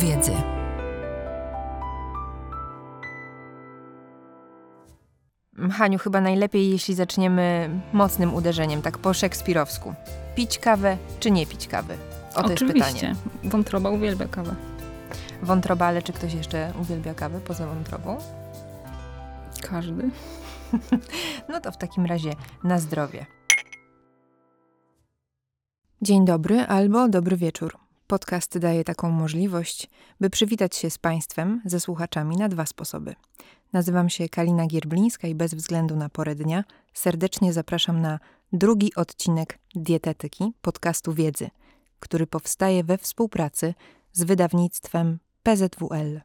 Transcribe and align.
wiedzy. 0.00 0.32
Haniu, 5.72 5.98
chyba 5.98 6.20
najlepiej, 6.20 6.70
jeśli 6.70 6.94
zaczniemy 6.94 7.70
mocnym 7.92 8.34
uderzeniem, 8.34 8.82
tak 8.82 8.98
po 8.98 9.14
szekspirowsku. 9.14 9.94
Pić 10.34 10.58
kawę 10.58 10.96
czy 11.20 11.30
nie 11.30 11.46
pić 11.46 11.68
kawy? 11.68 11.96
O 12.34 12.42
to 12.42 12.52
Oczywiście. 12.52 12.78
jest 12.78 12.94
pytanie. 12.94 13.14
Wątroba 13.44 13.90
uwielbia 13.90 14.28
kawę. 14.28 14.54
Wątroba, 15.42 15.86
ale 15.86 16.02
czy 16.02 16.12
ktoś 16.12 16.34
jeszcze 16.34 16.72
uwielbia 16.80 17.14
kawę 17.14 17.40
poza 17.40 17.66
wątrobą? 17.66 18.18
Każdy. 19.62 20.10
No 21.48 21.60
to 21.60 21.72
w 21.72 21.76
takim 21.76 22.06
razie 22.06 22.32
na 22.64 22.78
zdrowie. 22.78 23.26
Dzień 26.02 26.24
dobry 26.24 26.60
albo 26.60 27.08
dobry 27.08 27.36
wieczór. 27.36 27.79
Podcast 28.10 28.58
daje 28.58 28.84
taką 28.84 29.10
możliwość, 29.10 29.90
by 30.20 30.30
przywitać 30.30 30.76
się 30.76 30.90
z 30.90 30.98
Państwem, 30.98 31.62
ze 31.64 31.80
słuchaczami 31.80 32.36
na 32.36 32.48
dwa 32.48 32.66
sposoby. 32.66 33.14
Nazywam 33.72 34.10
się 34.10 34.28
Kalina 34.28 34.66
Gierblińska 34.66 35.28
i 35.28 35.34
bez 35.34 35.54
względu 35.54 35.96
na 35.96 36.08
porę 36.08 36.34
dnia 36.34 36.64
serdecznie 36.94 37.52
zapraszam 37.52 38.00
na 38.00 38.18
drugi 38.52 38.94
odcinek 38.94 39.58
Dietetyki 39.74 40.52
podcastu 40.62 41.12
Wiedzy, 41.12 41.50
który 42.00 42.26
powstaje 42.26 42.84
we 42.84 42.98
współpracy 42.98 43.74
z 44.12 44.24
wydawnictwem 44.24 45.18
PZWL. 45.42 46.20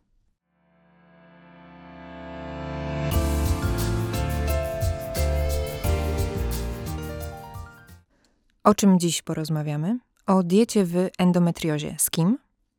O 8.64 8.76
czym 8.76 9.00
dziś 9.00 9.22
porozmawiamy? 9.22 10.00
O 10.28 10.44
diecie 10.44 10.86
w 10.86 11.10
endometriozie. 11.18 11.96
Z 11.98 12.10
kim? 12.10 12.38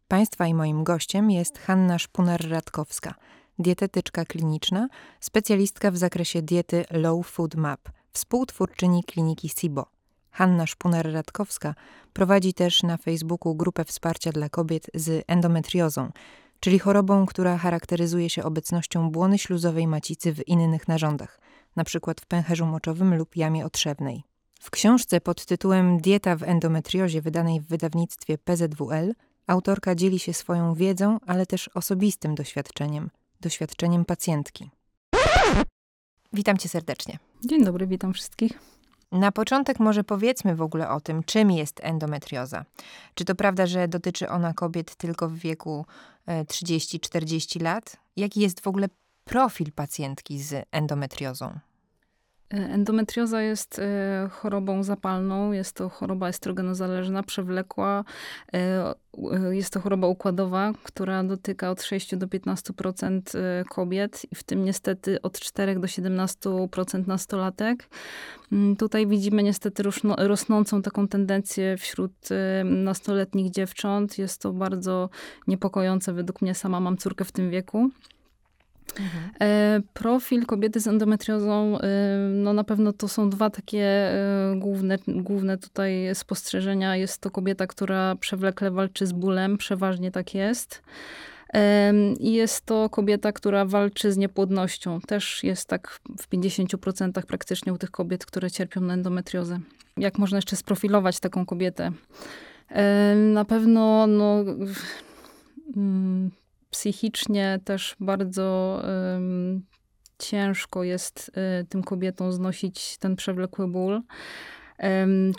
Państwa 0.08 0.46
i 0.46 0.54
moim 0.54 0.84
gościem 0.84 1.30
jest 1.30 1.58
Hanna 1.58 1.96
Szpunar-Radkowska, 1.96 3.12
dietetyczka 3.58 4.24
kliniczna, 4.24 4.88
specjalistka 5.20 5.90
w 5.90 5.96
zakresie 5.96 6.42
diety 6.42 6.84
Low 6.90 7.26
Food 7.26 7.54
Map, 7.54 7.80
współtwórczyni 8.12 9.04
kliniki 9.04 9.48
SIBO. 9.48 9.86
Hanna 10.30 10.64
Szpunar-Radkowska 10.64 11.74
prowadzi 12.12 12.54
też 12.54 12.82
na 12.82 12.96
Facebooku 12.96 13.54
grupę 13.54 13.84
wsparcia 13.84 14.32
dla 14.32 14.48
kobiet 14.48 14.90
z 14.94 15.24
endometriozą, 15.26 16.10
czyli 16.60 16.78
chorobą, 16.78 17.26
która 17.26 17.58
charakteryzuje 17.58 18.30
się 18.30 18.44
obecnością 18.44 19.10
błony 19.10 19.38
śluzowej 19.38 19.86
macicy 19.86 20.32
w 20.32 20.48
innych 20.48 20.88
narządach, 20.88 21.40
np. 21.76 22.14
w 22.20 22.26
pęcherzu 22.26 22.66
moczowym 22.66 23.14
lub 23.14 23.36
jamie 23.36 23.66
otrzewnej. 23.66 24.35
W 24.60 24.70
książce 24.70 25.20
pod 25.20 25.44
tytułem 25.44 25.98
Dieta 25.98 26.36
w 26.36 26.42
endometriozie, 26.42 27.22
wydanej 27.22 27.60
w 27.60 27.66
wydawnictwie 27.66 28.38
PZWL, 28.38 29.14
autorka 29.46 29.94
dzieli 29.94 30.18
się 30.18 30.32
swoją 30.32 30.74
wiedzą, 30.74 31.18
ale 31.26 31.46
też 31.46 31.68
osobistym 31.68 32.34
doświadczeniem 32.34 33.10
doświadczeniem 33.40 34.04
pacjentki. 34.04 34.70
Witam 36.32 36.56
cię 36.56 36.68
serdecznie. 36.68 37.18
Dzień 37.44 37.64
dobry, 37.64 37.86
witam 37.86 38.12
wszystkich. 38.12 38.52
Na 39.12 39.32
początek 39.32 39.80
może 39.80 40.04
powiedzmy 40.04 40.56
w 40.56 40.62
ogóle 40.62 40.90
o 40.90 41.00
tym, 41.00 41.22
czym 41.22 41.50
jest 41.50 41.80
endometrioza. 41.82 42.64
Czy 43.14 43.24
to 43.24 43.34
prawda, 43.34 43.66
że 43.66 43.88
dotyczy 43.88 44.28
ona 44.28 44.54
kobiet 44.54 44.94
tylko 44.94 45.28
w 45.28 45.34
wieku 45.34 45.86
30-40 46.28 47.62
lat? 47.62 47.96
Jaki 48.16 48.40
jest 48.40 48.60
w 48.60 48.66
ogóle 48.66 48.88
profil 49.24 49.72
pacjentki 49.72 50.42
z 50.42 50.66
endometriozą? 50.70 51.58
Endometrioza 52.50 53.42
jest 53.42 53.78
e, 53.78 54.28
chorobą 54.30 54.82
zapalną, 54.82 55.52
jest 55.52 55.76
to 55.76 55.88
choroba 55.88 56.28
estrogenozależna, 56.28 57.22
przewlekła. 57.22 58.04
E, 58.52 58.94
jest 59.50 59.72
to 59.72 59.80
choroba 59.80 60.06
układowa, 60.06 60.72
która 60.82 61.24
dotyka 61.24 61.70
od 61.70 61.82
6 61.82 62.16
do 62.16 62.26
15% 62.26 63.20
kobiet 63.68 64.26
i 64.32 64.34
w 64.34 64.42
tym 64.42 64.64
niestety 64.64 65.22
od 65.22 65.40
4 65.40 65.74
do 65.74 65.86
17% 65.86 67.06
nastolatek. 67.06 67.88
Mm, 68.52 68.76
tutaj 68.76 69.06
widzimy 69.06 69.42
niestety 69.42 69.82
rosnącą 70.18 70.82
taką 70.82 71.08
tendencję 71.08 71.76
wśród 71.76 72.12
nastoletnich 72.64 73.50
dziewcząt. 73.50 74.18
Jest 74.18 74.40
to 74.40 74.52
bardzo 74.52 75.08
niepokojące 75.46 76.12
według 76.12 76.42
mnie. 76.42 76.54
Sama 76.54 76.80
mam 76.80 76.96
córkę 76.96 77.24
w 77.24 77.32
tym 77.32 77.50
wieku. 77.50 77.90
E, 79.40 79.80
profil 79.92 80.46
kobiety 80.46 80.80
z 80.80 80.86
endometriozą, 80.86 81.78
e, 81.80 81.88
no 82.32 82.52
na 82.52 82.64
pewno 82.64 82.92
to 82.92 83.08
są 83.08 83.30
dwa 83.30 83.50
takie 83.50 83.84
e, 83.84 84.54
główne, 84.56 84.98
główne 85.06 85.58
tutaj 85.58 86.14
spostrzeżenia. 86.14 86.96
Jest 86.96 87.20
to 87.20 87.30
kobieta, 87.30 87.66
która 87.66 88.16
przewlekle 88.16 88.70
walczy 88.70 89.06
z 89.06 89.12
bólem, 89.12 89.58
przeważnie 89.58 90.10
tak 90.10 90.34
jest. 90.34 90.82
I 92.20 92.32
jest 92.32 92.66
to 92.66 92.90
kobieta, 92.90 93.32
która 93.32 93.64
walczy 93.64 94.12
z 94.12 94.16
niepłodnością. 94.16 95.00
Też 95.00 95.44
jest 95.44 95.68
tak 95.68 96.00
w 96.18 96.28
50% 96.28 97.22
praktycznie 97.22 97.72
u 97.72 97.78
tych 97.78 97.90
kobiet, 97.90 98.26
które 98.26 98.50
cierpią 98.50 98.80
na 98.80 98.94
endometriozę. 98.94 99.60
Jak 99.96 100.18
można 100.18 100.38
jeszcze 100.38 100.56
sprofilować 100.56 101.20
taką 101.20 101.46
kobietę? 101.46 101.90
Na 103.16 103.44
pewno 103.44 104.06
no, 104.06 104.44
mm, 105.76 106.30
psychicznie 106.76 107.60
też 107.64 107.96
bardzo 108.00 108.80
um, 109.12 109.62
ciężko 110.18 110.84
jest 110.84 111.30
um, 111.36 111.66
tym 111.66 111.82
kobietom 111.82 112.32
znosić 112.32 112.98
ten 112.98 113.16
przewlekły 113.16 113.68
ból. 113.68 114.02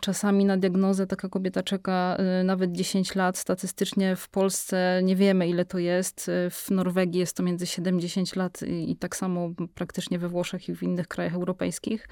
Czasami 0.01 0.45
na 0.45 0.57
diagnozę 0.57 1.07
taka 1.07 1.29
kobieta 1.29 1.63
czeka 1.63 2.17
e, 2.19 2.43
nawet 2.43 2.71
10 2.71 3.15
lat. 3.15 3.37
Statystycznie 3.37 4.15
w 4.15 4.29
Polsce 4.29 5.01
nie 5.03 5.15
wiemy, 5.15 5.47
ile 5.47 5.65
to 5.65 5.77
jest. 5.79 6.29
E, 6.29 6.49
w 6.49 6.71
Norwegii 6.71 7.19
jest 7.19 7.37
to 7.37 7.43
między 7.43 7.65
7 7.65 7.99
10 7.99 8.35
lat 8.35 8.61
i, 8.61 8.91
i 8.91 8.95
tak 8.95 9.15
samo 9.15 9.49
praktycznie 9.75 10.19
we 10.19 10.29
Włoszech 10.29 10.69
i 10.69 10.75
w 10.75 10.83
innych 10.83 11.07
krajach 11.07 11.33
europejskich. 11.33 12.07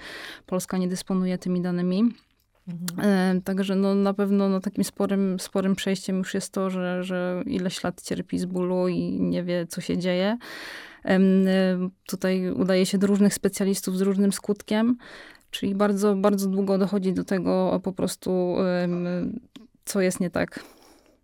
Polska 0.45 0.77
nie 0.77 0.87
dysponuje 0.87 1.37
tymi 1.37 1.61
danymi. 1.61 2.03
Mhm. 2.67 3.41
Także 3.41 3.75
no, 3.75 3.95
na 3.95 4.13
pewno 4.13 4.49
no, 4.49 4.59
takim 4.59 4.83
sporym, 4.83 5.39
sporym 5.39 5.75
przejściem 5.75 6.17
już 6.17 6.33
jest 6.33 6.53
to, 6.53 6.69
że, 6.69 7.03
że 7.03 7.43
ileś 7.45 7.83
lat 7.83 8.01
cierpi 8.01 8.39
z 8.39 8.45
bólu 8.45 8.87
i 8.87 9.21
nie 9.21 9.43
wie, 9.43 9.67
co 9.67 9.81
się 9.81 9.97
dzieje. 9.97 10.37
Tutaj 12.07 12.51
udaje 12.51 12.85
się 12.85 12.97
do 12.97 13.07
różnych 13.07 13.33
specjalistów 13.33 13.97
z 13.97 14.01
różnym 14.01 14.33
skutkiem, 14.33 14.97
czyli 15.51 15.75
bardzo, 15.75 16.15
bardzo 16.15 16.49
długo 16.49 16.77
dochodzi 16.77 17.13
do 17.13 17.23
tego 17.23 17.81
po 17.83 17.93
prostu, 17.93 18.55
co 19.85 20.01
jest 20.01 20.19
nie 20.19 20.29
tak. 20.29 20.63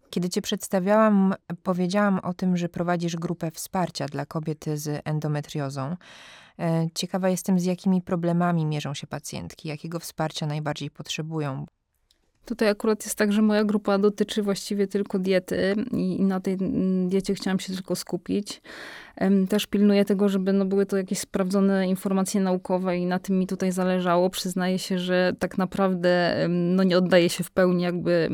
Kiedy 0.10 0.30
cię 0.30 0.42
przedstawiałam, 0.42 1.34
powiedziałam 1.64 2.20
o 2.20 2.34
tym, 2.34 2.58
że 2.58 2.70
prowadzisz 2.70 3.16
grupę 3.16 3.52
wsparcia 3.52 4.06
dla 4.06 4.26
kobiet 4.26 4.66
z 4.74 5.02
endometriozą. 5.06 5.96
E, 6.60 6.88
ciekawa 6.96 7.30
jestem, 7.30 7.60
z 7.60 7.66
jakimi 7.66 8.02
problemami 8.02 8.66
mierzą 8.66 8.94
się 8.94 9.08
pacjentki, 9.08 9.70
jakiego 9.70 10.00
wsparcia 10.00 10.46
najbardziej 10.46 10.92
potrzebują. 10.92 11.66
Tutaj 12.46 12.70
akurat 12.70 13.06
jest 13.06 13.18
tak, 13.18 13.34
że 13.34 13.42
moja 13.42 13.64
grupa 13.64 13.98
dotyczy 13.98 14.44
właściwie 14.44 14.88
tylko 14.88 15.20
diety 15.20 15.76
i 15.92 16.24
na 16.24 16.40
tej 16.40 16.58
diecie 17.08 17.34
chciałam 17.34 17.60
się 17.60 17.74
tylko 17.74 17.96
skupić. 17.96 18.62
Też 19.50 19.68
pilnuję 19.68 20.06
tego, 20.06 20.30
żeby 20.30 20.54
no, 20.54 20.66
były 20.66 20.86
to 20.86 20.98
jakieś 20.98 21.20
sprawdzone 21.20 21.88
informacje 21.88 22.42
naukowe 22.42 22.98
i 22.98 23.06
na 23.06 23.20
tym 23.20 23.40
mi 23.40 23.48
tutaj 23.48 23.72
zależało. 23.72 24.30
Przyznaję 24.30 24.80
się, 24.80 25.00
że 25.00 25.34
tak 25.40 25.58
naprawdę 25.58 26.36
no, 26.50 26.84
nie 26.84 26.98
oddaję 26.98 27.30
się 27.30 27.44
w 27.44 27.52
pełni 27.52 27.84
jakby 27.84 28.30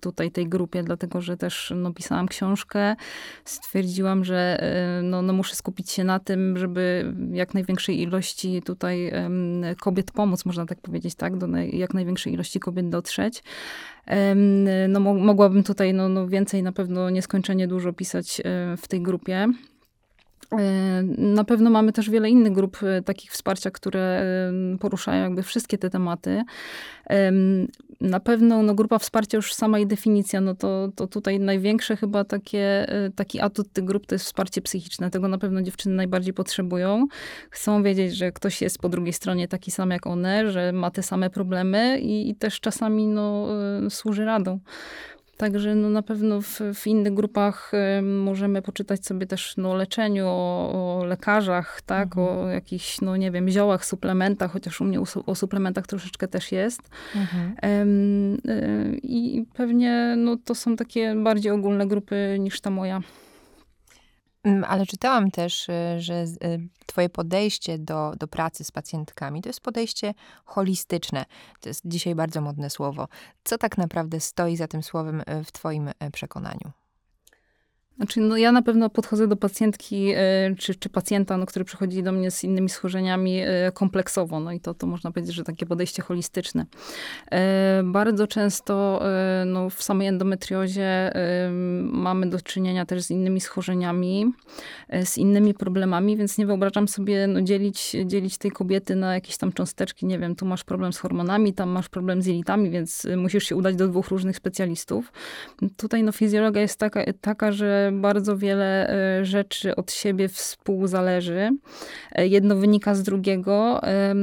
tutaj 0.00 0.30
tej 0.30 0.48
grupie, 0.48 0.82
dlatego 0.82 1.20
że 1.20 1.36
też 1.36 1.72
no, 1.76 1.92
pisałam 1.92 2.28
książkę. 2.28 2.96
Stwierdziłam, 3.44 4.24
że 4.24 4.62
no, 5.02 5.22
no, 5.22 5.32
muszę 5.32 5.54
skupić 5.54 5.90
się 5.90 6.04
na 6.04 6.18
tym, 6.18 6.56
żeby 6.56 7.14
jak 7.32 7.54
największej 7.54 8.00
ilości 8.00 8.62
tutaj 8.62 9.12
kobiet 9.80 10.10
pomóc, 10.10 10.44
można 10.44 10.66
tak 10.66 10.80
powiedzieć, 10.80 11.14
tak? 11.14 11.36
Do 11.36 11.46
jak 11.72 11.94
największej 11.94 12.32
ilości 12.32 12.60
kobiet 12.60 12.88
dotrzeć. 12.88 13.42
No, 14.88 15.00
mogłabym 15.00 15.62
tutaj 15.62 15.94
no, 15.94 16.08
no, 16.08 16.28
więcej 16.28 16.62
na 16.62 16.72
pewno 16.72 17.10
nieskończenie 17.10 17.68
dużo 17.68 17.92
pisać 17.92 18.42
w 18.76 18.88
tej 18.88 19.02
grupie. 19.02 19.48
E, 20.52 21.02
na 21.18 21.44
pewno 21.44 21.70
mamy 21.70 21.92
też 21.92 22.10
wiele 22.10 22.30
innych 22.30 22.52
grup 22.52 22.78
e, 22.82 23.02
takich 23.02 23.32
wsparcia, 23.32 23.70
które 23.70 24.22
poruszają 24.80 25.22
jakby 25.22 25.42
wszystkie 25.42 25.78
te 25.78 25.90
tematy. 25.90 26.44
Na 28.00 28.20
pewno 28.20 28.62
no, 28.62 28.74
grupa 28.74 28.98
wsparcia 28.98 29.38
już 29.38 29.54
sama 29.54 29.78
jej 29.78 29.86
definicja, 29.86 30.40
no 30.40 30.54
to, 30.54 30.88
to 30.94 31.06
tutaj 31.06 31.40
największe 31.40 31.96
chyba 31.96 32.24
takie, 32.24 32.88
e, 32.88 33.10
taki 33.10 33.40
atut 33.40 33.72
tych 33.72 33.84
grup 33.84 34.06
to 34.06 34.14
jest 34.14 34.24
wsparcie 34.24 34.62
psychiczne. 34.62 35.10
Tego 35.10 35.28
na 35.28 35.38
pewno 35.38 35.62
dziewczyny 35.62 35.94
najbardziej 35.94 36.34
potrzebują. 36.34 37.06
Chcą 37.50 37.82
wiedzieć, 37.82 38.16
że 38.16 38.32
ktoś 38.32 38.62
jest 38.62 38.78
po 38.78 38.88
drugiej 38.88 39.12
stronie 39.12 39.48
taki 39.48 39.70
sam 39.70 39.90
jak 39.90 40.06
one, 40.06 40.50
że 40.50 40.72
ma 40.72 40.90
te 40.90 41.02
same 41.02 41.30
problemy 41.30 41.98
i, 42.00 42.30
i 42.30 42.34
też 42.34 42.60
czasami 42.60 43.06
no, 43.06 43.48
służy 43.90 44.24
radą. 44.24 44.60
Także 45.38 45.74
no 45.74 45.90
na 45.90 46.02
pewno 46.02 46.40
w, 46.40 46.60
w 46.74 46.86
innych 46.86 47.14
grupach 47.14 47.72
y, 47.98 48.02
możemy 48.02 48.62
poczytać 48.62 49.06
sobie 49.06 49.26
też 49.26 49.56
no, 49.56 49.70
o 49.70 49.74
leczeniu, 49.74 50.26
o, 50.26 50.98
o 51.00 51.04
lekarzach, 51.04 51.82
tak, 51.82 52.06
mhm. 52.18 52.38
o 52.38 52.48
jakichś, 52.48 53.00
no 53.00 53.16
nie 53.16 53.30
wiem, 53.30 53.48
ziołach, 53.48 53.84
suplementach, 53.84 54.52
chociaż 54.52 54.80
u 54.80 54.84
mnie 54.84 55.00
o, 55.26 55.34
suplementach 55.34 55.86
troszeczkę 55.86 56.28
też 56.28 56.52
jest. 56.52 56.82
Mhm. 57.16 57.54
y, 58.48 59.00
I 59.02 59.44
pewnie 59.54 60.14
no, 60.16 60.36
to 60.44 60.54
są 60.54 60.76
takie 60.76 61.14
bardziej 61.14 61.52
ogólne 61.52 61.86
grupy 61.86 62.36
niż 62.40 62.60
ta 62.60 62.70
moja. 62.70 63.00
Mm, 64.44 64.64
ale 64.64 64.86
czytałam 64.86 65.30
też, 65.30 65.68
y, 65.68 65.72
że 65.98 66.24
y, 66.44 66.68
Twoje 66.86 67.08
podejście 67.08 67.78
do, 67.78 68.12
do 68.18 68.28
pracy 68.28 68.64
z 68.64 68.70
pacjentkami 68.70 69.42
to 69.42 69.48
jest 69.48 69.60
podejście 69.60 70.14
holistyczne. 70.44 71.24
To 71.60 71.68
jest 71.68 71.82
dzisiaj 71.84 72.14
bardzo 72.14 72.40
modne 72.40 72.70
słowo. 72.70 73.08
Co 73.44 73.58
tak 73.58 73.78
naprawdę 73.78 74.20
stoi 74.20 74.56
za 74.56 74.68
tym 74.68 74.82
słowem 74.82 75.20
y, 75.20 75.44
w 75.44 75.52
Twoim 75.52 75.90
przekonaniu? 76.12 76.77
Znaczy, 77.98 78.20
no 78.20 78.36
ja 78.36 78.52
na 78.52 78.62
pewno 78.62 78.90
podchodzę 78.90 79.28
do 79.28 79.36
pacjentki 79.36 80.12
e, 80.16 80.54
czy, 80.58 80.74
czy 80.74 80.88
pacjenta, 80.88 81.36
no, 81.36 81.46
który 81.46 81.64
przychodzi 81.64 82.02
do 82.02 82.12
mnie 82.12 82.30
z 82.30 82.44
innymi 82.44 82.68
schorzeniami 82.68 83.40
e, 83.40 83.72
kompleksowo. 83.74 84.40
No 84.40 84.52
i 84.52 84.60
to, 84.60 84.74
to 84.74 84.86
można 84.86 85.12
powiedzieć, 85.12 85.34
że 85.34 85.44
takie 85.44 85.66
podejście 85.66 86.02
holistyczne. 86.02 86.66
E, 87.32 87.82
bardzo 87.84 88.26
często 88.26 89.02
no, 89.46 89.70
w 89.70 89.82
samej 89.82 90.08
endometriozie 90.08 91.12
mamy 91.82 92.26
do 92.30 92.40
czynienia 92.40 92.86
też 92.86 93.02
z 93.02 93.10
innymi 93.10 93.40
schorzeniami, 93.40 94.32
z 95.04 95.18
innymi 95.18 95.54
problemami, 95.54 96.16
więc 96.16 96.38
nie 96.38 96.46
wyobrażam 96.46 96.88
sobie 96.88 97.26
no, 97.26 97.42
dzielić, 97.42 97.96
dzielić 98.06 98.38
tej 98.38 98.50
kobiety 98.50 98.96
na 98.96 99.14
jakieś 99.14 99.36
tam 99.36 99.52
cząsteczki. 99.52 100.06
Nie 100.06 100.18
wiem, 100.18 100.36
tu 100.36 100.46
masz 100.46 100.64
problem 100.64 100.92
z 100.92 100.98
hormonami, 100.98 101.52
tam 101.52 101.68
masz 101.68 101.88
problem 101.88 102.22
z 102.22 102.26
jelitami, 102.26 102.70
więc 102.70 103.06
musisz 103.16 103.44
się 103.44 103.56
udać 103.56 103.76
do 103.76 103.88
dwóch 103.88 104.08
różnych 104.08 104.36
specjalistów. 104.36 105.12
Tutaj 105.76 106.02
no, 106.02 106.12
fizjologia 106.12 106.62
jest 106.62 106.78
taka, 106.78 107.04
taka 107.20 107.52
że 107.52 107.87
bardzo 107.92 108.36
wiele 108.36 108.88
e, 108.88 109.24
rzeczy 109.24 109.76
od 109.76 109.92
siebie 109.92 110.28
współzależy. 110.28 111.50
E, 112.12 112.26
jedno 112.26 112.56
wynika 112.56 112.94
z 112.94 113.02
drugiego. 113.02 113.82
E, 113.82 114.14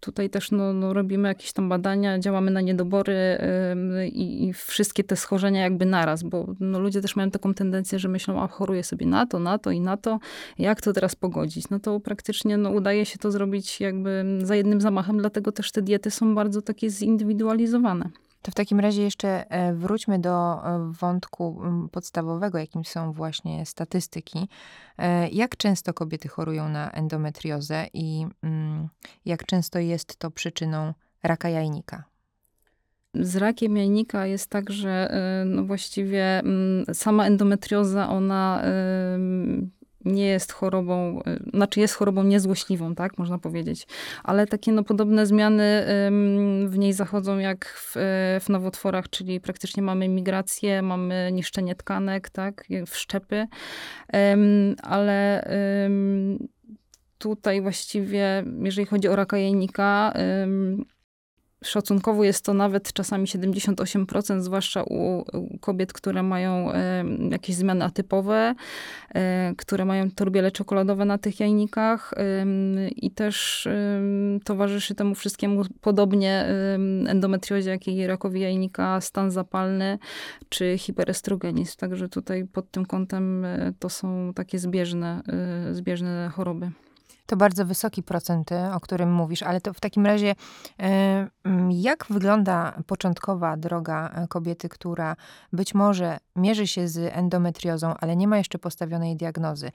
tutaj 0.00 0.30
też 0.30 0.50
no, 0.50 0.72
no, 0.72 0.92
robimy 0.92 1.28
jakieś 1.28 1.52
tam 1.52 1.68
badania, 1.68 2.18
działamy 2.18 2.50
na 2.50 2.60
niedobory 2.60 3.38
i, 4.12 4.48
i, 4.48 4.52
wszystkie 4.52 5.04
te 5.04 5.16
schorzenia 5.16 5.62
jakby 5.62 5.86
naraz, 5.86 6.22
bo 6.22 6.46
no, 6.60 6.80
ludzie 6.80 7.00
też 7.00 7.16
mają 7.16 7.30
taką 7.30 7.54
tendencję, 7.54 7.98
że 7.98 8.08
myślą, 8.08 8.42
a 8.42 8.48
choruję 8.48 8.84
sobie 8.84 9.06
na 9.06 9.26
to, 9.26 9.38
na 9.38 9.58
to 9.58 9.70
i 9.70 9.80
na 9.80 9.96
to. 9.96 10.18
Jak 10.58 10.80
to 10.80 10.92
teraz 10.92 11.16
pogodzić? 11.16 11.70
No 11.70 11.80
to 11.80 12.00
praktycznie 12.00 12.56
no, 12.56 12.70
udaje 12.70 13.06
się 13.06 13.18
to 13.18 13.30
zrobić 13.30 13.80
jakby 13.80 14.38
za 14.42 14.56
jednym 14.56 14.80
zamachem, 14.80 15.18
dlatego 15.18 15.52
też 15.52 15.72
te 15.72 15.82
diety 15.82 16.10
są 16.10 16.34
bardzo 16.34 16.62
takie 16.62 16.90
zindywidualizowane. 16.90 18.10
To 18.44 18.50
w 18.50 18.54
takim 18.54 18.80
razie 18.80 19.02
jeszcze 19.02 19.50
e, 19.50 19.74
wróćmy 19.74 20.18
do 20.18 20.62
e, 20.66 20.92
wątku 21.00 21.62
podstawowego, 21.92 22.58
jakim 22.58 22.84
są 22.84 23.12
właśnie 23.12 23.66
statystyki. 23.66 24.48
E, 24.98 25.28
jak 25.28 25.56
często 25.56 25.94
kobiety 25.94 26.28
chorują 26.28 26.68
na 26.68 26.90
endometriozę 26.90 27.86
i 27.92 28.26
jak 29.24 29.46
często 29.46 29.78
jest 29.78 30.16
to 30.16 30.30
przyczyną 30.30 30.94
raka 31.22 31.48
jajnika? 31.48 32.04
Z 33.14 33.36
rakiem 33.36 33.76
jajnika 33.76 34.26
jest 34.26 34.50
tak, 34.50 34.70
że 34.70 35.16
no 35.46 35.64
właściwie 35.64 36.42
sama 36.92 37.26
endometrioza, 37.26 38.08
ona 38.08 38.62
nie 40.04 40.26
jest 40.26 40.52
chorobą, 40.52 41.20
y, 41.26 41.50
znaczy 41.54 41.80
jest 41.80 41.94
chorobą 41.94 42.22
niezłośliwą, 42.22 42.94
tak, 42.94 43.18
można 43.18 43.38
powiedzieć. 43.38 43.86
Ale 44.24 44.46
takie 44.46 44.72
no, 44.72 44.84
podobne 44.84 45.26
zmiany 45.26 45.84
w 46.66 46.78
niej 46.78 46.92
zachodzą 46.92 47.38
jak 47.38 47.66
w, 47.66 47.96
y, 47.96 48.00
w 48.40 48.48
nowotworach, 48.48 49.10
czyli 49.10 49.40
praktycznie 49.40 49.82
mamy 49.82 50.08
migrację, 50.08 50.82
mamy 50.82 51.30
niszczenie 51.32 51.74
tkanek, 51.74 52.30
tak, 52.30 52.64
wszczepy, 52.86 53.46
ale 54.82 55.48
tutaj 57.18 57.62
właściwie, 57.62 58.44
jeżeli 58.62 58.86
chodzi 58.86 59.08
o 59.08 59.16
raka 59.16 59.38
jajnika, 59.38 60.12
Szacunkowo 61.64 62.24
jest 62.24 62.44
to 62.44 62.54
nawet 62.54 62.92
czasami 62.92 63.26
78%, 63.26 64.40
zwłaszcza 64.40 64.82
u, 64.82 65.24
kobiet, 65.60 65.92
które 65.92 66.22
mają 66.22 66.72
e, 66.72 67.04
jakieś 67.30 67.56
zmiany 67.56 67.84
atypowe, 67.84 68.54
e, 69.14 69.54
które 69.56 69.84
mają 69.84 70.10
torbiele 70.10 70.50
czekoladowe 70.50 71.04
na 71.04 71.18
tych 71.18 71.40
jajnikach 71.40 72.12
e, 72.16 72.46
i 72.88 73.10
też 73.10 73.68
towarzyszy 74.44 74.94
temu 74.94 75.14
wszystkiemu 75.14 75.62
podobnie 75.80 76.46
endometriozie, 77.06 77.70
jak 77.70 77.88
i 77.88 78.06
rakowi 78.06 78.40
jajnika, 78.40 79.00
stan 79.00 79.30
zapalny 79.30 79.98
czy 80.48 80.78
hiperestrogenizm. 80.78 81.76
Także 81.78 82.08
tutaj 82.08 82.44
pod 82.44 82.70
tym 82.70 82.86
kątem 82.86 83.46
to 83.78 83.88
są 83.88 84.32
takie 84.34 84.58
zbieżne, 84.58 85.22
zbieżne 85.72 86.30
choroby. 86.34 86.70
To 87.26 87.36
bardzo 87.36 87.66
wysoki 87.66 88.02
procent, 88.02 88.50
o 88.72 88.80
którym 88.80 89.12
mówisz, 89.12 89.42
ale 89.42 89.60
to 89.60 89.72
w 89.72 89.80
takim 89.80 90.06
razie, 90.06 90.34
e, 90.80 91.28
jak 91.70 92.06
wygląda 92.10 92.82
początkowa 92.86 93.56
droga 93.56 94.10
e, 94.14 94.28
kobiety, 94.28 94.68
która 94.68 95.16
być 95.52 95.74
może 95.74 96.18
mierzy 96.36 96.66
się 96.66 96.88
z 96.88 97.16
endometriozą, 97.16 97.94
ale 98.00 98.16
nie 98.16 98.28
ma 98.28 98.38
jeszcze 98.38 98.58
postawionej 98.58 99.16
diagnozy? 99.16 99.70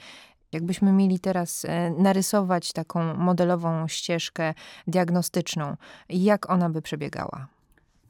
Jakbyśmy 0.52 0.92
mieli 0.92 1.20
teraz 1.20 1.66
narysować 1.98 2.74
taką 2.74 3.14
modelową 3.14 3.88
ścieżkę 3.88 4.54
diagnostyczną, 4.88 5.76
jak 6.10 6.50
ona 6.50 6.70
by 6.70 6.82
przebiegała? 6.82 7.59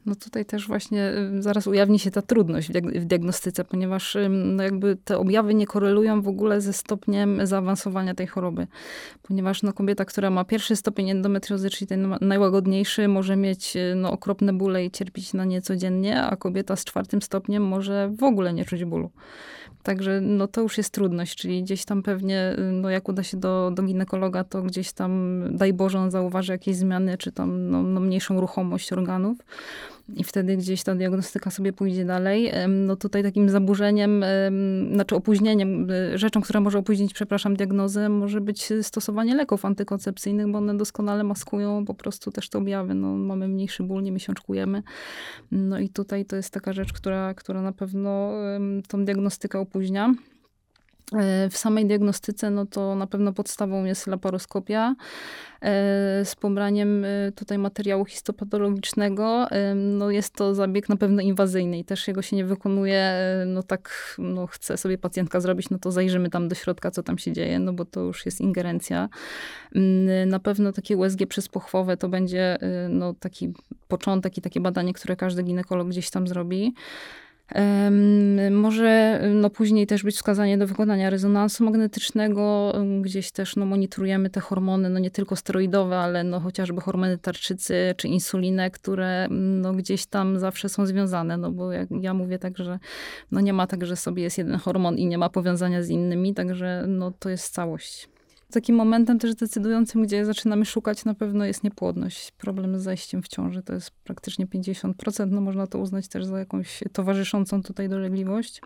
No 0.10 0.16
tutaj 0.16 0.46
też 0.46 0.68
właśnie 0.68 1.12
zaraz 1.40 1.68
ujawni 1.68 2.00
się 2.00 2.12
ta 2.12 2.22
trudność 2.22 2.72
w 2.96 3.06
diagnostyce, 3.06 3.64
ponieważ 3.64 4.18
no 4.30 4.64
jakby 4.64 4.96
te 4.96 5.18
objawy 5.18 5.54
nie 5.54 5.68
korelują 5.68 6.22
w 6.22 6.28
ogóle 6.28 6.62
ze 6.62 6.74
stopniem 6.74 7.48
zaawansowania 7.48 8.16
tej 8.16 8.28
choroby. 8.28 8.68
Ponieważ 9.22 9.64
no 9.64 9.74
kobieta, 9.74 10.06
która 10.06 10.30
ma 10.30 10.44
pierwszy 10.46 10.76
stopień 10.76 11.10
endometriozy, 11.10 11.70
czyli 11.70 11.88
ten 11.88 12.16
najłagodniejszy, 12.22 13.08
może 13.08 13.36
mieć 13.36 13.76
y, 13.76 13.94
no, 13.96 14.12
okropne 14.12 14.54
bóle 14.54 14.86
i 14.86 14.92
cierpieć 14.92 15.34
na 15.34 15.46
nie 15.46 15.62
codziennie, 15.62 16.22
a 16.22 16.36
kobieta 16.36 16.76
z 16.76 16.86
czwartym 16.86 17.22
stopniem 17.22 17.64
może 17.64 18.12
w 18.20 18.24
ogóle 18.24 18.54
nie 18.54 18.66
czuć 18.66 18.86
bólu. 18.86 19.10
Także 19.84 20.22
no 20.22 20.48
to 20.48 20.62
już 20.62 20.78
jest 20.78 20.94
trudność, 20.94 21.36
czyli 21.36 21.64
gdzieś 21.64 21.86
tam 21.86 22.04
pewnie, 22.04 22.56
y, 22.60 22.72
no 22.72 22.90
jak 22.90 23.10
uda 23.10 23.24
się 23.24 23.38
do, 23.38 23.72
do 23.76 23.84
ginekologa, 23.84 24.44
to 24.44 24.62
gdzieś 24.62 24.92
tam, 24.92 25.42
daj 25.52 25.74
Boże, 25.74 26.00
on 26.00 26.12
zauważy 26.12 26.52
jakieś 26.52 26.76
zmiany, 26.76 27.18
czy 27.18 27.32
tam 27.32 27.70
no, 27.70 27.84
no 27.84 28.00
mniejszą 28.00 28.42
ruchomość 28.42 28.94
organów 28.94 29.38
i 30.16 30.24
wtedy 30.24 30.58
gdzieś 30.58 30.84
ta 30.84 30.96
diagnostyka 30.96 31.52
sobie 31.52 31.74
pójdzie 31.74 32.06
dalej. 32.06 32.52
No 32.68 32.96
tutaj 32.96 33.24
takim 33.24 33.50
zaburzeniem, 33.50 34.26
znaczy 34.94 35.16
opóźnieniem, 35.16 35.92
y, 35.92 36.18
rzeczą, 36.18 36.42
która 36.42 36.60
może 36.60 36.80
opóźnić, 36.80 37.14
przepraszam, 37.14 37.56
diagnozę, 37.56 38.10
może 38.10 38.42
być 38.42 38.70
stosowanie 38.82 39.36
leków 39.36 39.66
antykoncepcyjnych, 39.66 40.52
bo 40.52 40.58
one 40.58 40.78
doskonale 40.78 41.24
maskują 41.24 41.86
po 41.86 41.94
prostu 41.94 42.32
też 42.32 42.50
te 42.50 42.58
objawy. 42.58 42.94
No, 42.94 43.08
mamy 43.08 43.48
mniejszy 43.48 43.84
ból, 43.84 44.04
nie 44.04 44.12
miesiączkujemy. 44.12 44.84
No 45.52 45.80
i 45.80 45.90
tutaj 45.90 46.26
to 46.26 46.36
jest 46.36 46.54
taka 46.54 46.74
rzecz, 46.74 46.94
która, 46.94 47.34
która 47.34 47.62
na 47.62 47.72
pewno 47.72 48.32
tą 48.88 49.06
diagnostykę 49.06 49.60
opóźnia. 49.60 50.14
E, 51.16 51.50
w 51.50 51.58
samej 51.58 51.86
diagnostyce, 51.86 52.52
no 52.52 52.66
to 52.66 52.96
na 52.96 53.08
pewno 53.08 53.34
podstawą 53.34 53.86
jest 53.86 54.08
laparoskopia 54.08 54.96
e, 55.62 56.26
z 56.26 56.36
pobraniem 56.36 57.06
e, 57.06 57.32
tutaj 57.32 57.58
materiału 57.58 58.06
histopatologicznego. 58.06 59.48
No 59.76 60.12
jest 60.12 60.34
to 60.34 60.56
zabieg 60.56 60.90
na 60.90 60.98
pewno 60.98 61.22
inwazyjny 61.22 61.80
i 61.80 61.86
też 61.86 62.08
jego 62.08 62.22
się 62.22 62.36
nie 62.36 62.46
wykonuje, 62.46 63.14
no 63.46 63.64
tak, 63.64 64.16
no 64.18 64.48
chce 64.48 64.78
sobie 64.78 64.98
pacjentka 64.98 65.40
zrobić, 65.40 65.70
no 65.70 65.80
to 65.80 65.92
zajrzymy 65.92 66.30
tam 66.30 66.48
do 66.48 66.56
środka, 66.56 66.92
co 66.92 67.04
tam 67.04 67.18
się 67.18 67.32
dzieje, 67.32 67.60
no 67.60 67.74
bo 67.74 67.86
to 67.86 68.02
już 68.02 68.26
jest 68.26 68.42
ingerencja. 68.42 69.10
Mm, 69.76 70.30
na 70.30 70.40
pewno 70.40 70.72
takie 70.72 70.98
USG 70.98 71.26
przezpochwowe 71.28 71.98
to 71.98 72.10
będzie 72.10 72.58
no 72.90 73.14
taki 73.14 73.54
początek 73.88 74.38
i 74.38 74.42
takie 74.42 74.60
badanie, 74.60 74.94
które 74.94 75.16
każdy 75.16 75.44
ginekolog 75.44 75.88
gdzieś 75.88 76.10
tam 76.10 76.28
zrobi. 76.28 76.74
Może 78.52 79.22
no, 79.34 79.50
później 79.50 79.88
też 79.88 80.04
być 80.04 80.16
wskazanie 80.16 80.58
do 80.58 80.68
wykonania 80.68 81.10
rezonansu 81.10 81.64
magnetycznego. 81.64 82.74
Gdzieś 83.02 83.32
też 83.32 83.56
no, 83.56 83.66
monitorujemy 83.66 84.30
te 84.30 84.40
hormony, 84.40 84.90
no 84.90 85.00
nie 85.00 85.12
tylko 85.12 85.36
steroidowe, 85.36 85.98
ale 85.98 86.24
no, 86.24 86.40
chociażby 86.40 86.82
hormony 86.82 87.18
tarczycy 87.18 87.94
czy 87.98 88.08
insulinę, 88.08 88.72
które 88.72 89.28
no, 89.32 89.74
gdzieś 89.74 90.06
tam 90.06 90.40
zawsze 90.40 90.70
są 90.70 90.86
związane. 90.86 91.38
No 91.38 91.52
bo 91.52 91.72
jak 91.72 91.90
ja 92.02 92.14
mówię 92.14 92.40
tak, 92.40 92.58
że 92.58 92.80
no, 93.32 93.42
nie 93.42 93.54
ma 93.54 93.68
tak, 93.68 93.86
że 93.86 93.96
sobie 93.96 94.24
jest 94.24 94.38
jeden 94.38 94.58
hormon 94.58 94.98
i 94.98 95.06
nie 95.06 95.18
ma 95.18 95.30
powiązania 95.30 95.84
z 95.84 95.90
innymi, 95.90 96.34
także 96.34 96.86
no, 96.88 97.12
to 97.20 97.30
jest 97.30 97.54
całość. 97.54 98.10
Takim 98.54 98.76
momentem 98.76 99.20
też 99.20 99.36
decydującym, 99.36 100.04
gdzie 100.04 100.26
zaczynamy 100.26 100.66
szukać, 100.66 101.06
na 101.06 101.14
pewno 101.14 101.46
jest 101.46 101.64
niepłodność. 101.64 102.32
Problem 102.32 102.80
z 102.80 102.84
zajściem 102.84 103.24
w 103.24 103.28
ciąży 103.28 103.64
to 103.64 103.74
jest 103.74 103.92
praktycznie 103.92 104.48
50%. 104.48 105.32
No 105.32 105.42
można 105.42 105.68
to 105.68 105.80
uznać 105.80 106.08
też 106.08 106.26
za 106.26 106.40
jakąś 106.40 106.84
towarzyszącą 106.94 107.64
tutaj 107.64 107.90
dolegliwość. 107.90 108.62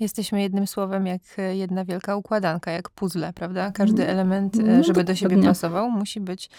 Jesteśmy 0.00 0.42
jednym 0.42 0.66
słowem 0.66 1.06
jak 1.06 1.22
jedna 1.52 1.84
wielka 1.84 2.16
układanka, 2.16 2.70
jak 2.70 2.90
puzzle, 2.90 3.32
prawda? 3.32 3.70
Każdy 3.70 4.02
mm. 4.02 4.14
element, 4.14 4.56
e, 4.56 4.62
no 4.62 4.84
żeby 4.84 5.04
do 5.04 5.14
siebie 5.14 5.42
pasował, 5.42 5.90
musi 5.90 6.20
być 6.20 6.50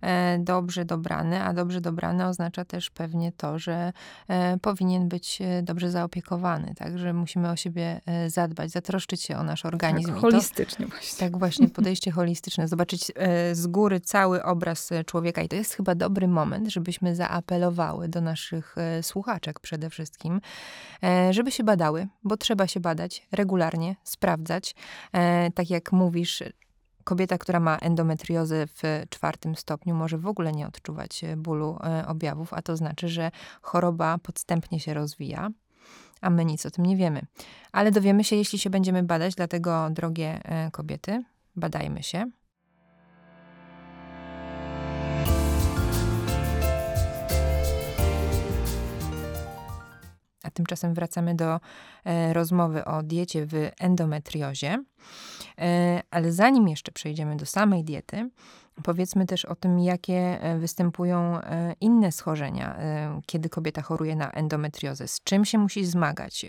e, 0.00 0.38
dobrze 0.38 0.84
dobrany, 0.84 1.42
a 1.42 1.52
dobrze 1.52 1.80
dobrany 1.80 2.26
oznacza 2.26 2.64
też 2.64 2.90
pewnie 2.90 3.32
to, 3.32 3.58
że 3.58 3.92
e, 4.28 4.58
powinien 4.58 5.08
być 5.08 5.38
dobrze 5.62 5.90
zaopiekowany, 5.90 6.74
także 6.74 7.12
musimy 7.12 7.50
o 7.50 7.56
siebie 7.56 8.00
zadbać, 8.26 8.70
zatroszczyć 8.70 9.22
się 9.22 9.36
o 9.36 9.42
nasz 9.42 9.64
organizm. 9.64 10.12
Tak, 10.12 10.20
holistycznie 10.20 10.86
to, 10.86 10.90
właśnie. 10.90 11.18
Tak 11.18 11.38
właśnie, 11.38 11.68
podejście 11.78 12.10
holistyczne, 12.10 12.68
zobaczyć 12.68 13.12
z 13.52 13.66
góry 13.66 14.00
cały 14.00 14.44
obraz 14.44 14.90
człowieka 15.06 15.42
i 15.42 15.48
to 15.48 15.56
jest 15.56 15.74
chyba 15.74 15.94
dobry 15.94 16.28
moment, 16.28 16.68
żebyśmy 16.68 17.16
zaapelowały 17.16 18.08
do 18.08 18.20
naszych 18.20 18.76
słuchaczek 19.02 19.60
przede 19.60 19.90
wszystkim, 19.90 20.40
żeby 21.30 21.50
się 21.50 21.64
badały, 21.64 22.08
bo 22.24 22.36
trzeba 22.36 22.66
się 22.66 22.80
badać 22.82 23.26
regularnie, 23.32 23.96
sprawdzać. 24.04 24.74
E, 25.12 25.50
tak 25.50 25.70
jak 25.70 25.92
mówisz, 25.92 26.42
kobieta, 27.04 27.38
która 27.38 27.60
ma 27.60 27.76
endometriozę 27.76 28.66
w 28.66 28.82
czwartym 29.10 29.56
stopniu, 29.56 29.94
może 29.94 30.18
w 30.18 30.26
ogóle 30.26 30.52
nie 30.52 30.66
odczuwać 30.66 31.24
e, 31.24 31.36
bólu 31.36 31.78
e, 31.84 32.06
objawów, 32.06 32.52
a 32.52 32.62
to 32.62 32.76
znaczy, 32.76 33.08
że 33.08 33.30
choroba 33.62 34.18
podstępnie 34.18 34.80
się 34.80 34.94
rozwija, 34.94 35.50
a 36.20 36.30
my 36.30 36.44
nic 36.44 36.66
o 36.66 36.70
tym 36.70 36.86
nie 36.86 36.96
wiemy. 36.96 37.26
Ale 37.72 37.90
dowiemy 37.90 38.24
się, 38.24 38.36
jeśli 38.36 38.58
się 38.58 38.70
będziemy 38.70 39.02
badać, 39.02 39.34
dlatego, 39.34 39.90
drogie 39.90 40.40
kobiety, 40.72 41.24
badajmy 41.56 42.02
się. 42.02 42.30
A 50.42 50.50
tymczasem 50.50 50.94
wracamy 50.94 51.34
do 51.34 51.60
e, 52.04 52.32
rozmowy 52.32 52.84
o 52.84 53.02
diecie 53.02 53.46
w 53.46 53.70
endometriozie. 53.80 54.84
E, 55.58 56.02
ale 56.10 56.32
zanim 56.32 56.68
jeszcze 56.68 56.92
przejdziemy 56.92 57.36
do 57.36 57.46
samej 57.46 57.84
diety, 57.84 58.30
powiedzmy 58.82 59.26
też 59.26 59.44
o 59.44 59.54
tym, 59.54 59.78
jakie 59.78 60.42
e, 60.42 60.58
występują 60.58 61.40
inne 61.80 62.12
schorzenia, 62.12 62.78
kiedy 63.26 63.48
kobieta 63.48 63.82
choruje 63.82 64.16
na 64.16 64.30
endometriozę, 64.30 65.08
z 65.08 65.20
czym 65.24 65.44
się 65.44 65.58
musi 65.58 65.84
zmagać, 65.84 66.46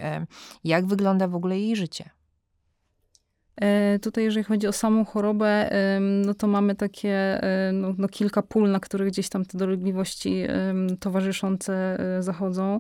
jak 0.64 0.86
wygląda 0.86 1.28
w 1.28 1.36
ogóle 1.36 1.60
jej 1.60 1.76
życie. 1.76 2.10
E, 3.62 4.00
tutaj, 4.00 4.24
jeżeli 4.24 4.44
chodzi 4.44 4.68
o 4.68 4.72
samą 4.72 5.06
chorobę, 5.06 5.70
no 6.26 6.34
to 6.34 6.48
mamy 6.48 6.76
takie 6.76 7.44
e, 7.44 7.72
no, 7.74 7.94
no 7.98 8.08
kilka 8.08 8.42
pól, 8.42 8.72
na 8.72 8.80
których 8.80 9.08
gdzieś 9.08 9.30
tam 9.30 9.46
te 9.46 9.58
dolegliwości 9.58 10.44
towarzyszące 11.00 12.00
e, 12.00 12.24
zachodzą. 12.24 12.80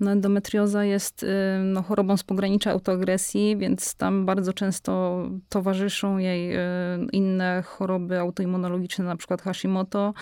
No, 0.00 0.10
endometrioza 0.10 0.84
jest 0.84 1.26
no, 1.64 1.82
chorobą 1.82 2.16
z 2.16 2.22
pogranicza 2.22 2.70
autoagresji, 2.70 3.56
więc 3.56 3.94
tam 3.94 4.26
bardzo 4.26 4.52
często 4.52 5.22
towarzyszą 5.48 6.18
jej 6.18 6.56
inne 7.12 7.62
choroby 7.66 8.18
autoimmunologiczne, 8.18 9.04
na 9.04 9.16
przykład 9.16 9.42
Hashimoto. 9.42 10.14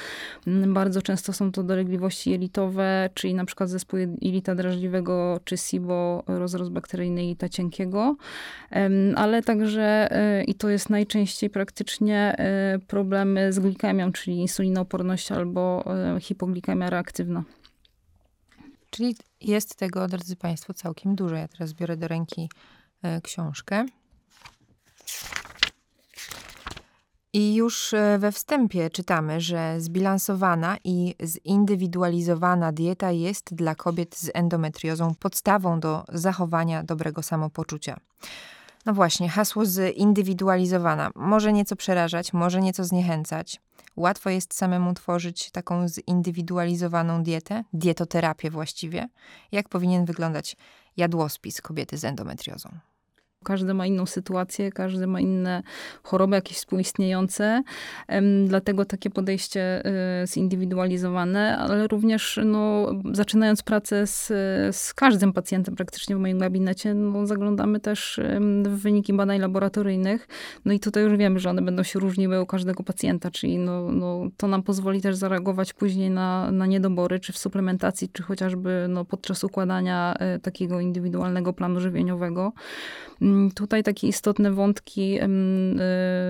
Mm, 0.47 0.75
bardzo 0.75 1.02
często 1.02 1.33
są 1.33 1.52
to 1.52 1.62
dolegliwości 1.62 2.31
jelitowe, 2.31 3.11
czyli 3.14 3.35
na 3.35 3.45
przykład 3.45 3.69
zespół 3.69 3.99
jelita 4.21 4.55
drażliwego, 4.55 5.40
czy 5.45 5.57
SIBO, 5.57 6.23
rozrost 6.26 6.71
bakteryjny 6.71 7.23
jelita 7.23 7.49
cienkiego, 7.49 8.17
ale 9.17 9.43
także 9.43 9.88
Y, 10.40 10.45
i 10.45 10.54
to 10.54 10.68
jest 10.68 10.90
najczęściej 10.90 11.50
praktycznie 11.50 12.37
y, 12.76 12.78
problemy 12.78 13.52
z 13.52 13.59
glikemią, 13.59 14.12
czyli 14.12 14.37
insulinooporność 14.37 15.33
albo 15.33 15.85
y, 16.16 16.21
hipoglikemia 16.21 16.90
reaktywna. 16.90 17.45
Czyli 18.90 19.16
jest 19.40 19.76
tego, 19.76 20.09
drodzy 20.09 20.37
Państwo, 20.37 20.75
całkiem 20.75 21.14
dużo. 21.14 21.35
Ja 21.35 21.49
teraz 21.49 21.73
biorę 21.73 21.97
do 21.97 22.09
ręki 22.09 22.50
książkę. 23.23 23.87
I 27.33 27.54
już 27.54 27.95
we 28.18 28.33
wstępie 28.33 28.90
czytamy, 28.90 29.40
że 29.40 29.80
zbilansowana 29.80 30.76
i 30.85 31.14
zindywidualizowana 31.25 32.73
dieta 32.73 33.11
jest 33.11 33.54
dla 33.54 33.75
kobiet 33.75 34.16
z 34.16 34.30
endometriozą 34.35 35.14
podstawą 35.14 35.80
do 35.80 36.04
zachowania 36.09 36.83
dobrego 36.83 37.23
samopoczucia. 37.23 37.97
No 38.88 38.95
właśnie, 38.95 39.28
hasło 39.28 39.64
zindywidualizowana. 39.64 41.11
Może 41.14 41.52
nieco 41.52 41.76
przerażać, 41.76 42.33
może 42.33 42.61
nieco 42.61 42.85
zniechęcać. 42.85 43.61
Łatwo 43.97 44.30
jest 44.30 44.54
samemu 44.54 44.95
tworzyć 44.95 45.50
taką 45.50 45.88
zindywidualizowaną 45.88 47.23
dietę, 47.23 47.64
dietoterapię 47.73 48.50
właściwie. 48.50 49.09
Jak 49.52 49.68
powinien 49.68 50.04
wyglądać 50.04 50.57
jadłospis 50.97 51.61
kobiety 51.61 51.99
z 51.99 52.04
endometriozą? 52.04 52.78
Każdy 53.49 53.75
ma 53.75 53.87
inną 53.87 54.07
sytuację, 54.07 54.73
każdy 54.73 55.07
ma 55.07 55.21
inne 55.21 55.62
choroby 56.02 56.35
jakieś 56.37 56.57
współistniejące, 56.57 57.62
dlatego 58.47 58.85
takie 58.85 59.11
podejście 59.11 59.87
y, 60.23 60.26
zindywidualizowane, 60.26 61.59
ale 61.59 61.88
również 61.88 62.40
no, 62.45 62.93
zaczynając 63.12 63.62
pracę 63.62 64.07
z, 64.07 64.26
z 64.76 64.95
każdym 64.95 65.33
pacjentem 65.33 65.75
praktycznie 65.76 66.17
w 66.17 66.19
moim 66.19 66.38
gabinecie, 66.38 66.95
no, 66.95 67.26
zaglądamy 67.26 67.81
też 67.81 68.21
w 68.64 68.83
wyniki 68.83 69.12
badań 69.12 69.40
laboratoryjnych, 69.40 70.28
no 70.64 70.73
i 70.73 70.81
tutaj 70.81 71.02
już 71.02 71.17
wiemy, 71.17 71.38
że 71.38 71.50
one 71.50 71.62
będą 71.62 71.83
się 71.83 71.99
różniły 71.99 72.40
u 72.40 72.47
każdego 72.47 72.83
pacjenta, 72.83 73.31
czyli 73.31 73.59
no, 73.59 73.93
no, 73.93 74.28
to 74.37 74.49
nam 74.49 74.62
pozwoli 74.62 75.02
też 75.02 75.17
zareagować 75.17 75.73
później 75.73 76.11
na, 76.11 76.50
na 76.50 76.67
niedobory, 76.67 77.21
czy 77.21 77.33
w 77.33 77.38
suplementacji, 77.38 78.09
czy 78.12 78.23
chociażby 78.23 78.87
no, 78.88 79.05
podczas 79.05 79.45
układania 79.45 80.14
e, 80.19 80.38
takiego 80.38 80.81
indywidualnego 80.81 81.52
planu 81.52 81.81
żywieniowego. 81.81 82.52
Tutaj 83.54 83.83
takie 83.83 84.09
istotne 84.09 84.52
wątki 84.52 85.21
y, 85.21 85.28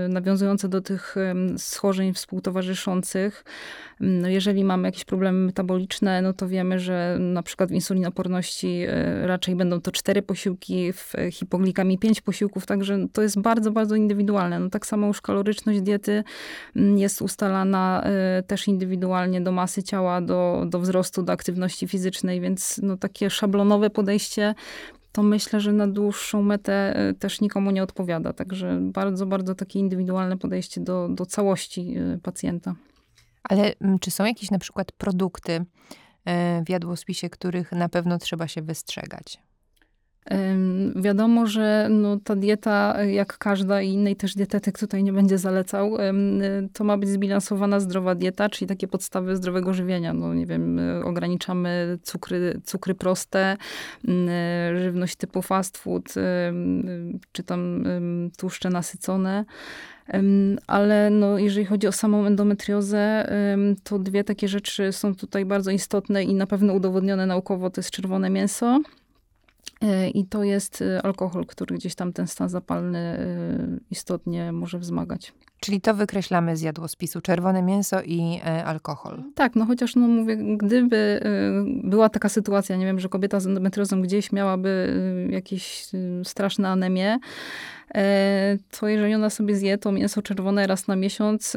nawiązujące 0.08 0.68
do 0.68 0.80
tych 0.80 1.14
schorzeń 1.56 2.14
współtowarzyszących. 2.14 3.44
No 4.00 4.28
jeżeli 4.28 4.64
mamy 4.64 4.88
jakieś 4.88 5.04
problemy 5.04 5.46
metaboliczne, 5.46 6.22
no 6.22 6.32
to 6.32 6.48
wiemy, 6.48 6.78
że 6.78 7.16
na 7.20 7.42
przykład 7.42 7.70
w 7.70 7.72
insulinoporności 7.72 8.82
y, 8.82 9.26
raczej 9.26 9.56
będą 9.56 9.80
to 9.80 9.92
cztery 9.92 10.22
posiłki, 10.22 10.92
w 10.92 11.12
hipoglikami 11.32 11.98
pięć 11.98 12.20
posiłków, 12.20 12.66
także 12.66 13.06
to 13.12 13.22
jest 13.22 13.40
bardzo, 13.40 13.70
bardzo 13.70 13.94
indywidualne. 13.94 14.58
No 14.58 14.70
tak 14.70 14.86
samo 14.86 15.06
już 15.06 15.20
kaloryczność 15.20 15.80
diety 15.80 16.24
jest 16.96 17.22
ustalana 17.22 18.04
y, 18.38 18.42
też 18.42 18.68
indywidualnie 18.68 19.40
do 19.40 19.52
masy 19.52 19.82
ciała, 19.82 20.20
do, 20.20 20.64
do 20.66 20.80
wzrostu, 20.80 21.22
do 21.22 21.32
aktywności 21.32 21.88
fizycznej, 21.88 22.40
więc 22.40 22.80
no 22.82 22.96
takie 22.96 23.30
szablonowe 23.30 23.90
podejście 23.90 24.54
to 25.12 25.22
myślę, 25.22 25.60
że 25.60 25.72
na 25.72 25.86
dłuższą 25.86 26.42
metę 26.42 26.96
e, 26.96 27.14
też 27.14 27.40
nikomu 27.40 27.70
nie 27.70 27.82
odpowiada. 27.82 28.32
Także 28.32 28.78
bardzo, 28.80 29.26
bardzo 29.26 29.54
takie 29.54 29.78
indywidualne 29.78 30.38
podejście 30.38 30.80
do, 30.80 31.08
do 31.08 31.26
całości 31.26 31.94
e, 31.98 32.18
pacjenta. 32.22 32.74
Ale 33.42 33.72
mm, 33.80 33.98
czy 33.98 34.10
są 34.10 34.24
jakieś 34.24 34.50
na 34.50 34.58
przykład 34.58 34.92
produkty 34.92 35.64
e, 36.24 36.64
w 36.64 36.68
jadłospisie, 36.68 37.30
których 37.30 37.72
na 37.72 37.88
pewno 37.88 38.18
trzeba 38.18 38.48
się 38.48 38.62
wystrzegać? 38.62 39.38
Wiadomo, 40.96 41.46
że 41.46 41.88
no, 41.90 42.18
ta 42.24 42.36
dieta, 42.36 43.04
jak 43.04 43.38
każda 43.38 43.82
i 43.82 43.88
innej 43.88 44.16
też 44.16 44.34
dietetyk 44.34 44.78
tutaj 44.78 45.02
nie 45.04 45.12
będzie 45.12 45.38
zalecał, 45.38 45.96
to 46.72 46.84
ma 46.84 46.98
być 46.98 47.08
zbilansowana 47.08 47.80
zdrowa 47.80 48.14
dieta, 48.14 48.48
czyli 48.48 48.68
takie 48.68 48.88
podstawy 48.88 49.36
zdrowego 49.36 49.74
żywienia. 49.74 50.12
No 50.12 50.34
nie 50.34 50.46
wiem, 50.46 50.80
ograniczamy 51.04 51.98
cukry, 52.02 52.60
cukry 52.64 52.94
proste, 52.94 53.56
żywność 54.74 55.16
typu 55.16 55.42
fast 55.42 55.78
food, 55.78 56.14
czy 57.32 57.42
tam 57.42 57.84
tłuszcze 58.38 58.70
nasycone. 58.70 59.44
Ale 60.66 61.10
no, 61.10 61.38
jeżeli 61.38 61.66
chodzi 61.66 61.86
o 61.86 61.92
samą 61.92 62.26
endometriozę, 62.26 63.30
to 63.84 63.98
dwie 63.98 64.24
takie 64.24 64.48
rzeczy 64.48 64.92
są 64.92 65.14
tutaj 65.14 65.44
bardzo 65.44 65.70
istotne 65.70 66.24
i 66.24 66.34
na 66.34 66.46
pewno 66.46 66.72
udowodnione 66.72 67.26
naukowo. 67.26 67.70
To 67.70 67.80
jest 67.80 67.90
czerwone 67.90 68.30
mięso 68.30 68.80
I 70.14 70.24
to 70.24 70.44
jest 70.44 70.82
e, 70.82 71.02
alkohol, 71.02 71.46
który 71.46 71.76
gdzieś 71.76 71.94
tam 71.94 72.12
ten 72.12 72.26
stan 72.26 72.48
zapalny 72.48 72.98
e, 72.98 73.18
istotnie 73.90 74.52
może 74.52 74.78
wzmagać. 74.78 75.32
Czyli 75.60 75.80
to 75.80 75.94
wykreślamy 75.94 76.56
z 76.56 76.60
jadłospisu, 76.60 77.20
czerwone 77.20 77.62
mięso 77.62 78.02
i 78.02 78.40
alkohol. 78.64 79.22
Tak, 79.34 79.56
no 79.56 79.66
chociaż 79.66 79.96
no 79.96 80.08
mówię, 80.08 80.36
gdyby 80.36 81.20
była 81.84 82.08
taka 82.08 82.28
sytuacja, 82.28 82.76
nie 82.76 82.86
wiem, 82.86 83.00
że 83.00 83.08
kobieta 83.08 83.40
z 83.40 83.46
endometriozą 83.46 84.02
gdzieś 84.02 84.32
miałaby 84.32 84.92
jakieś 85.30 85.86
straszne 86.24 86.68
anemię, 86.68 87.18
to 88.80 88.88
jeżeli 88.88 89.14
ona 89.14 89.30
sobie 89.30 89.56
zje 89.56 89.78
to 89.78 89.92
mięso 89.92 90.22
czerwone 90.22 90.66
raz 90.66 90.88
na 90.88 90.96
miesiąc, 90.96 91.56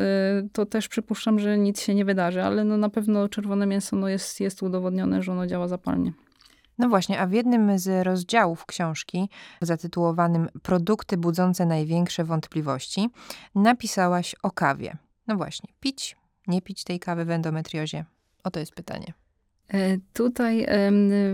to 0.54 0.66
też 0.66 0.88
przypuszczam, 0.88 1.40
że 1.40 1.58
nic 1.58 1.82
się 1.82 1.96
nie 1.96 2.06
wydarzy, 2.06 2.44
ale 2.44 2.64
no 2.64 2.78
na 2.78 2.90
pewno 2.90 3.30
czerwone 3.30 3.66
mięso 3.66 3.96
no 3.96 4.10
jest, 4.10 4.40
jest 4.40 4.64
udowodnione, 4.64 5.22
że 5.22 5.32
ono 5.32 5.48
działa 5.48 5.68
zapalnie. 5.68 6.14
No 6.82 6.90
właśnie, 6.90 7.20
a 7.20 7.28
w 7.28 7.32
jednym 7.32 7.80
z 7.80 8.06
rozdziałów 8.06 8.66
książki, 8.66 9.30
zatytułowanym 9.62 10.50
Produkty 10.64 11.18
budzące 11.18 11.66
największe 11.66 12.24
wątpliwości, 12.24 13.10
napisałaś 13.56 14.36
o 14.44 14.52
kawie. 14.52 14.98
No 15.28 15.38
właśnie, 15.38 15.70
pić, 15.80 16.18
nie 16.48 16.62
pić 16.62 16.84
tej 16.84 17.00
kawy 17.00 17.26
w 17.26 17.32
endometriozie? 17.32 18.06
Oto 18.44 18.60
jest 18.60 18.74
pytanie. 18.74 19.14
E, 19.74 19.98
tutaj 20.14 20.68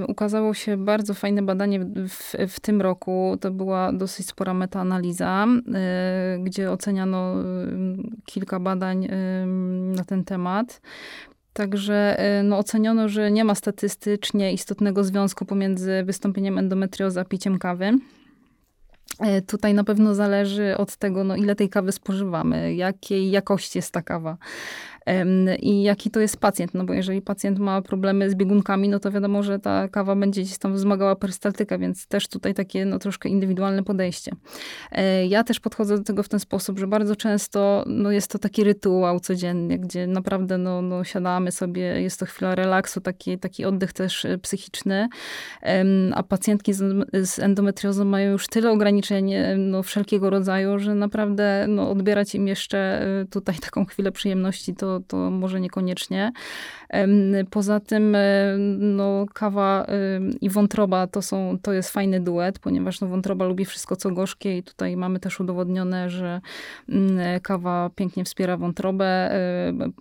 ukazało 0.07 0.53
się 0.53 0.77
bardzo 0.77 1.13
fajne 1.13 1.41
badanie 1.41 1.79
w, 1.79 2.35
w, 2.47 2.59
tym 2.59 2.81
roku. 2.81 3.37
To 3.41 3.51
była 3.51 3.93
dosyć 3.93 4.27
spora 4.27 4.53
metaanaliza, 4.53 5.45
e, 5.73 6.37
gdzie 6.39 6.71
oceniano 6.71 7.35
kilka 8.25 8.59
badań 8.59 9.07
na 9.95 10.03
ten 10.03 10.23
temat. 10.23 10.81
Także 11.57 12.17
y, 12.39 12.43
no, 12.43 12.57
oceniono, 12.57 13.09
że 13.09 13.31
nie 13.31 13.43
ma 13.43 13.55
statystycznie 13.55 14.53
istotnego 14.53 15.03
związku 15.03 15.45
pomiędzy 15.45 16.03
wystąpieniem 16.05 16.57
endometriozy 16.57 17.19
a 17.19 17.25
piciem 17.25 17.59
kawy. 17.59 17.85
Y, 19.37 19.41
tutaj 19.41 19.73
na 19.73 19.83
pewno 19.83 20.15
zależy 20.15 20.77
od 20.77 20.95
tego, 20.95 21.23
no, 21.23 21.35
ile 21.35 21.55
tej 21.55 21.69
kawy 21.69 21.91
spożywamy, 21.91 22.75
jakiej 22.75 23.31
jakości 23.31 23.77
jest 23.77 23.93
ta 23.93 24.01
kawa. 24.01 24.37
I 25.59 25.83
jaki 25.83 26.11
to 26.11 26.19
jest 26.19 26.37
pacjent, 26.37 26.73
no 26.73 26.83
bo 26.83 26.93
jeżeli 26.93 27.21
pacjent 27.21 27.59
ma 27.59 27.81
problemy 27.81 28.29
z 28.29 28.35
biegunkami, 28.35 28.89
no 28.89 28.99
to 28.99 29.11
wiadomo, 29.11 29.43
że 29.43 29.59
ta 29.59 29.87
kawa 29.87 30.15
będzie 30.15 30.41
gdzieś 30.41 30.57
tam 30.57 30.73
wzmagała 30.73 31.15
perystaltykę, 31.15 31.77
więc 31.79 32.07
też 32.07 32.27
tutaj 32.27 32.53
takie 32.53 32.85
no, 32.85 32.99
troszkę 32.99 33.29
indywidualne 33.29 33.83
podejście. 33.83 34.31
E, 34.91 35.27
ja 35.27 35.43
też 35.43 35.59
podchodzę 35.59 35.97
do 35.97 36.03
tego 36.03 36.23
w 36.23 36.29
ten 36.29 36.39
sposób, 36.39 36.79
że 36.79 36.87
bardzo 36.87 37.15
często 37.15 37.83
no, 37.87 38.11
jest 38.11 38.31
to 38.31 38.39
taki 38.39 38.63
rytuał 38.63 39.19
codziennie, 39.19 39.79
gdzie 39.79 40.07
naprawdę 40.07 40.57
no, 40.57 40.81
no, 40.81 41.03
siadamy 41.03 41.51
sobie, 41.51 41.81
jest 41.81 42.19
to 42.19 42.25
chwila 42.25 42.55
relaksu, 42.55 43.01
taki, 43.01 43.37
taki 43.37 43.65
oddech 43.65 43.93
też 43.93 44.25
e, 44.25 44.37
psychiczny, 44.37 45.07
a 46.15 46.23
pacjentki 46.23 46.73
z, 46.73 47.07
z 47.13 47.39
endometriozą 47.39 48.05
mają 48.05 48.31
już 48.31 48.47
tyle 48.47 48.71
ograniczeń 48.71 49.33
no, 49.57 49.83
wszelkiego 49.83 50.29
rodzaju, 50.29 50.79
że 50.79 50.95
naprawdę 50.95 51.65
no, 51.67 51.91
odbierać 51.91 52.35
im 52.35 52.47
jeszcze 52.47 52.77
e, 52.77 53.25
tutaj 53.25 53.55
taką 53.55 53.85
chwilę 53.85 54.11
przyjemności, 54.11 54.75
to, 54.75 54.96
to 54.99 55.17
może 55.17 55.61
niekoniecznie. 55.61 56.31
Poza 57.49 57.79
tym 57.79 58.17
no, 58.77 59.25
kawa 59.33 59.85
i 60.41 60.49
wątroba 60.49 61.07
to, 61.07 61.21
są, 61.21 61.57
to 61.61 61.73
jest 61.73 61.89
fajny 61.89 62.19
duet, 62.19 62.59
ponieważ 62.59 63.01
no, 63.01 63.07
wątroba 63.07 63.45
lubi 63.45 63.65
wszystko, 63.65 63.95
co 63.95 64.11
gorzkie 64.11 64.57
i 64.57 64.63
tutaj 64.63 64.97
mamy 64.97 65.19
też 65.19 65.39
udowodnione, 65.39 66.09
że 66.09 66.41
mm, 66.89 67.39
kawa 67.39 67.89
pięknie 67.95 68.23
wspiera 68.23 68.57
wątrobę, 68.57 69.31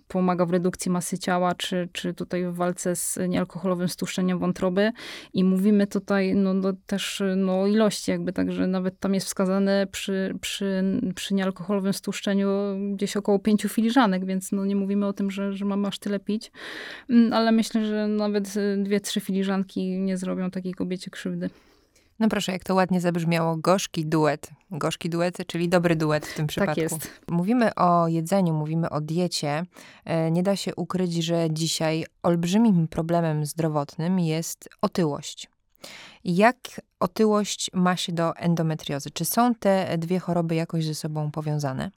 pomaga 0.07 0.45
w 0.45 0.51
redukcji 0.51 0.91
masy 0.91 1.17
ciała, 1.17 1.55
czy, 1.55 1.89
czy 1.91 2.13
tutaj 2.13 2.45
w 2.45 2.55
walce 2.55 2.95
z 2.95 3.19
niealkoholowym 3.29 3.87
stłuszczeniem 3.87 4.39
wątroby. 4.39 4.91
I 5.33 5.43
mówimy 5.43 5.87
tutaj 5.87 6.35
no, 6.35 6.53
no, 6.53 6.73
też 6.85 7.23
no, 7.35 7.61
o 7.61 7.67
ilości 7.67 8.11
jakby, 8.11 8.33
także 8.33 8.67
nawet 8.67 8.99
tam 8.99 9.13
jest 9.13 9.27
wskazane 9.27 9.87
przy, 9.91 10.35
przy, 10.41 10.83
przy 11.15 11.33
niealkoholowym 11.33 11.93
stłuszczeniu 11.93 12.49
gdzieś 12.93 13.17
około 13.17 13.39
pięciu 13.39 13.69
filiżanek, 13.69 14.25
więc 14.25 14.51
no, 14.51 14.65
nie 14.65 14.75
mówimy 14.75 14.86
o 15.05 15.13
tym, 15.13 15.31
że, 15.31 15.53
że 15.53 15.65
mamy 15.65 15.87
aż 15.87 15.99
tyle 15.99 16.19
pić. 16.19 16.51
Mm, 17.09 17.33
ale 17.33 17.51
myślę, 17.51 17.85
że 17.85 18.07
nawet 18.07 18.53
dwie, 18.77 18.99
trzy 18.99 19.21
filiżanki 19.21 19.99
nie 19.99 20.17
zrobią 20.17 20.51
takiej 20.51 20.73
kobiecie 20.73 21.11
krzywdy. 21.11 21.49
No 22.19 22.27
proszę, 22.29 22.51
jak 22.51 22.63
to 22.63 22.75
ładnie 22.75 23.01
zabrzmiało, 23.01 23.57
gorzki 23.57 24.05
duet. 24.05 24.49
Gorzki 24.71 25.09
duet, 25.09 25.37
czyli 25.47 25.69
dobry 25.69 25.95
duet 25.95 26.25
w 26.25 26.35
tym 26.35 26.45
tak 26.45 26.49
przypadku. 26.49 26.75
Tak 26.75 26.83
jest. 26.83 27.21
Mówimy 27.27 27.75
o 27.75 28.07
jedzeniu, 28.07 28.53
mówimy 28.53 28.89
o 28.89 29.01
diecie. 29.01 29.63
E, 30.05 30.31
nie 30.31 30.43
da 30.43 30.55
się 30.55 30.75
ukryć, 30.75 31.13
że 31.13 31.47
dzisiaj 31.51 32.05
olbrzymim 32.23 32.87
problemem 32.87 33.45
zdrowotnym 33.45 34.19
jest 34.19 34.69
otyłość. 34.81 35.49
Jak 36.23 36.57
otyłość 36.99 37.71
ma 37.73 37.95
się 37.95 38.13
do 38.13 38.35
endometriozy? 38.35 39.11
Czy 39.11 39.25
są 39.25 39.55
te 39.55 39.97
dwie 39.97 40.19
choroby 40.19 40.55
jakoś 40.55 40.85
ze 40.85 40.95
sobą 40.95 41.31
powiązane? 41.31 41.91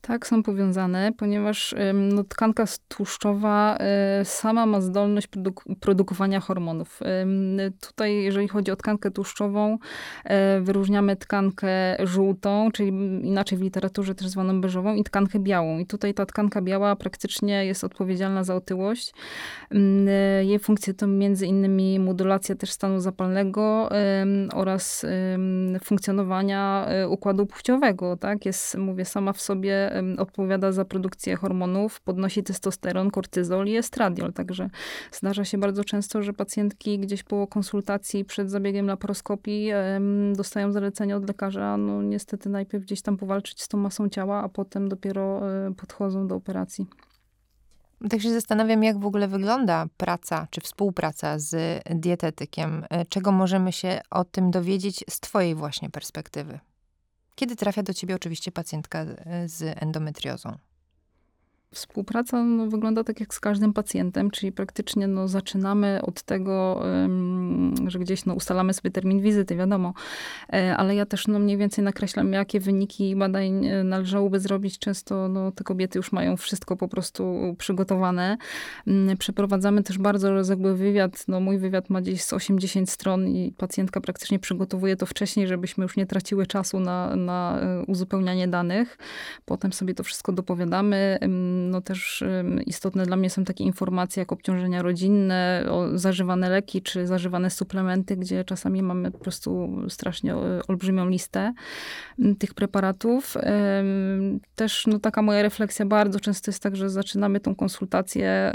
Tak, 0.00 0.26
są 0.26 0.42
powiązane, 0.42 1.12
ponieważ 1.16 1.74
no, 1.94 2.24
tkanka 2.24 2.64
tłuszczowa 2.88 3.76
e, 3.80 4.24
sama 4.24 4.66
ma 4.66 4.80
zdolność 4.80 5.26
produk 5.26 5.64
produkowania 5.80 6.40
hormonów. 6.40 7.00
Tutaj, 7.80 8.14
jeżeli 8.14 8.48
chodzi 8.48 8.70
o 8.70 8.76
tkankę 8.76 9.10
tłuszczową, 9.10 9.78
e, 10.24 10.60
wyróżniamy 10.60 11.16
tkankę 11.16 11.96
żółtą, 12.06 12.70
czyli 12.72 12.88
inaczej 13.22 13.58
w 13.58 13.60
literaturze 13.60 14.14
też 14.14 14.28
zwaną 14.28 14.60
beżową, 14.60 14.94
i 14.94 15.04
tkankę 15.04 15.38
białą. 15.38 15.78
I 15.78 15.86
tutaj 15.86 16.14
ta 16.14 16.26
tkanka 16.26 16.62
biała 16.62 16.96
praktycznie 16.96 17.66
jest 17.66 17.84
odpowiedzialna 17.84 18.44
za 18.44 18.54
otyłość. 18.54 19.14
E, 19.70 20.44
jej 20.44 20.58
funkcje 20.58 20.94
to 20.94 21.06
między 21.06 21.46
innymi 21.46 21.98
modulacja 21.98 22.54
też 22.54 22.70
stanu 22.70 23.00
zapalnego 23.00 23.90
oraz 24.54 25.06
funkcjonowania 25.84 26.88
układu 27.08 27.46
płciowego. 27.46 28.16
Tak? 28.16 28.46
Jest, 28.46 28.78
mówię, 28.78 29.04
sama 29.04 29.32
w 29.32 29.40
sobie 29.40 29.85
odpowiada 30.18 30.72
za 30.72 30.84
produkcję 30.84 31.36
hormonów, 31.36 32.00
podnosi 32.00 32.42
testosteron, 32.42 33.10
kortyzol 33.10 33.66
i 33.66 33.76
estradiol. 33.76 34.32
Także 34.32 34.70
zdarza 35.12 35.44
się 35.44 35.58
bardzo 35.58 35.84
często, 35.84 36.22
że 36.22 36.32
pacjentki 36.32 36.98
gdzieś 36.98 37.22
po 37.22 37.46
konsultacji 37.46 38.24
przed 38.24 38.50
zabiegiem 38.50 38.86
laparoskopii 38.86 39.70
dostają 40.36 40.72
zalecenie 40.72 41.16
od 41.16 41.28
lekarza, 41.28 41.76
no 41.76 42.02
niestety 42.02 42.48
najpierw 42.48 42.84
gdzieś 42.84 43.02
tam 43.02 43.16
powalczyć 43.16 43.62
z 43.62 43.68
tą 43.68 43.78
masą 43.78 44.08
ciała, 44.08 44.42
a 44.42 44.48
potem 44.48 44.88
dopiero 44.88 45.50
e, 45.66 45.74
podchodzą 45.74 46.26
do 46.26 46.34
operacji. 46.34 46.86
Tak 48.10 48.20
się 48.20 48.32
zastanawiam, 48.32 48.84
jak 48.84 48.98
w 48.98 49.06
ogóle 49.06 49.28
wygląda 49.28 49.86
praca 49.96 50.46
czy 50.50 50.60
współpraca 50.60 51.38
z 51.38 51.82
dietetykiem. 51.90 52.84
E, 52.90 53.04
czego 53.04 53.32
możemy 53.32 53.72
się 53.72 54.00
o 54.10 54.24
tym 54.24 54.50
dowiedzieć 54.50 55.04
z 55.10 55.20
Twojej 55.20 55.54
właśnie 55.54 55.90
perspektywy? 55.90 56.58
Kiedy 57.36 57.56
trafia 57.56 57.82
do 57.82 57.94
ciebie 57.94 58.14
oczywiście 58.14 58.52
pacjentka 58.52 58.98
e, 58.98 59.48
z 59.48 59.82
endometriozą? 59.82 60.58
Współpraca 61.74 62.44
no, 62.44 62.66
wygląda 62.66 63.04
tak 63.04 63.20
jak 63.20 63.34
z 63.34 63.40
każdym 63.40 63.72
pacjentem, 63.72 64.30
czyli 64.30 64.52
praktycznie 64.52 65.06
no, 65.06 65.28
zaczynamy 65.28 66.00
od 66.02 66.22
tego, 66.22 66.82
że 67.86 67.98
gdzieś 67.98 68.24
no, 68.24 68.34
ustalamy 68.34 68.74
sobie 68.74 68.90
termin 68.90 69.20
wizyty, 69.20 69.56
wiadomo, 69.56 69.94
e, 70.52 70.76
ale 70.76 70.94
ja 70.94 71.06
też 71.06 71.26
no, 71.26 71.38
mniej 71.38 71.56
więcej 71.56 71.84
nakreślam, 71.84 72.32
jakie 72.32 72.60
wyniki 72.60 73.16
badań 73.16 73.66
e, 73.66 73.84
należałoby 73.84 74.40
zrobić. 74.40 74.78
Często 74.78 75.28
no, 75.28 75.52
te 75.52 75.64
kobiety 75.64 75.98
już 75.98 76.12
mają 76.12 76.36
wszystko 76.36 76.76
po 76.76 76.88
prostu 76.88 77.54
przygotowane. 77.58 78.36
Mm, 78.86 79.16
przeprowadzamy 79.16 79.82
też 79.82 79.98
bardzo 79.98 80.30
rozległy 80.30 80.76
wywiad. 80.76 81.24
No, 81.28 81.40
mój 81.40 81.58
wywiad 81.58 81.90
ma 81.90 82.00
gdzieś 82.00 82.22
z 82.22 82.32
80 82.32 82.90
stron 82.90 83.28
i 83.28 83.52
pacjentka 83.52 84.00
praktycznie 84.00 84.38
przygotowuje 84.38 84.96
to 84.96 85.06
wcześniej, 85.06 85.46
żebyśmy 85.46 85.82
już 85.82 85.96
nie 85.96 86.06
traciły 86.06 86.46
czasu 86.46 86.80
na, 86.80 87.16
na 87.16 87.60
e, 87.60 87.82
uzupełnianie 87.86 88.48
danych. 88.48 88.98
Potem 89.44 89.72
sobie 89.72 89.94
to 89.94 90.04
wszystko 90.04 90.32
dopowiadamy 90.32 91.18
no 91.56 91.80
też 91.80 92.24
istotne 92.66 93.06
dla 93.06 93.16
mnie 93.16 93.30
są 93.30 93.44
takie 93.44 93.64
informacje 93.64 94.20
jak 94.20 94.32
obciążenia 94.32 94.82
rodzinne, 94.82 95.66
zażywane 95.94 96.50
leki 96.50 96.82
czy 96.82 97.06
zażywane 97.06 97.50
suplementy, 97.50 98.16
gdzie 98.16 98.44
czasami 98.44 98.82
mamy 98.82 99.10
po 99.10 99.18
prostu 99.18 99.76
strasznie 99.88 100.34
e, 100.34 100.60
olbrzymią 100.68 101.08
listę 101.08 101.52
tych 102.38 102.54
preparatów. 102.54 103.36
Też 104.54 104.86
no, 104.86 104.98
taka 104.98 105.22
moja 105.22 105.42
refleksja 105.42 105.86
bardzo 105.86 106.20
często 106.20 106.50
jest 106.50 106.62
tak, 106.62 106.76
że 106.76 106.90
zaczynamy 106.90 107.40
tą 107.40 107.54
konsultację 107.54 108.52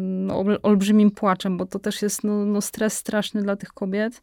no, 0.00 0.44
olbrzymim 0.62 1.10
płaczem, 1.10 1.56
bo 1.56 1.66
to 1.66 1.78
też 1.78 2.02
jest 2.02 2.24
no, 2.24 2.44
no, 2.44 2.60
stres 2.60 2.92
straszny 2.92 3.42
dla 3.42 3.56
tych 3.56 3.68
kobiet. 3.68 4.22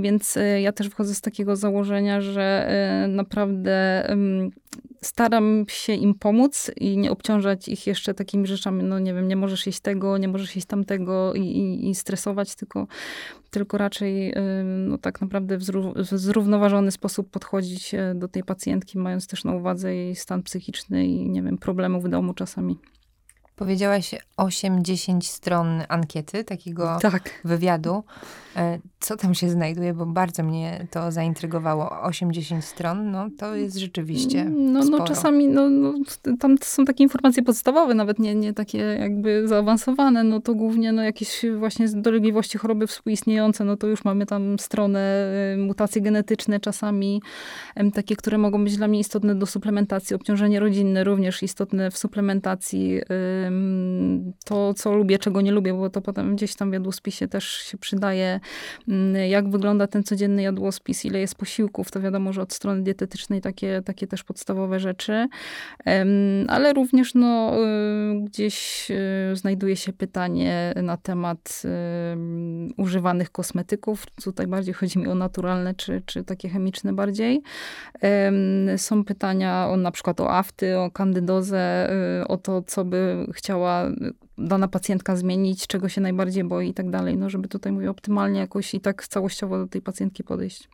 Więc 0.00 0.36
e, 0.36 0.60
ja 0.60 0.72
też 0.72 0.88
wychodzę 0.88 1.14
z 1.14 1.20
takiego 1.20 1.56
założenia, 1.56 2.20
że 2.20 2.68
e, 2.68 3.08
naprawdę 3.08 4.06
staram 5.00 5.64
się 5.68 5.94
im 5.94 6.14
pomóc 6.14 6.70
i 6.76 6.96
nie 6.98 7.10
obciążać 7.10 7.68
ich 7.68 7.86
jeszcze 7.86 8.14
takimi 8.14 8.46
rzeczami, 8.46 8.84
no 8.84 8.98
nie 8.98 9.14
wiem, 9.14 9.28
nie 9.28 9.36
możesz 9.36 9.66
jeść 9.66 9.80
tego, 9.80 10.18
nie 10.18 10.28
możesz 10.28 10.56
jeść 10.56 10.68
tamtego 10.68 11.34
i, 11.34 11.40
i, 11.40 11.90
i 11.90 11.94
stresować, 11.94 12.54
tylko, 12.54 12.86
tylko 13.50 13.78
raczej 13.78 14.34
no 14.64 14.98
tak 14.98 15.20
naprawdę 15.20 15.58
w, 15.58 15.62
w 15.96 16.18
zrównoważony 16.18 16.90
sposób 16.90 17.30
podchodzić 17.30 17.94
e, 17.94 18.14
do 18.14 18.28
tej 18.28 18.44
pacjentki, 18.44 18.98
mając 18.98 19.26
też 19.26 19.44
na 19.44 19.54
uwadze 19.54 19.94
jej 19.94 20.16
stan 20.16 20.42
psychiczny 20.42 21.06
i 21.06 21.28
nie 21.28 21.42
wiem, 21.42 21.58
problemu 21.58 22.00
w 22.00 22.08
domu 22.08 22.34
czasami. 22.34 22.78
Powiedziałaś 23.56 24.14
8-10 24.36 25.20
stron 25.22 25.82
ankiety, 25.88 26.44
takiego 26.44 26.98
tak. 27.02 27.40
wywiadu. 27.44 28.04
E, 28.56 28.78
co 29.00 29.16
tam 29.16 29.34
się 29.34 29.50
znajduje, 29.50 29.94
bo 29.94 30.06
bardzo 30.06 30.42
mnie 30.42 30.86
to 30.90 31.12
zaintrygowało. 31.12 31.90
8-10 32.04 32.60
stron, 32.60 33.10
no 33.10 33.28
to 33.38 33.54
jest 33.56 33.76
rzeczywiście 33.76 34.44
No, 34.44 34.84
no 34.84 35.04
czasami, 35.04 35.48
no, 35.48 35.70
no, 35.70 35.94
tam 36.40 36.56
są 36.62 36.84
takie 36.84 37.04
informacje 37.04 37.42
podstawowe, 37.42 37.94
nawet 37.94 38.18
nie, 38.18 38.34
nie 38.34 38.52
takie 38.52 38.78
jakby 38.78 39.48
zaawansowane, 39.48 40.24
no 40.24 40.40
to 40.40 40.54
głównie 40.54 40.92
no, 40.92 41.02
jakieś 41.02 41.44
właśnie 41.58 41.88
dolegliwości, 41.88 42.58
choroby 42.58 42.86
współistniejące, 42.86 43.64
no 43.64 43.76
to 43.76 43.86
już 43.86 44.04
mamy 44.04 44.26
tam 44.26 44.58
stronę, 44.58 45.32
y, 45.54 45.56
mutacje 45.56 46.02
genetyczne 46.02 46.60
czasami, 46.60 47.22
takie, 47.94 48.16
które 48.16 48.38
mogą 48.38 48.64
być 48.64 48.76
dla 48.76 48.88
mnie 48.88 49.00
istotne 49.00 49.34
do 49.34 49.46
suplementacji, 49.46 50.16
obciążenie 50.16 50.60
rodzinne 50.60 51.04
również 51.04 51.42
istotne 51.42 51.90
w 51.90 51.98
suplementacji, 51.98 53.00
to 54.44 54.74
co 54.74 54.94
lubię, 54.94 55.18
czego 55.18 55.40
nie 55.40 55.52
lubię, 55.52 55.74
bo 55.74 55.90
to 55.90 56.00
potem 56.00 56.36
gdzieś 56.36 56.54
tam 56.54 56.70
w 56.70 56.72
jadłospisie 56.72 57.28
też 57.28 57.48
się 57.48 57.78
przydaje 57.78 58.40
Mm, 58.88 59.30
jak 59.30 59.50
wygląda 59.50 59.86
ten 59.86 60.02
codzienny 60.02 60.42
jadłospis, 60.42 61.04
ile 61.04 61.18
jest 61.18 61.34
posiłków, 61.34 61.90
to 61.90 62.00
wiadomo, 62.00 62.32
że 62.32 62.42
od 62.42 62.52
strony 62.52 62.82
dietetycznej 62.82 63.40
takie, 63.40 63.82
takie 63.84 64.06
też 64.06 64.24
podstawowe 64.24 64.80
rzeczy, 64.80 65.28
ale 66.48 66.72
również 66.72 67.14
no, 67.14 67.56
y, 67.56 68.20
gdzieś 68.24 68.90
y, 68.90 69.36
znajduje 69.36 69.76
się 69.76 69.92
pytanie 69.92 70.74
na 70.82 70.96
temat 70.96 71.62
używanych 72.76 73.30
kosmetyków. 73.30 74.06
Tutaj 74.24 74.46
bardziej 74.46 74.74
chodzi 74.74 74.98
mi 74.98 75.08
o 75.08 75.14
naturalne 75.14 75.74
czy, 75.74 76.02
czy 76.06 76.24
takie 76.24 76.48
chemiczne 76.48 76.92
bardziej. 76.92 77.42
Są 78.76 79.04
pytania 79.04 79.68
o 79.68 79.76
na 79.76 79.90
przykład 79.90 80.20
o 80.20 80.30
afty, 80.30 80.78
o 80.78 80.90
kandydozę, 80.90 81.90
y, 82.22 82.28
o 82.28 82.36
to, 82.36 82.62
co 82.62 82.84
by 82.84 83.26
chciała 83.32 83.84
dana 84.38 84.68
pacjentka 84.68 85.16
zmienić, 85.16 85.66
czego 85.66 85.88
się 85.88 86.00
najbardziej 86.00 86.44
boi 86.44 86.68
i 86.68 86.74
tak 86.74 86.90
dalej, 86.90 87.16
no 87.16 87.30
żeby 87.30 87.48
tutaj 87.48 87.72
mówię 87.72 87.90
optymalnie 87.90 88.40
jakoś 88.40 88.74
i 88.74 88.80
tak 88.80 89.06
całościowo 89.08 89.58
do 89.58 89.66
tej 89.66 89.82
pacjentki 89.82 90.24
podejść. 90.24 90.68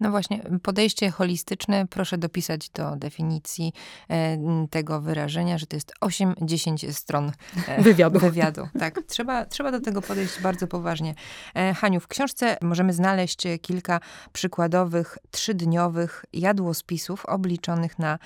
No 0.00 0.10
właśnie, 0.10 0.42
podejście 0.62 1.10
holistyczne, 1.10 1.86
proszę 1.90 2.18
dopisać 2.18 2.70
do 2.70 2.96
definicji 2.96 3.72
e, 4.10 4.38
tego 4.70 5.00
wyrażenia, 5.00 5.58
że 5.58 5.66
to 5.66 5.76
jest 5.76 5.92
8-10 6.00 6.92
stron 6.92 7.32
e, 7.66 7.82
wywiadu. 7.82 8.18
wywiadu. 8.18 8.68
Tak, 8.78 9.00
trzeba, 9.06 9.46
trzeba 9.46 9.72
do 9.72 9.80
tego 9.80 10.02
podejść 10.02 10.40
bardzo 10.40 10.66
poważnie. 10.66 11.14
E, 11.54 11.74
Haniu, 11.74 12.00
w 12.00 12.08
książce 12.08 12.56
możemy 12.62 12.92
znaleźć 12.92 13.42
kilka 13.62 14.00
przykładowych 14.32 15.18
trzydniowych 15.30 16.24
jadłospisów 16.32 17.26
obliczonych 17.26 17.98
na 17.98 18.18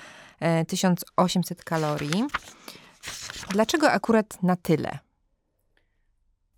1800 0.67 1.65
kalorii. 1.65 2.25
Dlaczego 3.51 3.91
akurat 3.91 4.43
na 4.43 4.57
tyle? 4.57 4.99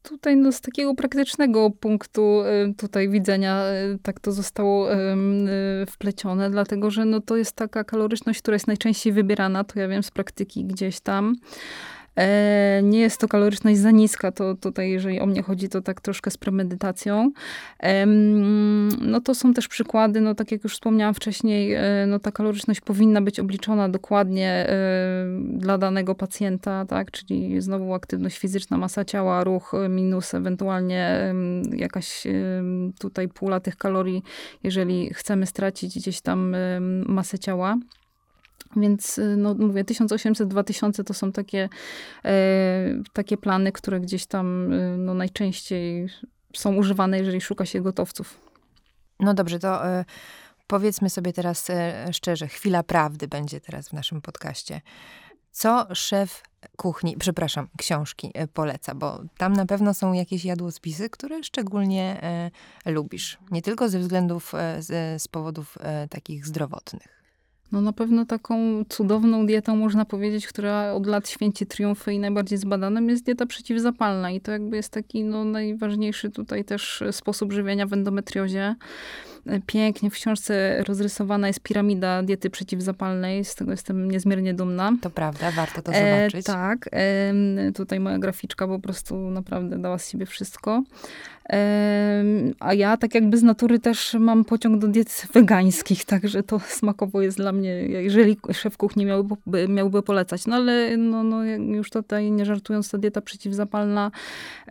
Tutaj 0.03 0.37
no, 0.37 0.53
z 0.53 0.61
takiego 0.61 0.95
praktycznego 0.95 1.71
punktu 1.71 2.43
y, 2.43 2.75
tutaj 2.75 3.09
widzenia 3.09 3.65
y, 3.95 3.99
tak 4.03 4.21
to 4.21 4.33
zostało 4.33 4.93
y, 4.93 4.97
wplecione, 5.87 6.51
dlatego 6.51 6.91
że 6.91 7.05
no, 7.05 7.21
to 7.21 7.37
jest 7.37 7.53
taka 7.53 7.85
kaloryczność, 7.85 8.43
która 8.43 8.55
jest 8.55 8.67
najczęściej 8.67 9.13
wybierana, 9.13 9.65
to 9.65 9.81
ja 9.81 9.89
wiem 9.89 10.03
z 10.03 10.11
praktyki 10.11 10.65
gdzieś 10.65 11.01
tam. 11.01 11.35
E, 12.17 12.81
nie 12.83 13.01
jest 13.01 13.21
to 13.21 13.29
kaloryczność 13.29 13.79
za 13.79 13.91
niska, 13.91 14.33
to 14.33 14.55
tutaj, 14.55 14.91
jeżeli 14.91 15.21
o 15.21 15.27
mnie 15.27 15.43
chodzi, 15.43 15.69
to 15.69 15.81
tak 15.81 16.01
troszkę 16.01 16.31
z 16.31 16.37
premedytacją. 16.37 17.33
No 19.01 19.21
to 19.21 19.35
są 19.35 19.55
też 19.55 19.69
przykłady, 19.69 20.21
no 20.21 20.35
tak 20.35 20.53
jak 20.53 20.65
już 20.65 20.75
wspomniałam 20.75 21.15
wcześniej, 21.15 21.73
e, 21.75 22.05
no 22.09 22.19
ta 22.19 22.33
kaloryczność 22.33 22.81
powinna 22.81 23.23
być 23.23 23.41
obliczona 23.41 23.89
dokładnie 23.89 24.49
e, 24.49 24.77
dla 25.43 25.79
danego 25.79 26.15
pacjenta, 26.15 26.87
tak, 26.87 27.11
czyli 27.11 27.61
znowu 27.61 27.95
aktywność 27.95 28.39
fizyczna, 28.39 28.79
masa 28.79 29.05
ciała, 29.05 29.45
ruch 29.45 29.73
minus 29.89 30.35
ewentualnie 30.35 31.35
jakaś 31.73 32.27
tutaj 32.99 33.29
pula 33.29 33.61
tych 33.61 33.77
kalorii, 33.77 34.23
jeżeli 34.63 35.15
chcemy 35.15 35.47
stracić 35.47 35.99
gdzieś 35.99 36.21
tam 36.21 36.57
masę 37.07 37.39
ciała. 37.39 37.77
Więc 38.77 39.19
y, 39.19 39.37
no, 39.37 39.55
mówię, 39.55 39.85
1800-2000 39.85 41.05
to 41.05 41.15
są 41.15 41.33
takie, 41.33 41.69
e, 42.25 43.03
takie 43.13 43.37
plany, 43.37 43.73
które 43.73 44.01
gdzieś 44.01 44.27
tam 44.27 44.73
y, 44.73 44.97
no, 44.99 45.15
najczęściej 45.15 46.09
są 46.55 46.75
używane, 46.75 47.19
jeżeli 47.19 47.41
szuka 47.41 47.67
się 47.67 47.81
gotowców. 47.81 48.41
No 49.21 49.35
dobrze, 49.35 49.59
to 49.59 49.87
e, 49.87 50.05
powiedzmy 50.67 51.11
sobie 51.11 51.33
teraz 51.33 51.71
e, 51.71 52.07
szczerze, 52.13 52.49
chwila 52.49 52.83
prawdy 52.83 53.29
będzie 53.29 53.61
teraz 53.61 53.89
w 53.89 53.93
naszym 53.93 54.21
podcaście. 54.21 54.81
Co 55.51 55.95
szef 55.95 56.43
kuchni, 56.77 57.17
przepraszam, 57.17 57.69
książki 57.79 58.31
e, 58.35 58.47
poleca, 58.49 58.95
bo 58.95 59.21
tam 59.39 59.53
na 59.53 59.67
pewno 59.67 59.95
są 59.95 60.13
jakieś 60.13 60.45
jadłospisy, 60.45 61.11
które 61.11 61.45
szczególnie 61.45 62.23
e, 62.23 62.91
lubisz. 62.91 63.39
Nie 63.51 63.63
tylko 63.63 63.89
ze 63.89 63.99
względów, 63.99 64.55
e, 64.55 64.83
z, 64.83 65.23
z 65.23 65.29
powodów 65.29 65.79
e, 65.81 66.09
takich 66.09 66.47
zdrowotnych. 66.47 67.16
No 67.73 67.81
na 67.81 67.93
pewno 67.93 68.27
taką 68.27 68.85
cudowną 68.89 69.47
dietą 69.47 69.77
można 69.77 70.05
powiedzieć, 70.05 70.47
która 70.47 70.93
od 70.93 71.07
lat 71.07 71.29
święci 71.29 71.67
triumfy 71.67 72.13
i 72.13 72.19
najbardziej 72.19 72.59
zbadanym 72.59 73.09
jest 73.09 73.25
dieta 73.25 73.47
przeciwzapalna. 73.47 74.31
I 74.31 74.41
to 74.41 74.53
jakby 74.53 74.77
jest 74.77 74.93
taki 74.93 75.25
no, 75.25 75.45
najważniejszy 75.45 76.31
tutaj 76.31 76.65
też 76.65 77.03
sposób 77.11 77.53
żywienia 77.53 77.87
w 77.87 77.93
endometriozie 77.93 78.75
pięknie 79.67 80.11
w 80.11 80.15
książce 80.15 80.85
rozrysowana 80.85 81.47
jest 81.47 81.61
piramida 81.61 82.23
diety 82.23 82.51
przeciwzapalnej. 82.51 83.45
Z 83.45 83.55
tego 83.55 83.71
jestem 83.71 84.11
niezmiernie 84.11 84.55
dumna. 84.55 84.93
To 85.03 85.11
prawda, 85.11 85.51
warto 85.51 85.83
to 85.83 85.93
zobaczyć. 85.93 86.41
E, 86.49 86.53
tak. 86.53 86.89
E, 86.93 87.33
tutaj 87.75 88.01
moja 88.01 88.19
graficzka 88.19 88.67
po 88.69 88.79
prostu 88.79 89.17
naprawdę 89.17 89.79
dała 89.79 89.99
z 89.99 90.11
siebie 90.11 90.27
wszystko. 90.27 90.83
A 92.61 92.75
ja 92.75 92.97
tak 92.97 93.15
jakby 93.15 93.37
z 93.37 93.43
natury 93.43 93.79
też 93.79 94.17
mam 94.21 94.45
pociąg 94.45 94.79
do 94.79 94.89
diet 94.89 95.29
wegańskich, 95.33 96.05
także 96.15 96.43
to 96.43 96.59
smakowo 96.59 97.23
jest 97.23 97.37
dla 97.37 97.53
mnie, 97.53 97.71
jeżeli 97.87 98.37
szef 98.53 98.77
kuchni 98.77 99.07
miałby, 99.07 99.37
miałby 99.69 100.03
polecać. 100.03 100.47
No 100.47 100.57
ale 100.57 100.97
no, 100.97 101.23
no, 101.23 101.45
już 101.45 101.91
tutaj 101.91 102.31
nie 102.31 102.45
żartując, 102.45 102.91
ta 102.91 102.99
dieta 102.99 103.21
przeciwzapalna 103.21 104.11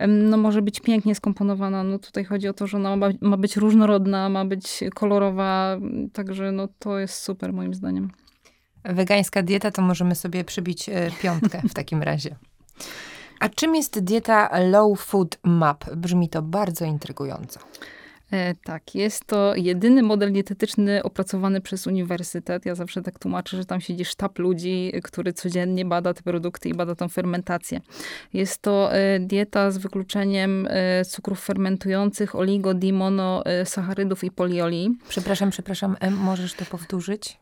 no, 0.08 0.36
może 0.36 0.62
być 0.62 0.80
pięknie 0.80 1.14
skomponowana. 1.14 1.84
No 1.84 1.98
tutaj 1.98 2.24
chodzi 2.24 2.48
o 2.48 2.52
to, 2.52 2.66
że 2.66 2.76
ona 2.76 2.96
ma, 2.96 3.08
ma 3.20 3.36
być 3.36 3.56
różnorodna, 3.56 4.28
ma 4.28 4.44
być 4.44 4.56
być 4.56 4.94
kolorowa, 4.94 5.78
także 6.12 6.52
no 6.52 6.68
to 6.78 6.98
jest 6.98 7.22
super 7.22 7.52
moim 7.52 7.74
zdaniem. 7.74 8.10
Wegańska 8.84 9.42
dieta 9.42 9.70
to 9.70 9.82
możemy 9.82 10.14
sobie 10.14 10.44
przybić 10.44 10.88
e, 10.88 11.10
piątkę 11.22 11.62
w 11.68 11.74
takim 11.74 12.02
razie. 12.02 12.36
A 13.40 13.48
czym 13.48 13.74
jest 13.74 14.00
dieta 14.00 14.60
Low 14.60 15.00
Food 15.00 15.38
Map? 15.44 15.94
Brzmi 15.94 16.28
to 16.28 16.42
bardzo 16.42 16.84
intrygująco. 16.84 17.60
E, 18.32 18.54
tak, 18.54 18.94
jest 18.94 19.24
to 19.24 19.54
jedyny 19.54 20.02
model 20.02 20.32
dietetyczny 20.32 21.02
opracowany 21.02 21.60
przez 21.60 21.86
uniwersytet. 21.86 22.66
Ja 22.66 22.74
zawsze 22.74 23.02
tak 23.02 23.18
tłumaczę, 23.18 23.56
że 23.56 23.64
tam 23.64 23.80
siedzi 23.80 24.04
sztab 24.04 24.38
ludzi, 24.38 24.92
który 25.02 25.32
codziennie 25.32 25.84
bada 25.84 26.14
te 26.14 26.22
produkty 26.22 26.68
i 26.68 26.74
bada 26.74 26.94
tą 26.94 27.08
fermentację. 27.08 27.80
Jest 28.32 28.62
to 28.62 28.92
e, 28.92 29.20
dieta 29.20 29.70
z 29.70 29.78
wykluczeniem 29.78 30.68
e, 30.70 31.04
cukrów 31.04 31.40
fermentujących, 31.40 32.34
oligo, 32.34 32.74
dimonosacharydów 32.74 34.24
i 34.24 34.30
polioli. 34.30 34.98
Przepraszam, 35.08 35.50
przepraszam, 35.50 35.96
możesz 36.10 36.54
to 36.54 36.64
powtórzyć? 36.64 37.38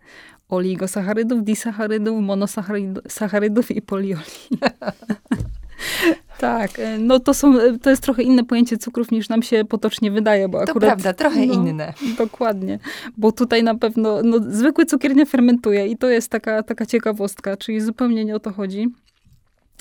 Oligosacharydów, 0.48 1.44
disacharydów, 1.44 2.22
monosacharydów 2.22 3.70
i 3.70 3.82
polioli. 3.82 4.24
Tak, 6.38 6.78
e, 6.78 6.98
no 6.98 7.20
to, 7.20 7.34
są, 7.34 7.60
e, 7.60 7.78
to 7.78 7.90
jest 7.90 8.02
trochę 8.02 8.22
inne 8.22 8.44
pojęcie 8.44 8.78
cukrów 8.78 9.10
niż 9.10 9.28
nam 9.28 9.42
się 9.42 9.64
potocznie 9.64 10.10
wydaje, 10.10 10.48
bo 10.48 10.58
to 10.58 10.70
akurat... 10.70 10.88
prawda, 10.88 11.12
trochę 11.12 11.46
no, 11.46 11.54
inne. 11.54 11.94
Dokładnie, 12.18 12.78
bo 13.16 13.32
tutaj 13.32 13.62
na 13.62 13.74
pewno, 13.74 14.22
no, 14.22 14.38
zwykły 14.48 14.86
cukier 14.86 15.16
nie 15.16 15.26
fermentuje 15.26 15.86
i 15.86 15.96
to 15.96 16.08
jest 16.08 16.30
taka, 16.30 16.62
taka 16.62 16.86
ciekawostka, 16.86 17.56
czyli 17.56 17.80
zupełnie 17.80 18.24
nie 18.24 18.36
o 18.36 18.40
to 18.40 18.52
chodzi. 18.52 18.88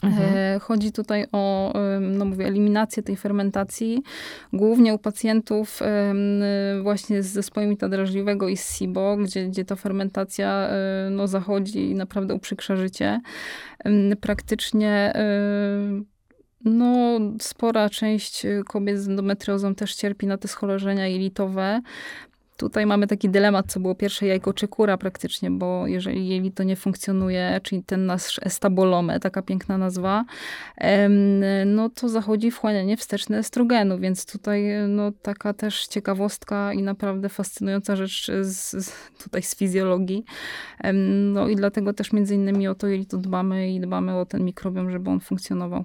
Mhm. 0.03 0.37
E, 0.37 0.59
chodzi 0.59 0.91
tutaj 0.91 1.25
o, 1.31 1.73
no 2.01 2.25
mówię, 2.25 2.45
eliminację 2.45 3.03
tej 3.03 3.15
fermentacji, 3.15 4.03
głównie 4.53 4.93
u 4.93 4.97
pacjentów 4.97 5.79
właśnie 6.83 7.23
z 7.23 7.25
zespołem 7.25 7.75
drażliwego 7.75 8.49
i 8.49 8.57
z 8.57 8.77
SIBO, 8.77 9.17
gdzie, 9.17 9.47
gdzie 9.47 9.65
ta 9.65 9.75
fermentacja 9.75 10.69
no, 11.11 11.27
zachodzi 11.27 11.89
i 11.89 11.95
naprawdę 11.95 12.33
uprzykrza 12.35 12.75
życie. 12.75 13.21
Praktycznie 14.21 15.13
no, 16.65 17.19
spora 17.41 17.89
część 17.89 18.45
kobiet 18.67 18.99
z 18.99 19.07
endometriozą 19.07 19.75
też 19.75 19.95
cierpi 19.95 20.27
na 20.27 20.37
te 20.37 20.47
schorzenia 20.47 21.07
jelitowe. 21.07 21.81
Tutaj 22.63 22.85
mamy 22.85 23.07
taki 23.07 23.29
dylemat, 23.29 23.71
co 23.71 23.79
było 23.79 23.95
pierwsze 23.95 24.25
jajko 24.25 24.53
czy 24.53 24.67
kura 24.67 24.97
praktycznie, 24.97 25.51
bo 25.51 25.87
jeżeli 25.87 26.27
jelito 26.27 26.63
nie 26.63 26.75
funkcjonuje, 26.75 27.59
czyli 27.63 27.83
ten 27.83 28.05
nasz 28.05 28.39
estabolome, 28.43 29.19
taka 29.19 29.41
piękna 29.41 29.77
nazwa, 29.77 30.25
no 31.65 31.89
to 31.89 32.09
zachodzi 32.09 32.51
wchłanianie 32.51 32.97
wsteczne 32.97 33.37
estrogenu, 33.37 33.99
więc 33.99 34.25
tutaj 34.25 34.63
no, 34.87 35.11
taka 35.21 35.53
też 35.53 35.87
ciekawostka 35.87 36.73
i 36.73 36.83
naprawdę 36.83 37.29
fascynująca 37.29 37.95
rzecz 37.95 38.31
z, 38.41 38.91
tutaj 39.23 39.43
z 39.43 39.55
fizjologii. 39.55 40.25
No 41.33 41.47
i 41.47 41.55
dlatego 41.55 41.93
też 41.93 42.13
między 42.13 42.35
innymi 42.35 42.67
o 42.67 42.75
to 42.75 42.87
jelito 42.87 43.17
dbamy 43.17 43.73
i 43.73 43.79
dbamy 43.79 44.15
o 44.15 44.25
ten 44.25 44.45
mikrobiom, 44.45 44.91
żeby 44.91 45.09
on 45.09 45.19
funkcjonował. 45.19 45.83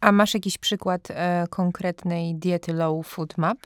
A 0.00 0.12
masz 0.12 0.34
jakiś 0.34 0.58
przykład 0.58 1.08
e, 1.10 1.46
konkretnej 1.50 2.34
diety 2.34 2.72
low 2.72 3.06
food 3.06 3.38
map? 3.38 3.58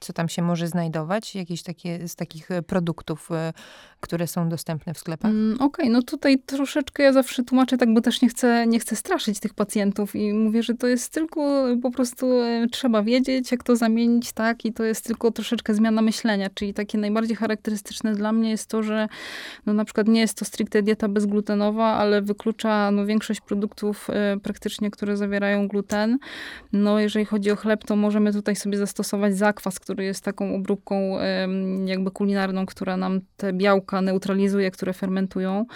Co 0.00 0.12
tam 0.12 0.28
się 0.28 0.42
może 0.42 0.68
znajdować? 0.68 1.34
Jakieś 1.34 1.62
takie 1.62 2.08
z 2.08 2.16
takich 2.16 2.50
e, 2.50 2.62
produktów, 2.62 3.28
e, 3.32 3.52
które 4.00 4.26
są 4.26 4.48
dostępne 4.48 4.94
w 4.94 4.98
sklepach? 4.98 5.30
Mm, 5.30 5.54
Okej, 5.54 5.66
okay, 5.66 5.88
no 5.90 6.02
tutaj 6.02 6.38
troszeczkę 6.38 7.02
ja 7.02 7.12
zawsze 7.12 7.42
tłumaczę 7.42 7.78
tak, 7.78 7.94
bo 7.94 8.00
też 8.00 8.22
nie 8.22 8.28
chcę, 8.28 8.66
nie 8.66 8.78
chcę 8.78 8.96
straszyć 8.96 9.40
tych 9.40 9.54
pacjentów 9.54 10.16
i 10.16 10.32
mówię, 10.32 10.62
że 10.62 10.74
to 10.74 10.86
jest 10.86 11.12
tylko 11.12 11.66
po 11.82 11.90
prostu 11.90 12.42
e, 12.42 12.66
trzeba 12.72 13.02
wiedzieć, 13.02 13.52
jak 13.52 13.62
to 13.62 13.76
zamienić, 13.76 14.32
tak? 14.32 14.64
I 14.64 14.72
to 14.72 14.84
jest 14.84 15.04
tylko 15.04 15.30
troszeczkę 15.30 15.74
zmiana 15.74 16.02
myślenia, 16.02 16.50
czyli 16.54 16.74
takie 16.74 16.98
najbardziej 16.98 17.36
charakterystyczne 17.36 18.14
dla 18.14 18.32
mnie 18.32 18.50
jest 18.50 18.70
to, 18.70 18.82
że 18.82 19.08
no 19.66 19.72
na 19.72 19.84
przykład 19.84 20.08
nie 20.08 20.20
jest 20.20 20.38
to 20.38 20.44
stricte 20.44 20.82
dieta 20.82 21.08
bezglutenowa, 21.08 21.86
ale 21.86 22.22
wyklucza 22.22 22.90
no, 22.90 23.06
większość 23.06 23.40
produktów 23.40 24.10
e, 24.10 24.36
praktycznie, 24.42 24.90
które 24.90 25.16
zawierają 25.16 25.68
gluten. 25.68 26.18
No 26.72 26.98
jeżeli 26.98 27.24
chodzi 27.24 27.50
o 27.50 27.56
chleb, 27.56 27.84
to 27.84 27.96
możemy 27.96 28.32
tutaj 28.32 28.56
sobie 28.56 28.78
zastosować 28.78 29.36
zakwas, 29.36 29.80
który 29.80 30.04
jest 30.04 30.24
taką 30.24 30.54
obróbką 30.54 31.20
e, 31.20 31.48
jakby 31.84 32.10
kulinarną, 32.10 32.66
która 32.66 32.96
nam 32.96 33.20
te 33.36 33.52
białka 33.52 33.95
neutralizuje, 34.00 34.70
które 34.70 34.92
fermentują. 34.92 35.66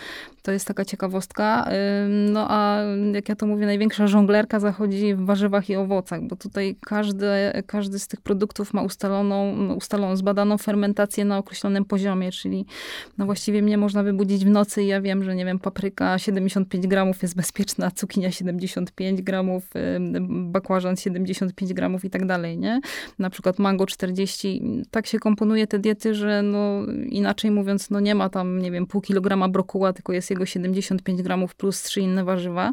To 0.42 0.52
jest 0.52 0.66
taka 0.66 0.84
ciekawostka. 0.84 1.68
No 2.08 2.46
a 2.50 2.82
jak 3.14 3.28
ja 3.28 3.36
to 3.36 3.46
mówię, 3.46 3.66
największa 3.66 4.06
żonglerka 4.06 4.60
zachodzi 4.60 5.14
w 5.14 5.24
warzywach 5.24 5.70
i 5.70 5.76
owocach, 5.76 6.22
bo 6.22 6.36
tutaj 6.36 6.76
każdy, 6.80 7.26
każdy 7.66 7.98
z 7.98 8.08
tych 8.08 8.20
produktów 8.20 8.74
ma 8.74 8.82
ustaloną, 8.82 9.68
ustaloną, 9.74 10.16
zbadaną 10.16 10.58
fermentację 10.58 11.24
na 11.24 11.38
określonym 11.38 11.84
poziomie, 11.84 12.32
czyli 12.32 12.66
no 13.18 13.26
właściwie 13.26 13.62
mnie 13.62 13.78
można 13.78 14.02
wybudzić 14.02 14.44
w 14.44 14.50
nocy 14.50 14.82
i 14.82 14.86
ja 14.86 15.00
wiem, 15.00 15.24
że 15.24 15.34
nie 15.34 15.44
wiem, 15.44 15.58
papryka 15.58 16.18
75 16.18 16.86
gramów 16.86 17.22
jest 17.22 17.36
bezpieczna, 17.36 17.90
cukinia 17.90 18.30
75 18.30 19.22
gramów, 19.22 19.70
bakłażan 20.28 20.96
75 20.96 21.74
gramów 21.74 22.04
i 22.04 22.10
tak 22.10 22.26
dalej, 22.26 22.58
nie? 22.58 22.80
Na 23.18 23.30
przykład 23.30 23.58
mango 23.58 23.86
40. 23.86 24.62
Tak 24.90 25.06
się 25.06 25.18
komponuje 25.18 25.66
te 25.66 25.78
diety, 25.78 26.14
że 26.14 26.42
no 26.42 26.86
inaczej 27.08 27.50
mówiąc, 27.50 27.90
no 27.90 28.00
nie 28.00 28.14
ma 28.14 28.28
tam, 28.28 28.58
nie 28.58 28.70
wiem, 28.70 28.86
pół 28.86 29.00
kilograma 29.00 29.48
brokuła, 29.48 29.92
tylko 29.92 30.12
jest 30.12 30.29
jego 30.30 30.46
75 30.46 31.22
gramów 31.22 31.54
plus 31.54 31.82
trzy 31.82 32.00
inne 32.00 32.24
warzywa. 32.24 32.72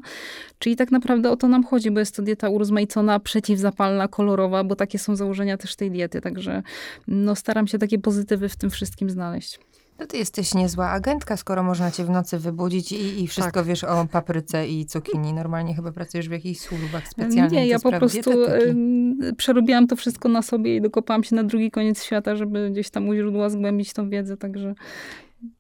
Czyli 0.60 0.76
tak 0.76 0.92
naprawdę 0.92 1.32
o 1.32 1.36
to 1.36 1.48
nam 1.48 1.64
chodzi, 1.64 1.92
bo 1.92 2.00
jest 2.00 2.16
to 2.16 2.22
dieta 2.22 2.50
urozmaicona, 2.50 3.20
przeciwzapalna, 3.20 4.08
kolorowa, 4.08 4.64
bo 4.64 4.76
takie 4.76 5.00
są 5.00 5.16
założenia 5.16 5.58
też 5.58 5.76
tej 5.76 5.92
diety. 5.92 6.22
Także 6.22 6.64
no, 7.08 7.36
staram 7.36 7.68
się 7.68 7.78
takie 7.78 8.00
pozytywy 8.00 8.50
w 8.50 8.56
tym 8.56 8.70
wszystkim 8.70 9.10
znaleźć. 9.10 9.60
No 10.00 10.06
ty 10.06 10.18
jesteś 10.18 10.54
niezła 10.54 10.90
agentka, 10.90 11.38
skoro 11.38 11.64
można 11.64 11.92
cię 11.92 12.04
w 12.04 12.10
nocy 12.10 12.40
wybudzić 12.40 12.92
i, 12.92 13.24
i 13.24 13.28
wszystko 13.28 13.60
tak. 13.60 13.66
wiesz 13.66 13.84
o 13.84 14.08
papryce 14.12 14.68
i 14.68 14.86
cukinii. 14.86 15.34
Normalnie 15.34 15.76
chyba 15.76 15.92
pracujesz 15.92 16.30
w 16.30 16.32
jakichś 16.32 16.60
służbach 16.60 17.08
specjalnych. 17.08 17.52
Nie, 17.52 17.68
ja 17.68 17.80
po 17.80 17.92
prostu 17.92 18.44
y, 18.44 19.34
przerobiłam 19.38 19.88
to 19.88 19.96
wszystko 19.96 20.30
na 20.30 20.42
sobie 20.42 20.76
i 20.76 20.82
dokopałam 20.82 21.24
się 21.24 21.36
na 21.36 21.44
drugi 21.44 21.72
koniec 21.72 22.04
świata, 22.04 22.36
żeby 22.36 22.70
gdzieś 22.72 22.90
tam 22.90 23.10
u 23.10 23.16
źródła 23.16 23.50
zgłębić 23.50 23.94
tą 23.94 24.10
wiedzę, 24.10 24.38
także... 24.38 24.76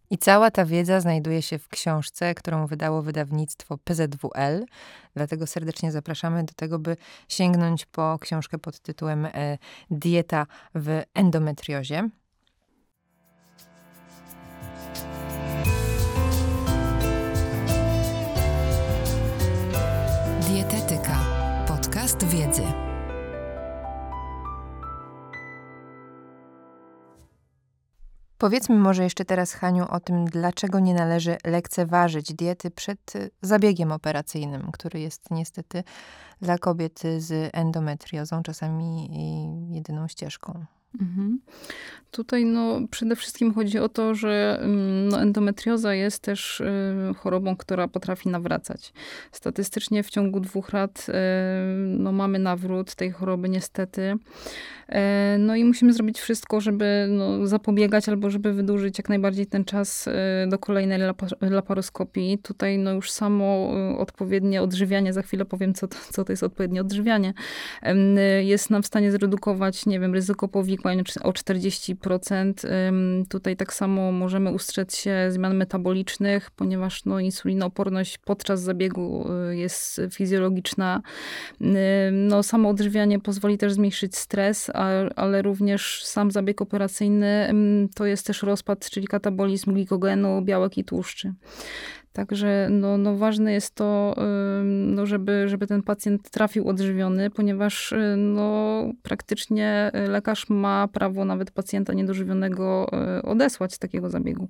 I 0.10 0.17
cała 0.17 0.52
ta 0.52 0.65
wiedza 0.65 1.02
znajduje 1.02 1.41
się 1.41 1.60
w 1.60 1.67
książce, 1.67 2.36
którą 2.36 2.67
wydało 2.67 3.02
wydawnictwo 3.02 3.78
PZWL. 3.78 4.65
Dlatego 5.15 5.48
serdecznie 5.48 5.91
zapraszamy 5.91 6.43
do 6.43 6.54
tego, 6.54 6.80
by 6.80 6.98
sięgnąć 7.28 7.86
po 7.86 8.17
książkę 8.22 8.58
pod 8.58 8.80
tytułem 8.80 9.26
e, 9.26 9.58
Dieta 9.91 10.48
w 10.76 11.02
endometriozie. 11.13 12.10
Powiedzmy 28.38 28.76
może 28.76 29.04
jeszcze 29.04 29.26
teraz, 29.26 29.54
Haniu, 29.54 29.86
o 29.89 30.00
tym, 30.00 30.26
dlaczego 30.26 30.80
nie 30.80 30.93
należy 30.93 31.38
lekceważyć 31.45 32.34
diety 32.34 32.71
przed 32.71 33.15
y, 33.15 33.32
zabiegiem 33.41 33.91
operacyjnym, 33.91 34.71
który 34.71 35.00
jest 35.00 35.32
niestety 35.32 35.84
dla 36.41 36.58
kobiet 36.58 37.02
z 37.17 37.50
endometriozą 37.54 38.43
czasami 38.43 39.10
jedyną 39.76 40.08
ścieżką. 40.08 40.65
Mhm. 41.02 41.40
Tutaj 42.12 42.46
no, 42.46 42.80
przede 42.92 43.16
wszystkim 43.16 43.54
chodzi 43.54 43.80
o 43.80 43.90
to, 43.90 44.16
że 44.16 44.60
mm, 44.62 45.10
no, 45.10 45.22
endometrioza 45.22 45.94
jest 45.94 46.20
też 46.20 46.60
y, 46.60 46.66
chorobą, 47.18 47.56
która 47.56 47.88
potrafi 47.88 48.30
nawracać. 48.30 48.94
Statystycznie 49.32 50.04
w 50.04 50.10
ciągu 50.10 50.40
dwóch 50.40 50.74
lat 50.74 51.06
y, 51.10 51.14
no, 51.88 52.12
mamy 52.12 52.40
nawrót 52.40 52.96
tej 52.96 53.12
choroby 53.12 53.50
niestety. 53.50 54.18
E, 54.90 55.38
no 55.40 55.56
i 55.56 55.64
musimy 55.64 55.94
zrobić 55.94 56.20
wszystko, 56.20 56.62
żeby 56.62 57.08
no, 57.10 57.48
zapobiegać 57.48 58.10
albo 58.10 58.30
żeby 58.30 58.54
wydłużyć 58.54 58.98
jak 58.98 59.10
najbardziej 59.10 59.48
ten 59.48 59.66
czas 59.66 60.08
e, 60.08 60.48
do 60.48 60.60
kolejnej 60.60 61.00
laparoskopii. 61.42 62.38
Tutaj 62.38 62.78
no, 62.78 62.92
już 62.92 63.12
samo 63.12 63.46
e, 63.46 63.98
odpowiednie 63.98 64.62
odżywianie, 64.62 65.14
za 65.14 65.22
chwilę 65.22 65.46
powiem, 65.46 65.74
co 65.74 65.88
to, 65.88 65.98
co 66.12 66.24
to 66.24 66.34
jest 66.34 66.44
odpowiednie 66.44 66.82
odżywianie, 66.82 67.34
jest 68.42 68.70
nam 68.70 68.84
w 68.84 68.88
stanie 68.88 69.12
zredukować, 69.12 69.86
nie 69.86 70.00
wiem, 70.00 70.14
ryzyko 70.14 70.48
powikłań 70.48 70.87
o 71.23 71.32
40%. 71.32 72.54
Tutaj 73.30 73.56
tak 73.58 73.73
samo 73.73 74.12
możemy 74.12 74.52
ustrzec 74.52 74.95
się 74.95 75.28
zmian 75.30 75.56
metabolicznych, 75.56 76.52
ponieważ 76.52 77.06
no, 77.06 77.19
insulinooporność 77.19 78.17
podczas 78.17 78.62
zabiegu 78.62 79.28
jest 79.50 80.02
fizjologiczna. 80.12 81.02
No, 82.12 82.43
samo 82.43 82.69
odżywianie 82.69 83.19
pozwoli 83.19 83.58
też 83.58 83.73
zmniejszyć 83.73 84.15
stres, 84.15 84.71
ale 85.15 85.41
również 85.41 86.04
sam 86.06 86.32
zabieg 86.32 86.62
operacyjny 86.62 87.54
to 87.95 88.06
jest 88.06 88.28
też 88.28 88.43
rozpad, 88.43 88.89
czyli 88.89 89.08
katabolizm 89.08 89.73
glikogenu, 89.73 90.41
białek 90.41 90.78
i 90.78 90.84
tłuszczy. 90.84 91.34
Także 92.17 92.67
no, 92.71 92.97
no 92.97 93.15
ważne 93.15 93.53
jest 93.53 93.75
to, 93.75 94.15
no 94.63 95.06
żeby, 95.06 95.49
żeby 95.49 95.67
ten 95.67 95.84
pacjent 95.84 96.30
trafił 96.30 96.69
odżywiony, 96.69 97.30
ponieważ 97.30 97.91
y, 97.91 98.15
no, 98.17 98.84
praktycznie 99.03 99.91
lekarz 100.08 100.49
ma 100.49 100.88
prawo 100.88 101.25
nawet 101.25 101.51
pacjenta 101.51 101.93
niedożywionego 101.93 102.89
y, 103.19 103.21
odesłać 103.21 103.73
z 103.73 103.80
takiego 103.80 104.10
zabiegu. 104.10 104.49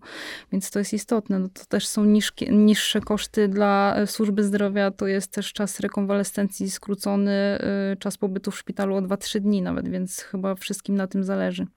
Więc 0.52 0.72
to 0.72 0.80
jest 0.80 0.94
istotne. 0.94 1.40
No, 1.40 1.48
to 1.50 1.66
też 1.66 1.88
są 1.88 2.06
niższe 2.52 3.02
koszty 3.02 3.48
dla 3.48 3.96
służby 4.06 4.44
zdrowia, 4.44 4.92
to 4.92 5.08
jest 5.08 5.32
też 5.32 5.54
czas 5.54 5.80
rekonwalescencji 5.80 6.70
skrócony, 6.70 7.60
y, 7.94 7.98
czas 7.98 8.18
pobytu 8.18 8.52
w 8.52 8.58
szpitalu 8.58 8.96
o 8.96 9.02
2-3 9.02 9.40
dni 9.40 9.62
nawet, 9.62 9.90
więc 9.90 10.20
chyba 10.20 10.56
wszystkim 10.56 10.96
na 10.96 11.08
tym 11.08 11.24
zależy. 11.24 11.68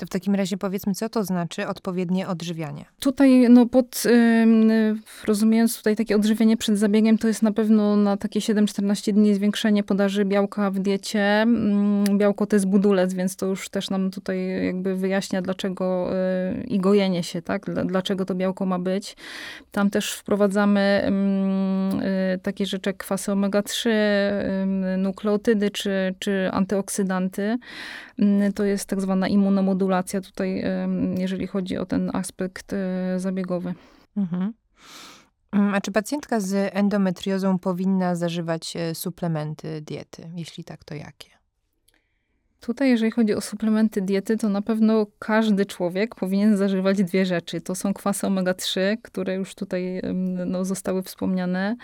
To 0.00 0.06
w 0.06 0.08
takim 0.08 0.34
razie 0.34 0.56
powiedzmy, 0.56 0.94
co 0.94 1.08
to 1.08 1.24
znaczy 1.24 1.68
odpowiednie 1.68 2.28
odżywianie? 2.28 2.84
Tutaj, 3.00 3.46
no 3.50 3.66
pod, 3.66 4.02
rozumiejąc 5.24 5.76
tutaj 5.76 5.96
takie 5.96 6.16
odżywienie 6.16 6.56
przed 6.56 6.78
zabiegiem, 6.78 7.18
to 7.18 7.28
jest 7.28 7.42
na 7.42 7.52
pewno 7.52 7.96
na 7.96 8.16
takie 8.16 8.40
7-14 8.40 9.12
dni 9.12 9.34
zwiększenie 9.34 9.82
podaży 9.82 10.24
białka 10.24 10.70
w 10.70 10.78
diecie. 10.78 11.20
Mm, 11.20 12.18
białko 12.18 12.46
to 12.46 12.56
jest 12.56 12.66
budulec, 12.66 13.14
więc 13.14 13.36
to 13.36 13.46
już 13.46 13.68
też 13.68 13.90
nam 13.90 14.10
tutaj 14.10 14.64
jakby 14.64 14.96
wyjaśnia, 14.96 15.42
dlaczego 15.42 16.10
y, 16.12 16.64
i 16.64 16.78
gojenie 16.78 17.22
się, 17.22 17.42
tak? 17.42 17.66
Dlaczego 17.86 18.24
to 18.24 18.34
białko 18.34 18.66
ma 18.66 18.78
być. 18.78 19.16
Tam 19.70 19.90
też 19.90 20.12
wprowadzamy 20.12 21.10
y, 22.34 22.38
takie 22.38 22.66
rzeczy 22.66 22.90
jak 22.90 22.96
kwasy 22.96 23.32
omega-3, 23.32 23.90
nukleotydy 24.98 25.70
czy, 25.70 26.14
czy 26.18 26.48
antyoksydanty. 26.52 27.58
Mm, 28.20 28.52
to 28.52 28.64
jest 28.64 28.88
tak 28.88 29.00
zwana 29.00 29.28
immunomodulacja 29.28 30.20
tutaj, 30.20 30.64
jeżeli 31.18 31.46
chodzi 31.46 31.78
o 31.78 31.86
ten 31.86 32.10
aspekt 32.14 32.72
e, 32.72 33.20
zabiegowy. 33.20 33.74
Mhm. 34.16 34.52
Mm, 35.52 35.74
a 35.74 35.80
czy 35.80 35.92
pacjentka 35.92 36.40
z 36.40 36.70
endometriozą 36.74 37.58
powinna 37.58 38.14
zażywać 38.14 38.76
e, 38.76 38.94
suplementy 38.94 39.80
diety? 39.80 40.30
Jeśli 40.34 40.64
tak, 40.64 40.84
to 40.84 40.94
jakie? 40.94 41.39
Tutaj, 42.60 42.90
jeżeli 42.90 43.10
chodzi 43.10 43.34
o 43.34 43.40
suplementy 43.40 44.02
diety, 44.02 44.36
to 44.36 44.48
na 44.48 44.62
pewno 44.62 45.06
każdy 45.18 45.66
człowiek 45.66 46.14
powinien 46.14 46.56
zażywać 46.56 47.02
dwie 47.02 47.26
rzeczy. 47.26 47.60
To 47.60 47.74
są 47.74 47.94
kwasy 47.94 48.26
omega-3, 48.26 48.96
które 49.02 49.34
już 49.34 49.54
tutaj 49.54 50.02
no, 50.46 50.64
zostały 50.64 51.02
wspomniane. 51.02 51.76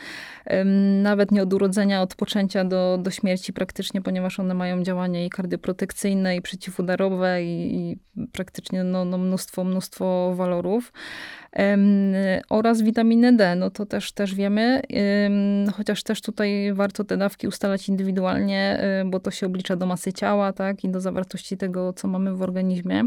Nawet 1.02 1.32
nie 1.32 1.42
od 1.42 1.54
urodzenia, 1.54 2.02
od 2.02 2.14
poczęcia 2.14 2.64
do, 2.64 2.98
do 3.02 3.10
śmierci 3.10 3.52
praktycznie, 3.52 4.02
ponieważ 4.02 4.40
one 4.40 4.54
mają 4.54 4.82
działanie 4.82 5.26
i 5.26 5.30
kardioprotekcyjne, 5.30 6.36
i 6.36 6.42
przeciwudarowe, 6.42 7.44
i, 7.44 7.76
i 7.76 7.98
praktycznie 8.32 8.84
no, 8.84 9.04
no 9.04 9.18
mnóstwo, 9.18 9.64
mnóstwo 9.64 10.34
walorów 10.34 10.92
oraz 12.50 12.82
witaminę 12.82 13.32
D, 13.32 13.56
no 13.56 13.70
to 13.70 13.86
też, 13.86 14.12
też 14.12 14.34
wiemy, 14.34 14.82
chociaż 15.74 16.02
też 16.02 16.20
tutaj 16.20 16.72
warto 16.72 17.04
te 17.04 17.16
dawki 17.16 17.48
ustalać 17.48 17.88
indywidualnie, 17.88 18.82
bo 19.06 19.20
to 19.20 19.30
się 19.30 19.46
oblicza 19.46 19.76
do 19.76 19.86
masy 19.86 20.12
ciała, 20.12 20.52
tak, 20.52 20.84
i 20.84 20.88
do 20.88 21.00
zawartości 21.00 21.56
tego, 21.56 21.92
co 21.92 22.08
mamy 22.08 22.34
w 22.34 22.42
organizmie. 22.42 23.04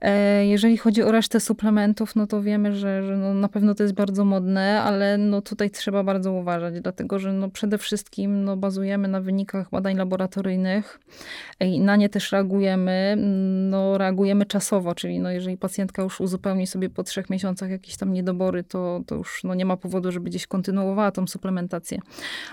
E, 0.00 0.46
jeżeli 0.46 0.76
chodzi 0.76 1.02
o 1.02 1.12
resztę 1.12 1.40
suplementów, 1.40 2.16
no 2.16 2.26
to 2.26 2.42
wiemy, 2.42 2.76
że, 2.76 3.02
że 3.06 3.16
no 3.16 3.34
na 3.34 3.48
pewno 3.48 3.74
to 3.74 3.82
jest 3.82 3.94
bardzo 3.94 4.24
modne, 4.24 4.82
ale 4.82 5.18
no 5.18 5.42
tutaj 5.42 5.70
trzeba 5.70 6.04
bardzo 6.04 6.32
uważać, 6.32 6.80
dlatego 6.80 7.18
że 7.18 7.32
no 7.32 7.50
przede 7.50 7.78
wszystkim 7.78 8.44
no 8.44 8.56
bazujemy 8.56 9.08
na 9.08 9.20
wynikach 9.20 9.70
badań 9.70 9.96
laboratoryjnych 9.96 11.00
i 11.60 11.80
na 11.80 11.96
nie 11.96 12.08
też 12.08 12.32
reagujemy. 12.32 13.14
No 13.70 13.98
reagujemy 13.98 14.46
czasowo, 14.46 14.94
czyli 14.94 15.20
no 15.20 15.30
jeżeli 15.30 15.56
pacjentka 15.56 16.02
już 16.02 16.20
uzupełni 16.20 16.66
sobie 16.66 16.90
po 16.90 17.02
trzech 17.02 17.30
miesiącach 17.30 17.70
jakieś 17.70 17.96
tam 17.96 18.12
niedobory, 18.12 18.64
to, 18.64 19.00
to 19.06 19.14
już 19.14 19.44
no 19.44 19.54
nie 19.54 19.64
ma 19.64 19.76
powodu, 19.76 20.12
żeby 20.12 20.30
gdzieś 20.30 20.46
kontynuowała 20.46 21.10
tą 21.10 21.26
suplementację. 21.26 21.98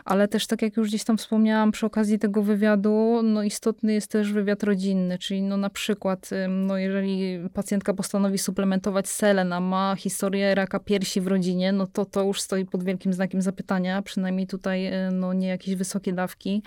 Ale 0.05 0.27
też 0.27 0.47
tak 0.47 0.61
jak 0.61 0.77
już 0.77 0.87
gdzieś 0.87 1.03
tam 1.03 1.17
wspomniałam 1.17 1.71
przy 1.71 1.85
okazji 1.85 2.19
tego 2.19 2.43
wywiadu, 2.43 3.21
no 3.23 3.43
istotny 3.43 3.93
jest 3.93 4.11
też 4.11 4.33
wywiad 4.33 4.63
rodzinny, 4.63 5.17
czyli 5.17 5.41
no 5.41 5.57
na 5.57 5.69
przykład 5.69 6.29
no 6.49 6.77
jeżeli 6.77 7.01
jeżeli 7.01 7.30
pacjentka 7.53 7.93
postanowi 7.93 8.37
suplementować 8.37 9.09
selen, 9.09 9.53
a 9.53 9.59
ma 9.59 9.95
historię 9.95 10.55
raka 10.55 10.79
piersi 10.79 11.21
w 11.21 11.27
rodzinie, 11.27 11.71
no 11.71 11.87
to 11.87 12.05
to 12.05 12.23
już 12.23 12.41
stoi 12.41 12.65
pod 12.65 12.83
wielkim 12.83 13.13
znakiem 13.13 13.41
zapytania, 13.41 14.01
przynajmniej 14.01 14.47
tutaj 14.47 14.85
e, 14.85 15.09
no, 15.11 15.33
nie 15.33 15.47
jakieś 15.47 15.75
wysokie 15.75 16.13
dawki. 16.13 16.63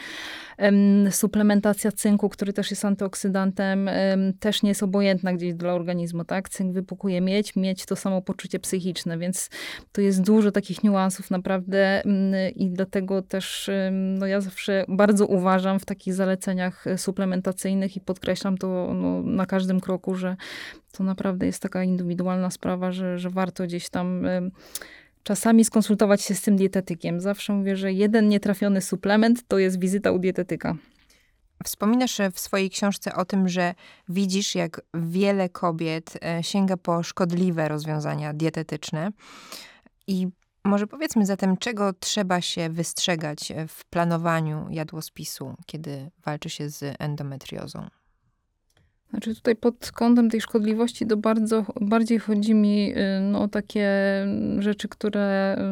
Suplementacja 1.11 1.93
cynku, 1.93 2.29
który 2.29 2.53
też 2.53 2.71
jest 2.71 2.85
antyoksydantem, 2.85 3.91
też 4.41 4.63
nie 4.63 4.69
jest 4.69 4.83
obojętna 4.83 5.33
gdzieś 5.33 5.55
dla 5.55 5.73
organizmu, 5.73 6.25
tak? 6.25 6.49
Cynk 6.49 6.73
wypukuje 6.73 7.21
mieć, 7.21 7.57
mieć 7.57 7.87
to 7.87 7.97
samo 7.97 8.23
poczucie 8.23 8.59
psychiczne, 8.59 9.19
więc 9.19 9.51
to 9.93 10.01
jest 10.01 10.23
dużo 10.23 10.51
takich 10.51 10.85
niuansów 10.85 11.31
naprawdę 11.31 12.03
i 12.57 12.71
dlatego 12.71 13.23
też 13.23 13.71
no, 13.93 14.27
ja 14.27 14.41
zawsze 14.41 14.85
bardzo 14.89 15.27
uważam 15.27 15.81
w 15.81 15.85
takich 15.85 16.15
zaleceniach 16.15 16.87
e, 16.87 16.99
suplementacyjnych 16.99 17.97
i 17.97 18.01
podkreślam 18.01 18.59
to 18.59 18.95
no, 18.95 19.23
na 19.23 19.47
każdym 19.47 19.81
kroku, 19.81 20.15
że 20.15 20.37
to 20.93 21.05
naprawdę 21.05 21.47
jest 21.47 21.63
taka 21.63 21.85
indywidualna 21.85 22.51
sprawa, 22.51 22.93
że, 22.93 23.19
że 23.19 23.31
warto 23.31 23.65
gdzieś 23.65 23.89
tam 23.89 24.27
czasami 25.23 25.65
skonsultować 25.65 26.23
się 26.23 26.35
z 26.35 26.43
tym 26.43 26.57
dietetykiem. 26.57 27.21
Zawsze 27.21 27.53
mówię, 27.53 27.77
że 27.77 27.93
jeden 27.93 28.29
nietrafiony 28.29 28.81
suplement 28.81 29.49
to 29.49 29.59
jest 29.59 29.81
wizyta 29.81 30.11
u 30.11 30.19
dietetyka. 30.19 30.77
Wspominasz 31.65 32.19
w 32.33 32.41
swojej 32.41 32.71
książce 32.71 33.15
o 33.15 33.25
tym, 33.25 33.49
że 33.49 33.75
widzisz, 34.09 34.55
jak 34.55 34.81
wiele 34.95 35.49
kobiet 35.49 36.19
e, 36.25 36.43
sięga 36.43 36.77
po 36.77 37.03
szkodliwe 37.03 37.69
rozwiązania 37.69 38.33
dietetyczne. 38.33 39.11
I 40.07 40.29
może 40.65 40.87
powiedzmy 40.87 41.27
zatem, 41.27 41.57
czego 41.57 41.93
trzeba 41.93 42.41
się 42.41 42.71
wystrzegać 42.71 43.53
w 43.69 43.85
planowaniu 43.85 44.67
jadłospisu, 44.71 45.55
kiedy 45.67 46.11
walczy 46.25 46.51
się 46.51 46.69
z 46.69 46.97
endometriozą? 46.99 47.89
Znaczy 49.15 49.35
tutaj 49.35 49.57
pod 49.57 49.93
kątem 49.93 50.31
tej 50.31 50.41
szkodliwości 50.41 51.07
to 51.07 51.17
bardzo, 51.17 51.65
bardziej 51.81 52.19
chodzi 52.19 52.55
mi 52.55 52.93
y, 52.93 53.21
no, 53.21 53.43
o 53.43 53.49
takie 53.49 53.89
rzeczy, 54.59 54.89
które 54.89 55.57
y, 55.59 55.63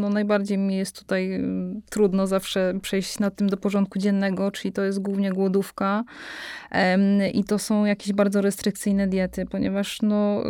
no, 0.00 0.10
najbardziej 0.10 0.58
mi 0.58 0.76
jest 0.76 0.98
tutaj 0.98 1.32
y, 1.32 1.80
trudno 1.90 2.26
zawsze 2.26 2.74
przejść 2.82 3.18
nad 3.18 3.36
tym 3.36 3.48
do 3.48 3.56
porządku 3.56 3.98
dziennego, 3.98 4.50
czyli 4.50 4.72
to 4.72 4.82
jest 4.82 4.98
głównie 4.98 5.32
głodówka 5.32 6.04
i 7.34 7.44
to 7.44 7.58
są 7.58 7.84
jakieś 7.84 8.12
bardzo 8.12 8.40
restrykcyjne 8.40 9.06
diety, 9.06 9.46
ponieważ 9.46 10.02
no, 10.02 10.44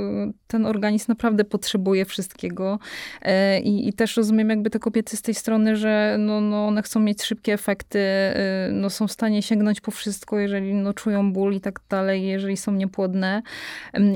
ten 0.46 0.66
organizm 0.66 1.04
naprawdę 1.08 1.44
potrzebuje 1.44 2.04
wszystkiego 2.04 2.78
e, 3.22 3.60
i, 3.60 3.88
i 3.88 3.92
też 3.92 4.16
rozumiem 4.16 4.50
jakby 4.50 4.70
te 4.70 4.78
kobiety 4.78 5.16
z 5.16 5.22
tej 5.22 5.34
strony, 5.34 5.76
że 5.76 6.16
no, 6.18 6.40
no, 6.40 6.66
one 6.66 6.82
chcą 6.82 7.00
mieć 7.00 7.22
szybkie 7.22 7.52
efekty, 7.52 7.98
no, 8.72 8.90
są 8.90 9.06
w 9.06 9.12
stanie 9.12 9.42
sięgnąć 9.42 9.80
po 9.80 9.90
wszystko, 9.90 10.38
jeżeli 10.38 10.74
no, 10.74 10.94
czują 10.94 11.32
ból 11.32 11.54
i 11.54 11.60
tak 11.60 11.80
dalej 11.90 12.17
jeżeli 12.26 12.56
są 12.56 12.72
niepłodne. 12.72 13.42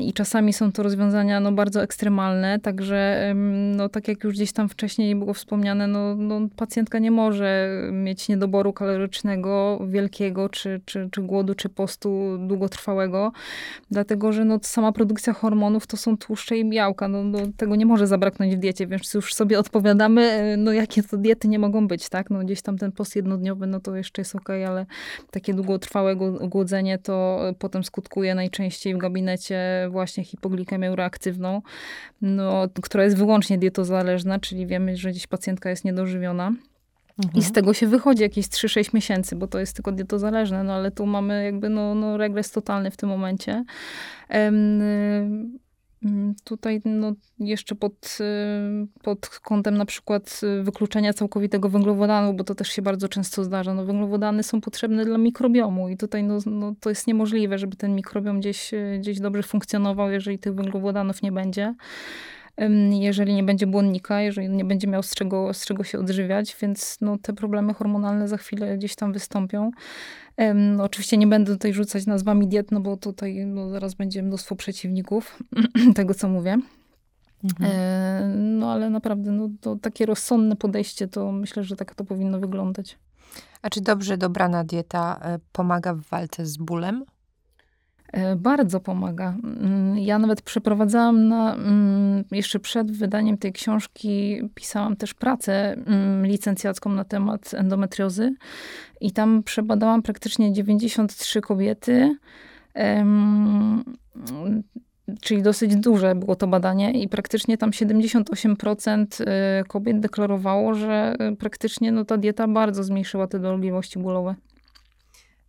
I 0.00 0.12
czasami 0.12 0.52
są 0.52 0.72
to 0.72 0.82
rozwiązania 0.82 1.40
no, 1.40 1.52
bardzo 1.52 1.82
ekstremalne, 1.82 2.58
także 2.58 3.32
no, 3.76 3.88
tak 3.88 4.08
jak 4.08 4.24
już 4.24 4.34
gdzieś 4.34 4.52
tam 4.52 4.68
wcześniej 4.68 5.16
było 5.16 5.34
wspomniane, 5.34 5.86
no, 5.86 6.14
no, 6.16 6.40
pacjentka 6.56 6.98
nie 6.98 7.10
może 7.10 7.68
mieć 7.92 8.28
niedoboru 8.28 8.72
kalorycznego 8.72 9.78
wielkiego, 9.86 10.48
czy, 10.48 10.80
czy, 10.84 11.08
czy 11.12 11.22
głodu, 11.22 11.54
czy 11.54 11.68
postu 11.68 12.38
długotrwałego, 12.38 13.32
dlatego 13.90 14.32
że 14.32 14.44
no, 14.44 14.58
sama 14.62 14.92
produkcja 14.92 15.32
hormonów 15.32 15.86
to 15.86 15.96
są 15.96 16.16
tłuszcze 16.16 16.58
i 16.58 16.70
białka. 16.70 17.08
No, 17.08 17.24
no, 17.24 17.38
tego 17.56 17.76
nie 17.76 17.86
może 17.86 18.06
zabraknąć 18.06 18.56
w 18.56 18.58
diecie, 18.58 18.86
więc 18.86 19.14
już 19.14 19.34
sobie 19.34 19.58
odpowiadamy, 19.58 20.22
e, 20.22 20.56
no 20.56 20.72
jakie 20.72 21.02
to 21.02 21.16
diety 21.16 21.48
nie 21.48 21.58
mogą 21.58 21.88
być, 21.88 22.08
tak? 22.08 22.30
No, 22.30 22.38
gdzieś 22.38 22.62
tam 22.62 22.78
ten 22.78 22.92
post 22.92 23.16
jednodniowy, 23.16 23.66
no 23.66 23.80
to 23.80 23.96
jeszcze 23.96 24.20
jest 24.20 24.36
ok, 24.36 24.48
ale 24.50 24.86
takie 25.30 25.54
długotrwałe 25.54 26.16
głodzenie 26.48 26.98
to 26.98 27.40
potem 27.58 27.84
skutkuje 27.92 28.35
najczęściej 28.35 28.94
w 28.94 28.98
gabinecie 28.98 29.88
właśnie 29.90 30.24
hipoglikemią 30.24 30.96
reaktywną, 30.96 31.62
no, 32.22 32.68
która 32.83 33.05
jest 33.05 33.16
wyłącznie 33.16 33.59
dietozależna, 33.59 34.38
czyli 34.38 34.66
wiemy, 34.66 34.96
że 34.96 35.11
gdzieś 35.11 35.26
pacjentka 35.26 35.70
jest 35.70 35.85
niedożywiona. 35.85 36.46
Mhm. 36.46 37.35
I 37.35 37.42
z 37.42 37.52
tego 37.52 37.74
się 37.74 37.87
wychodzi 37.87 38.22
jakieś 38.22 38.46
3-6 38.46 38.94
miesięcy, 38.94 39.37
bo 39.37 39.46
to 39.46 39.59
jest 39.59 39.76
tylko 39.76 39.92
dietozależne, 39.92 40.64
no 40.64 40.72
ale 40.72 40.90
tu 40.90 41.07
mamy 41.07 41.44
jakby 41.44 41.68
no, 41.68 41.94
no 41.94 42.16
regres 42.16 42.50
totalny 42.50 42.90
w 42.90 42.96
tym 42.96 43.09
momencie. 43.09 43.64
Mm, 44.28 45.59
tutaj 46.44 46.80
no, 46.84 47.12
jeszcze 47.38 47.74
pod, 47.74 48.18
y, 48.20 49.00
pod 49.02 49.28
kątem 49.28 49.76
na 49.76 49.84
przykład 49.84 50.40
y, 50.60 50.62
wykluczenia 50.62 51.12
całkowitego 51.12 51.68
węglowodanu, 51.68 52.34
bo 52.34 52.44
to 52.44 52.54
też 52.54 52.68
się 52.68 52.82
bardzo 52.82 53.08
często 53.08 53.44
zdarza. 53.44 53.74
No, 53.74 53.84
węglowodany 53.84 54.42
są 54.42 54.60
potrzebne 54.60 55.04
dla 55.04 55.18
mikrobiomu 55.18 55.88
i 55.88 55.96
tutaj 55.96 56.24
no, 56.24 56.38
no, 56.46 56.74
to 56.80 56.88
jest 56.88 57.06
niemożliwe, 57.06 57.58
żeby 57.58 57.76
ten 57.76 57.94
mikrobiom 57.94 58.40
gdzieś, 58.40 58.74
y, 58.74 58.98
gdzieś 59.00 59.20
dobrze 59.20 59.42
funkcjonował, 59.42 60.10
jeżeli 60.10 60.38
tych 60.38 60.54
węglowodanów 60.54 61.22
nie 61.22 61.32
będzie 61.32 61.74
jeżeli 62.90 63.34
nie 63.34 63.42
będzie 63.42 63.66
błonnika, 63.66 64.20
jeżeli 64.20 64.48
nie 64.48 64.64
będzie 64.64 64.88
miał 64.88 65.02
z 65.02 65.14
czego, 65.14 65.54
z 65.54 65.66
czego 65.66 65.84
się 65.84 65.98
odżywiać, 65.98 66.56
więc 66.60 66.98
no, 67.00 67.18
te 67.18 67.32
problemy 67.32 67.74
hormonalne 67.74 68.28
za 68.28 68.36
chwilę 68.36 68.78
gdzieś 68.78 68.94
tam 68.94 69.12
wystąpią. 69.12 69.70
No, 70.55 70.85
oczywiście 70.85 71.16
nie 71.16 71.27
będę 71.27 71.53
tutaj 71.53 71.73
rzucać 71.73 72.07
nazwami 72.07 72.49
diet, 72.49 72.71
no 72.71 72.81
bo 72.81 72.97
tutaj 72.97 73.47
no, 73.47 73.71
zaraz 73.71 73.95
będzie 73.95 74.23
mnóstwo 74.23 74.57
przeciwników 74.57 75.38
tego, 75.95 76.14
co 76.14 76.29
mówię. 76.29 76.59
Mhm. 77.45 77.71
E, 77.73 78.29
no 78.37 78.73
ale 78.73 78.90
naprawdę 78.90 79.31
no, 79.31 79.49
to 79.61 79.77
takie 79.77 80.07
rozsądne 80.07 80.57
podejście, 80.57 81.09
to 81.09 81.33
myślę, 81.33 81.64
że 81.64 81.77
tak 81.77 81.95
to 81.95 82.05
powinno 82.05 82.40
wyglądać. 82.40 82.99
A 83.62 83.71
czy 83.71 83.81
dobrze 83.81 84.18
dobrana 84.18 84.64
dieta 84.64 85.21
e, 85.23 85.38
pomaga 85.53 85.95
w 85.95 86.01
walce 86.01 86.47
z 86.47 86.57
bólem? 86.57 87.05
E, 88.12 88.37
bardzo 88.37 88.81
pomaga. 88.81 89.35
Mm, 89.44 89.98
ja 89.98 90.18
nawet 90.18 90.42
przeprowadzałam 90.42 91.29
na, 91.29 91.55
mm, 91.55 92.25
jeszcze 92.31 92.59
przed 92.59 92.92
wydaniem 92.92 93.38
tej 93.38 93.53
książki, 93.53 94.40
pisałam 94.55 94.96
też 94.96 95.14
pracę 95.14 95.72
mm, 95.72 96.27
licencjacką 96.27 96.90
na 96.90 97.05
temat 97.05 97.55
endometriozy 97.55 98.35
i 99.01 99.12
tam 99.12 99.42
przebadałam 99.42 100.03
praktycznie 100.03 100.53
93 100.53 101.40
kobiety. 101.40 102.16
Czyli 105.20 105.42
dosyć 105.42 105.77
duże 105.77 106.14
było 106.14 106.37
to 106.37 106.46
badanie 106.46 107.03
i 107.03 107.09
praktycznie 107.09 107.59
tam 107.59 107.70
78% 107.70 109.05
e, 109.27 109.64
kobiet 109.64 110.01
deklarowało, 110.01 110.75
że 110.75 111.14
e, 111.18 111.37
praktycznie 111.37 111.92
no, 111.92 112.05
ta 112.05 112.16
dieta 112.16 112.48
bardzo 112.48 112.85
zmniejszyła 112.85 113.27
te 113.27 113.38
dolegliwości 113.38 113.98
bólowe. 113.98 114.35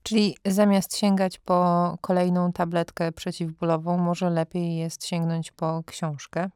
Czyli 0.03 0.37
zamiast 0.45 0.97
sięgać 0.97 1.39
po 1.39 1.97
kolejną 2.01 2.51
tabletkę 2.51 3.11
przeciwbólową, 3.11 3.97
może 3.97 4.29
lepiej 4.29 4.75
jest 4.75 5.05
sięgnąć 5.05 5.51
po 5.51 5.83
książkę, 5.85 6.49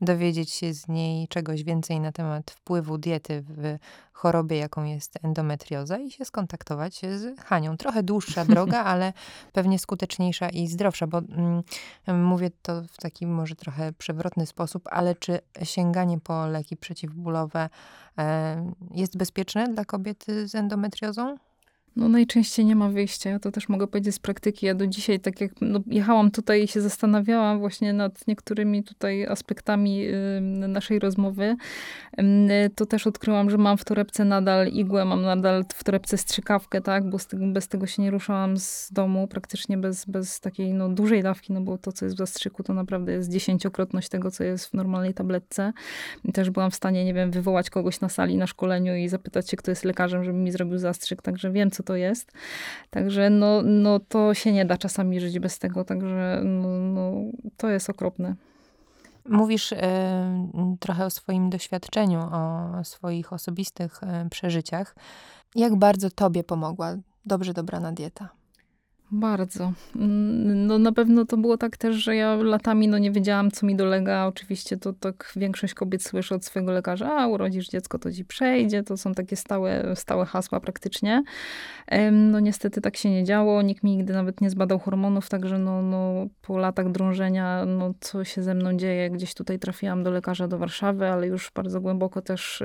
dowiedzieć 0.00 0.50
się 0.50 0.74
z 0.74 0.88
niej 0.88 1.28
czegoś 1.28 1.64
więcej 1.64 2.00
na 2.00 2.12
temat 2.12 2.50
wpływu 2.50 2.98
diety 2.98 3.44
w 3.48 3.78
chorobie, 4.12 4.56
jaką 4.56 4.84
jest 4.84 5.18
endometrioza 5.22 5.98
i 5.98 6.10
się 6.10 6.24
skontaktować 6.24 7.00
z 7.00 7.40
Hanią. 7.40 7.76
Trochę 7.76 8.02
dłuższa 8.02 8.44
droga, 8.54 8.84
ale 8.84 9.12
pewnie 9.52 9.78
skuteczniejsza 9.78 10.48
i 10.48 10.66
zdrowsza, 10.66 11.06
bo 11.06 11.18
mm, 11.18 11.62
mówię 12.06 12.50
to 12.62 12.82
w 12.82 12.96
taki 12.96 13.26
może 13.26 13.54
trochę 13.54 13.92
przewrotny 13.92 14.46
sposób, 14.46 14.88
ale 14.90 15.14
czy 15.14 15.40
sięganie 15.62 16.20
po 16.20 16.46
leki 16.46 16.76
przeciwbólowe 16.76 17.68
e, 18.18 18.72
jest 18.90 19.16
bezpieczne 19.16 19.68
dla 19.68 19.84
kobiety 19.84 20.48
z 20.48 20.54
endometriozą? 20.54 21.36
No 21.96 22.08
najczęściej 22.08 22.66
nie 22.66 22.76
ma 22.76 22.88
wyjścia. 22.88 23.30
Ja 23.30 23.38
to 23.38 23.50
też 23.50 23.68
mogę 23.68 23.86
powiedzieć 23.86 24.14
z 24.14 24.18
praktyki. 24.18 24.66
Ja 24.66 24.74
do 24.74 24.86
dzisiaj, 24.86 25.20
tak 25.20 25.40
jak 25.40 25.52
no, 25.60 25.80
jechałam 25.86 26.30
tutaj 26.30 26.64
i 26.64 26.68
się 26.68 26.80
zastanawiałam 26.80 27.58
właśnie 27.58 27.92
nad 27.92 28.26
niektórymi 28.28 28.84
tutaj 28.84 29.26
aspektami 29.26 30.06
y, 30.06 30.40
naszej 30.68 30.98
rozmowy, 30.98 31.56
y, 32.20 32.24
to 32.74 32.86
też 32.86 33.06
odkryłam, 33.06 33.50
że 33.50 33.58
mam 33.58 33.78
w 33.78 33.84
torebce 33.84 34.24
nadal 34.24 34.68
igłę, 34.68 35.04
mam 35.04 35.22
nadal 35.22 35.64
w 35.74 35.84
torebce 35.84 36.18
strzykawkę, 36.18 36.80
tak, 36.80 37.10
bo 37.10 37.18
tego, 37.18 37.46
bez 37.46 37.68
tego 37.68 37.86
się 37.86 38.02
nie 38.02 38.10
ruszałam 38.10 38.56
z 38.56 38.92
domu, 38.92 39.28
praktycznie 39.28 39.78
bez, 39.78 40.04
bez 40.04 40.40
takiej 40.40 40.74
no, 40.74 40.88
dużej 40.88 41.22
dawki, 41.22 41.52
no 41.52 41.60
bo 41.60 41.78
to, 41.78 41.92
co 41.92 42.04
jest 42.04 42.16
w 42.16 42.18
zastrzyku, 42.18 42.62
to 42.62 42.74
naprawdę 42.74 43.12
jest 43.12 43.30
dziesięciokrotność 43.30 44.08
tego, 44.08 44.30
co 44.30 44.44
jest 44.44 44.66
w 44.66 44.74
normalnej 44.74 45.14
tabletce. 45.14 45.72
I 46.24 46.32
też 46.32 46.50
byłam 46.50 46.70
w 46.70 46.74
stanie, 46.74 47.04
nie 47.04 47.14
wiem, 47.14 47.30
wywołać 47.30 47.70
kogoś 47.70 48.00
na 48.00 48.08
sali, 48.08 48.36
na 48.36 48.46
szkoleniu 48.46 48.96
i 48.96 49.08
zapytać 49.08 49.50
się, 49.50 49.56
kto 49.56 49.70
jest 49.70 49.84
lekarzem, 49.84 50.24
żeby 50.24 50.38
mi 50.38 50.52
zrobił 50.52 50.78
zastrzyk, 50.78 51.22
także 51.22 51.50
wiem, 51.50 51.70
co 51.70 51.81
co 51.82 51.86
to 51.86 51.96
jest. 51.96 52.32
Także 52.90 53.30
no, 53.30 53.62
no 53.62 54.00
to 54.00 54.34
się 54.34 54.52
nie 54.52 54.64
da 54.64 54.78
czasami 54.78 55.20
żyć 55.20 55.38
bez 55.38 55.58
tego, 55.58 55.84
także 55.84 56.40
no, 56.44 56.68
no 56.68 57.12
to 57.56 57.70
jest 57.70 57.90
okropne. 57.90 58.34
Mówisz 59.28 59.72
y, 59.72 59.76
trochę 60.80 61.06
o 61.06 61.10
swoim 61.10 61.50
doświadczeniu, 61.50 62.20
o 62.20 62.84
swoich 62.84 63.32
osobistych 63.32 64.00
y, 64.02 64.28
przeżyciach. 64.30 64.94
Jak 65.54 65.76
bardzo 65.76 66.10
tobie 66.10 66.44
pomogła 66.44 66.96
dobrze 67.26 67.52
dobrana 67.52 67.92
dieta? 67.92 68.41
Bardzo. 69.14 69.72
Mm, 69.96 70.66
no 70.66 70.78
na 70.78 70.92
pewno 70.92 71.24
to 71.24 71.36
było 71.36 71.58
tak 71.58 71.76
też, 71.76 71.96
że 71.96 72.16
ja 72.16 72.34
latami 72.34 72.88
no 72.88 72.98
nie 72.98 73.10
wiedziałam, 73.10 73.50
co 73.50 73.66
mi 73.66 73.76
dolega. 73.76 74.26
Oczywiście 74.26 74.76
to 74.76 74.92
tak 74.92 75.32
większość 75.36 75.74
kobiet 75.74 76.02
słyszy 76.02 76.34
od 76.34 76.44
swojego 76.44 76.72
lekarza, 76.72 77.16
a 77.16 77.26
urodzisz 77.26 77.68
dziecko, 77.68 77.98
to 77.98 78.12
ci 78.12 78.24
przejdzie. 78.24 78.82
To 78.82 78.96
są 78.96 79.14
takie 79.14 79.36
stałe, 79.36 79.96
stałe 79.96 80.26
hasła 80.26 80.60
praktycznie. 80.60 81.22
No 82.12 82.40
niestety 82.40 82.80
tak 82.80 82.96
się 82.96 83.10
nie 83.10 83.24
działo. 83.24 83.62
Nikt 83.62 83.82
mi 83.82 83.96
nigdy 83.96 84.12
nawet 84.12 84.40
nie 84.40 84.50
zbadał 84.50 84.78
hormonów, 84.78 85.28
także 85.28 85.58
no, 85.58 85.82
no 85.82 86.26
po 86.42 86.58
latach 86.58 86.92
drążenia, 86.92 87.64
no 87.66 87.94
co 88.00 88.24
się 88.24 88.42
ze 88.42 88.54
mną 88.54 88.76
dzieje, 88.76 89.10
gdzieś 89.10 89.34
tutaj 89.34 89.58
trafiłam 89.58 90.02
do 90.02 90.10
lekarza 90.10 90.48
do 90.48 90.58
Warszawy, 90.58 91.08
ale 91.08 91.26
już 91.26 91.50
bardzo 91.54 91.80
głęboko 91.80 92.22
też 92.22 92.62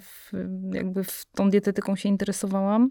w, 0.00 0.32
jakby 0.72 1.04
w 1.04 1.24
tą 1.34 1.50
dietetyką 1.50 1.96
się 1.96 2.08
interesowałam. 2.08 2.90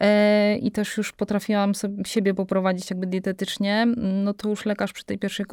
E, 0.00 0.56
i 0.56 0.70
też 0.70 0.96
już 0.96 1.12
potrafiłam 1.12 1.74
sobie, 1.74 2.04
siebie 2.04 2.34
poprowadzić 2.34 2.90
jakby 2.90 3.06
dietetycznie, 3.06 3.86
no 3.96 4.34
to 4.34 4.48
już 4.48 4.66
lekarz 4.66 4.92
przy 4.92 5.04
tej 5.04 5.18
pierwszej 5.18 5.46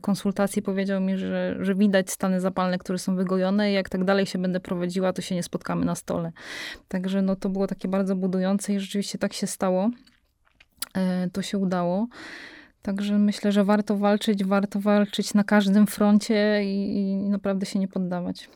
konsultacji 0.00 0.62
powiedział 0.62 1.00
mi, 1.00 1.18
że, 1.18 1.56
że 1.60 1.74
widać 1.74 2.10
stany 2.10 2.40
zapalne, 2.40 2.78
które 2.78 2.98
są 2.98 3.16
wygojone 3.16 3.70
i 3.70 3.74
jak 3.74 3.88
tak 3.88 4.04
dalej 4.04 4.26
się 4.26 4.38
będę 4.38 4.60
prowadziła, 4.60 5.12
to 5.12 5.22
się 5.22 5.34
nie 5.34 5.42
spotkamy 5.42 5.84
na 5.84 5.94
stole. 5.94 6.32
Także 6.88 7.22
no 7.22 7.36
to 7.36 7.48
było 7.48 7.66
takie 7.66 7.88
bardzo 7.88 8.16
budujące 8.16 8.74
i 8.74 8.80
rzeczywiście 8.80 9.18
tak 9.18 9.32
się 9.32 9.46
stało. 9.46 9.90
E, 10.94 11.30
to 11.30 11.42
się 11.42 11.58
udało. 11.58 12.06
Także 12.82 13.18
myślę, 13.18 13.52
że 13.52 13.64
warto 13.64 13.96
walczyć, 13.96 14.44
warto 14.44 14.80
walczyć 14.80 15.34
na 15.34 15.44
każdym 15.44 15.86
froncie 15.86 16.64
i, 16.64 16.96
i 16.96 17.16
naprawdę 17.16 17.66
się 17.66 17.78
nie 17.78 17.88
poddawać. 17.88 18.48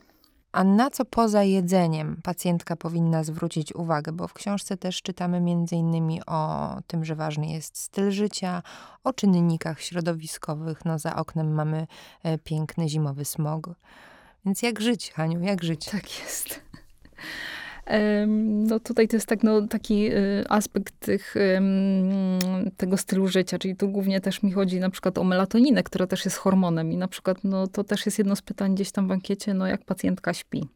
A 0.53 0.65
na 0.65 0.91
co 0.91 1.05
poza 1.05 1.43
jedzeniem 1.43 2.21
pacjentka 2.23 2.77
powinna 2.77 3.25
zwrócić 3.25 3.75
uwagę? 3.75 4.13
Bo 4.13 4.29
w 4.29 4.33
książce 4.33 4.77
też 4.77 5.03
czytamy 5.03 5.41
innymi 5.73 6.27
o 6.27 6.77
tym, 6.87 7.05
że 7.05 7.15
ważny 7.15 7.47
jest 7.47 7.79
styl 7.79 8.11
życia, 8.11 8.63
o 9.05 9.13
czynnikach 9.13 9.81
środowiskowych. 9.81 10.85
No 10.85 10.99
za 10.99 11.17
oknem 11.17 11.55
mamy 11.55 11.87
e, 12.23 12.39
piękny 12.39 12.89
zimowy 12.89 13.25
smog. 13.25 13.71
Więc 14.45 14.63
jak 14.63 14.81
żyć, 14.81 15.13
Haniu, 15.13 15.41
jak 15.41 15.65
żyć? 15.65 15.85
Tak 15.85 16.21
jest. 16.21 16.61
No 18.37 18.81
tutaj 18.81 19.09
to 19.09 19.17
jest 19.17 19.27
tak, 19.27 19.43
no, 19.43 19.67
taki 19.67 20.13
y, 20.13 20.45
aspekt 20.49 20.95
tych, 21.01 21.35
tego 22.77 22.97
stylu 22.97 23.29
życia, 23.29 23.59
czyli 23.59 23.77
tu 23.77 23.89
głównie 23.89 24.21
też 24.21 24.43
mi 24.43 24.53
chodzi 24.53 24.81
na 24.81 24.91
przykład 24.91 25.19
o 25.19 25.25
melatoninę, 25.25 25.83
która 25.83 26.07
też 26.07 26.25
jest 26.25 26.37
hormonem 26.37 26.93
i 26.93 26.97
na 26.97 27.09
przykład 27.09 27.39
no, 27.45 27.67
to 27.67 27.85
też 27.85 28.07
jest 28.07 28.19
jedno 28.19 28.37
z 28.37 28.43
pytań 28.43 28.75
gdzieś 28.75 28.93
tam 28.93 29.09
w 29.09 29.13
ankiecie, 29.13 29.55
no 29.55 29.67
jak 29.67 29.85
pacjentka 29.85 30.35
śpi. 30.35 30.69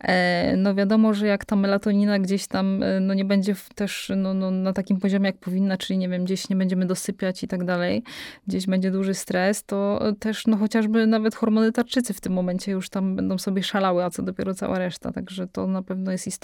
E, 0.00 0.56
no 0.56 0.74
wiadomo, 0.74 1.14
że 1.14 1.26
jak 1.26 1.44
ta 1.44 1.56
melatonina 1.56 2.18
gdzieś 2.18 2.46
tam 2.46 2.82
e, 2.82 3.00
no 3.00 3.14
nie 3.14 3.24
będzie 3.24 3.54
też 3.74 4.12
no, 4.16 4.34
no, 4.34 4.50
na 4.50 4.72
takim 4.72 5.00
poziomie, 5.00 5.26
jak 5.26 5.38
powinna, 5.38 5.76
czyli 5.76 5.98
nie 5.98 6.08
wiem, 6.08 6.24
gdzieś 6.24 6.48
nie 6.48 6.56
będziemy 6.56 6.86
dosypiać 6.86 7.42
i 7.42 7.48
tak 7.48 7.64
dalej, 7.64 8.02
gdzieś 8.46 8.66
będzie 8.66 8.90
duży 8.90 9.14
stres, 9.14 9.64
to 9.64 10.00
też 10.18 10.46
no 10.46 10.56
chociażby 10.56 11.06
nawet 11.06 11.34
hormony 11.34 11.72
tarczycy 11.72 12.14
w 12.14 12.20
tym 12.20 12.32
momencie 12.32 12.72
już 12.72 12.88
tam 12.88 13.16
będą 13.16 13.38
sobie 13.38 13.62
szalały, 13.62 14.04
a 14.04 14.10
co 14.10 14.22
dopiero 14.22 14.54
cała 14.54 14.78
reszta. 14.78 15.12
Także 15.12 15.46
to 15.46 15.66
na 15.66 15.82
pewno 15.82 16.12
jest 16.12 16.26
istotne 16.26 16.35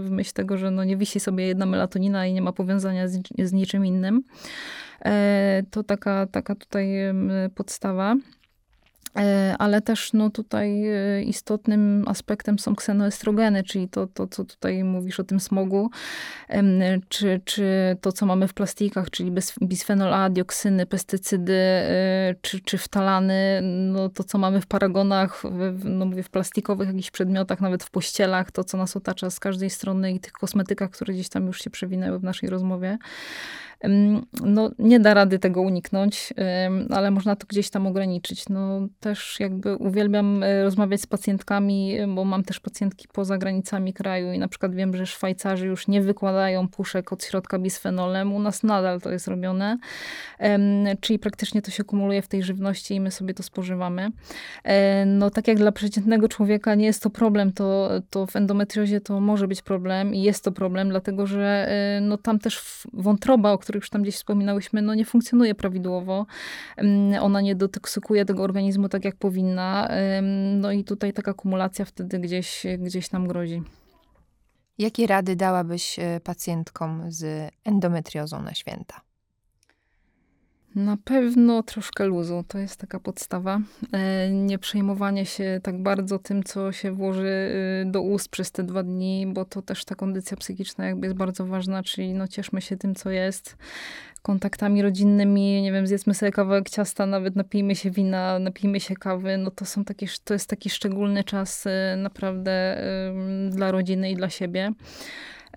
w 0.00 0.10
myśl 0.10 0.32
tego, 0.32 0.58
że 0.58 0.70
no 0.70 0.84
nie 0.84 0.96
wisi 0.96 1.20
sobie 1.20 1.46
jedna 1.46 1.66
melatonina 1.66 2.26
i 2.26 2.32
nie 2.32 2.42
ma 2.42 2.52
powiązania 2.52 3.08
z, 3.08 3.20
z 3.38 3.52
niczym 3.52 3.86
innym. 3.86 4.22
E, 5.04 5.62
to 5.70 5.82
taka, 5.82 6.26
taka 6.26 6.54
tutaj 6.54 6.94
podstawa. 7.54 8.16
E, 9.18 9.54
ale 9.58 9.80
też 9.80 10.12
no, 10.12 10.30
tutaj 10.30 10.86
e, 10.88 11.22
istotnym 11.22 12.04
aspektem 12.06 12.58
są 12.58 12.74
ksenoestrogeny, 12.74 13.62
czyli 13.62 13.88
to, 13.88 14.06
to, 14.06 14.26
co 14.26 14.44
tutaj 14.44 14.84
mówisz 14.84 15.20
o 15.20 15.24
tym 15.24 15.40
smogu, 15.40 15.90
czy, 17.08 17.40
czy 17.44 17.96
to, 18.00 18.12
co 18.12 18.26
mamy 18.26 18.48
w 18.48 18.54
plastikach, 18.54 19.10
czyli 19.10 19.32
bisfenol 19.62 20.14
A, 20.14 20.30
dioksyny, 20.30 20.86
pestycydy, 20.86 21.52
e, 21.52 22.34
czy, 22.40 22.60
czy 22.60 22.78
wtalany, 22.78 23.60
no, 23.62 24.08
to, 24.08 24.24
co 24.24 24.38
mamy 24.38 24.60
w 24.60 24.66
paragonach, 24.66 25.42
w, 25.72 25.84
no, 25.84 26.04
mówię, 26.04 26.22
w 26.22 26.30
plastikowych 26.30 26.88
jakichś 26.88 27.10
przedmiotach, 27.10 27.60
nawet 27.60 27.84
w 27.84 27.90
pościelach, 27.90 28.50
to, 28.50 28.64
co 28.64 28.78
nas 28.78 28.96
otacza 28.96 29.30
z 29.30 29.40
każdej 29.40 29.70
strony 29.70 30.12
i 30.12 30.20
tych 30.20 30.32
kosmetykach, 30.32 30.90
które 30.90 31.14
gdzieś 31.14 31.28
tam 31.28 31.46
już 31.46 31.62
się 31.62 31.70
przewinęły 31.70 32.18
w 32.18 32.24
naszej 32.24 32.50
rozmowie 32.50 32.98
no, 34.44 34.70
nie 34.78 35.00
da 35.00 35.14
rady 35.14 35.38
tego 35.38 35.62
uniknąć, 35.62 36.32
ale 36.90 37.10
można 37.10 37.36
to 37.36 37.46
gdzieś 37.46 37.70
tam 37.70 37.86
ograniczyć. 37.86 38.48
No, 38.48 38.88
też 39.00 39.40
jakby 39.40 39.76
uwielbiam 39.76 40.42
e, 40.42 40.62
rozmawiać 40.62 41.00
z 41.00 41.06
pacjentkami, 41.06 41.96
bo 42.14 42.24
mam 42.24 42.44
też 42.44 42.60
pacjentki 42.60 43.08
poza 43.12 43.38
granicami 43.38 43.92
kraju 43.92 44.32
i 44.32 44.38
na 44.38 44.48
przykład 44.48 44.74
wiem, 44.74 44.96
że 44.96 45.06
Szwajcarzy 45.06 45.66
już 45.66 45.88
nie 45.88 46.02
wykładają 46.02 46.68
puszek 46.68 47.12
od 47.12 47.24
środka 47.24 47.58
bisfenolem. 47.58 48.32
U 48.32 48.38
nas 48.38 48.62
nadal 48.62 49.00
to 49.00 49.10
jest 49.10 49.28
robione, 49.28 49.78
czyli 51.00 51.18
praktycznie 51.18 51.62
to 51.62 51.70
się 51.70 51.84
kumuluje 51.84 52.22
w 52.22 52.28
tej 52.28 52.42
żywności 52.42 52.94
i 52.94 53.00
my 53.00 53.10
sobie 53.10 53.34
to 53.34 53.42
spożywamy. 53.42 54.10
E, 54.64 55.06
no, 55.06 55.30
tak 55.30 55.48
jak 55.48 55.56
dla 55.56 55.72
przeciętnego 55.72 56.28
człowieka 56.28 56.74
nie 56.74 56.86
jest 56.86 57.02
to 57.02 57.10
problem, 57.10 57.52
to, 57.52 57.90
to 58.10 58.26
w 58.26 58.36
endometriozie 58.36 59.00
to 59.00 59.20
może 59.20 59.48
być 59.48 59.62
problem 59.62 60.14
i 60.14 60.22
jest 60.22 60.44
to 60.44 60.52
problem, 60.52 60.88
dlatego 60.88 61.26
że 61.26 61.66
e, 61.68 62.00
no, 62.00 62.18
tam 62.18 62.38
też 62.38 62.84
wątroba, 62.92 63.52
o 63.52 63.58
których 63.64 63.82
już 63.82 63.90
tam 63.90 64.02
gdzieś 64.02 64.14
wspominałyśmy, 64.14 64.82
no 64.82 64.94
nie 64.94 65.04
funkcjonuje 65.04 65.54
prawidłowo. 65.54 66.26
Ona 67.20 67.40
nie 67.40 67.54
dotoksykuje 67.54 68.24
tego 68.24 68.42
organizmu 68.42 68.88
tak, 68.88 69.04
jak 69.04 69.16
powinna. 69.16 69.88
No 70.60 70.72
i 70.72 70.84
tutaj 70.84 71.12
taka 71.12 71.34
kumulacja 71.34 71.84
wtedy 71.84 72.18
gdzieś, 72.18 72.66
gdzieś 72.78 73.10
nam 73.10 73.28
grozi. 73.28 73.62
Jakie 74.78 75.06
rady 75.06 75.36
dałabyś 75.36 75.98
e, 75.98 76.20
pacjentkom 76.20 77.02
z 77.08 77.50
endometriozą 77.64 78.42
na 78.42 78.54
święta? 78.54 79.00
Na 80.74 80.96
pewno 81.04 81.62
troszkę 81.62 82.06
luzu, 82.06 82.44
to 82.48 82.58
jest 82.58 82.76
taka 82.80 83.00
podstawa. 83.00 83.60
E, 83.92 84.30
nie 84.30 84.58
przejmowanie 84.58 85.26
się 85.26 85.60
tak 85.62 85.82
bardzo 85.82 86.18
tym, 86.18 86.42
co 86.42 86.72
się 86.72 86.92
włoży 86.92 87.52
y, 87.82 87.90
do 87.90 88.02
ust 88.02 88.28
przez 88.28 88.52
te 88.52 88.62
dwa 88.62 88.82
dni, 88.82 89.26
bo 89.26 89.44
to 89.44 89.62
też 89.62 89.84
ta 89.84 89.94
kondycja 89.94 90.36
psychiczna 90.36 90.86
jakby 90.86 91.06
jest 91.06 91.16
bardzo 91.16 91.46
ważna, 91.46 91.82
czyli 91.82 92.14
no 92.14 92.28
cieszmy 92.28 92.60
się 92.60 92.76
tym, 92.76 92.94
co 92.94 93.10
jest. 93.10 93.56
Kontaktami 94.22 94.82
rodzinnymi, 94.82 95.62
nie 95.62 95.72
wiem, 95.72 95.86
zjedzmy 95.86 96.14
sobie 96.14 96.32
kawałek 96.32 96.70
ciasta, 96.70 97.06
nawet 97.06 97.36
napijmy 97.36 97.76
się 97.76 97.90
wina, 97.90 98.38
napijmy 98.38 98.80
się 98.80 98.94
kawy, 98.94 99.38
no 99.38 99.50
to 99.50 99.64
są 99.64 99.84
takie, 99.84 100.06
to 100.24 100.34
jest 100.34 100.50
taki 100.50 100.70
szczególny 100.70 101.24
czas 101.24 101.66
y, 101.66 101.70
naprawdę 101.96 102.82
dla 103.50 103.70
rodziny 103.70 104.10
i 104.10 104.16
dla 104.16 104.30
siebie. 104.30 104.72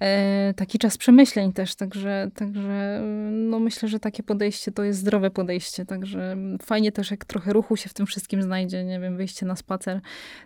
E, 0.01 0.53
taki 0.53 0.79
czas 0.79 0.97
przemyśleń 0.97 1.53
też, 1.53 1.75
także, 1.75 2.31
także 2.35 3.01
no 3.31 3.59
myślę, 3.59 3.89
że 3.89 3.99
takie 3.99 4.23
podejście 4.23 4.71
to 4.71 4.83
jest 4.83 4.99
zdrowe 4.99 5.31
podejście, 5.31 5.85
także 5.85 6.37
fajnie 6.61 6.91
też 6.91 7.11
jak 7.11 7.25
trochę 7.25 7.53
ruchu 7.53 7.75
się 7.75 7.89
w 7.89 7.93
tym 7.93 8.05
wszystkim 8.05 8.41
znajdzie, 8.41 8.83
nie 8.83 8.99
wiem, 8.99 9.17
wyjście 9.17 9.45
na 9.45 9.55
spacer, 9.55 10.01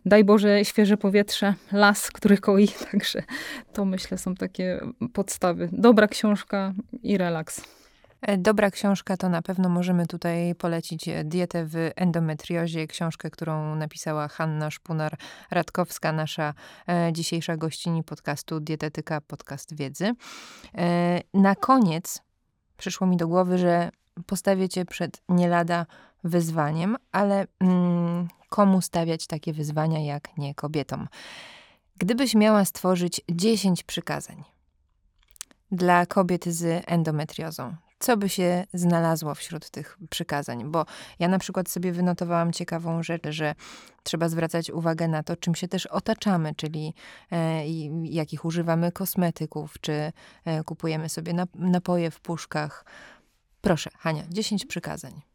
daj 0.06 0.24
Boże 0.24 0.66
świeże 0.66 0.98
powietrze, 0.98 1.54
las, 1.72 2.12
który 2.12 2.38
koi, 2.38 2.68
także 2.92 3.24
to 3.74 3.86
myślę 3.86 4.18
są 4.18 4.36
takie 4.36 4.80
podstawy. 5.14 5.70
Dobra 5.72 6.08
książka 6.08 6.74
i 7.04 7.18
relaks. 7.18 7.81
E, 8.22 8.38
dobra 8.38 8.72
książka 8.72 9.18
to 9.18 9.30
na 9.30 9.42
pewno 9.42 9.70
możemy 9.70 10.08
tutaj 10.08 10.56
polecić 10.56 11.08
e, 11.08 11.24
Dietę 11.24 11.66
w 11.66 11.76
endometriozie, 11.96 12.88
książkę, 12.88 13.30
którą 13.30 13.76
napisała 13.76 14.28
Hanna 14.28 14.70
Szpunar-Radkowska, 14.70 16.14
nasza 16.14 16.54
e, 16.88 17.14
dzisiejsza 17.14 17.58
gościni 17.58 18.04
podcastu 18.04 18.60
Dietetyka, 18.60 19.22
podcast 19.22 19.76
wiedzy. 19.76 20.14
Na 21.34 21.56
koniec 21.56 22.22
przyszło 22.78 23.08
mi 23.08 23.18
do 23.18 23.28
głowy, 23.28 23.58
że 23.58 23.90
postawię 24.26 24.70
cię 24.70 24.86
przed 24.86 25.22
nie 25.30 25.48
lada 25.48 25.86
wyzwaniem, 26.24 26.98
ale 27.12 27.48
mm, 27.60 28.28
komu 28.50 28.82
stawiać 28.82 29.28
takie 29.28 29.54
wyzwania, 29.54 30.00
jak 30.00 30.38
nie 30.38 30.56
kobietom? 30.56 31.08
Gdybyś 31.98 32.36
miała 32.36 32.66
stworzyć 32.66 33.22
10 33.32 33.84
przykazań 33.84 34.44
dla 35.72 36.06
kobiet 36.06 36.46
z 36.46 36.84
endometriozą, 36.88 37.76
co 38.02 38.18
by 38.18 38.30
się 38.30 38.64
znalazło 38.74 39.36
wśród 39.36 39.70
tych 39.70 39.98
przykazań. 40.10 40.72
Bo 40.72 40.86
ja 41.20 41.28
na 41.28 41.40
przykład 41.40 41.70
sobie 41.70 41.92
wynotowałam 41.92 42.54
ciekawą 42.54 43.04
rzecz, 43.04 43.24
że 43.30 43.56
trzeba 44.04 44.30
zwracać 44.30 44.70
uwagę 44.70 45.08
na 45.08 45.24
to, 45.24 45.36
czym 45.36 45.56
się 45.56 45.68
też 45.68 45.86
otaczamy, 45.86 46.56
czyli 46.56 46.94
e, 47.32 47.68
jakich 48.04 48.46
używamy 48.46 48.92
kosmetyków, 48.92 49.74
czy 49.82 50.12
e, 50.46 50.64
kupujemy 50.64 51.10
sobie 51.10 51.34
napoje 51.56 52.12
w 52.12 52.20
puszkach. 52.20 52.86
Proszę, 53.62 53.90
Hania, 53.98 54.24
10 54.30 54.66
przykazań. 54.66 55.31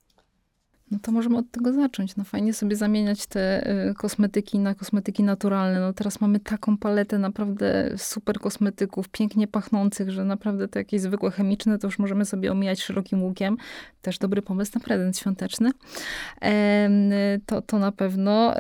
No 0.90 0.98
to 1.02 1.12
możemy 1.12 1.38
od 1.38 1.50
tego 1.50 1.72
zacząć. 1.72 2.16
No 2.16 2.24
fajnie 2.24 2.54
sobie 2.54 2.76
zamieniać 2.76 3.26
te 3.26 3.70
y, 3.90 3.94
kosmetyki 3.94 4.58
na 4.58 4.74
kosmetyki 4.74 5.22
naturalne. 5.22 5.80
No 5.80 5.92
teraz 5.92 6.20
mamy 6.20 6.40
taką 6.40 6.78
paletę 6.78 7.18
naprawdę 7.18 7.90
super 7.96 8.38
kosmetyków, 8.38 9.08
pięknie 9.08 9.48
pachnących, 9.48 10.10
że 10.10 10.24
naprawdę 10.24 10.68
te 10.68 10.80
jakieś 10.80 11.00
zwykłe 11.00 11.30
chemiczne 11.30 11.78
to 11.78 11.86
już 11.86 11.98
możemy 11.98 12.24
sobie 12.24 12.52
omijać 12.52 12.82
szerokim 12.82 13.22
łukiem. 13.22 13.56
Też 14.02 14.18
dobry 14.18 14.42
pomysł 14.42 14.72
na 14.74 14.80
prezent 14.80 15.18
świąteczny. 15.18 15.70
to, 17.46 17.62
to 17.62 17.78
na 17.78 17.92
pewno. 17.92 18.54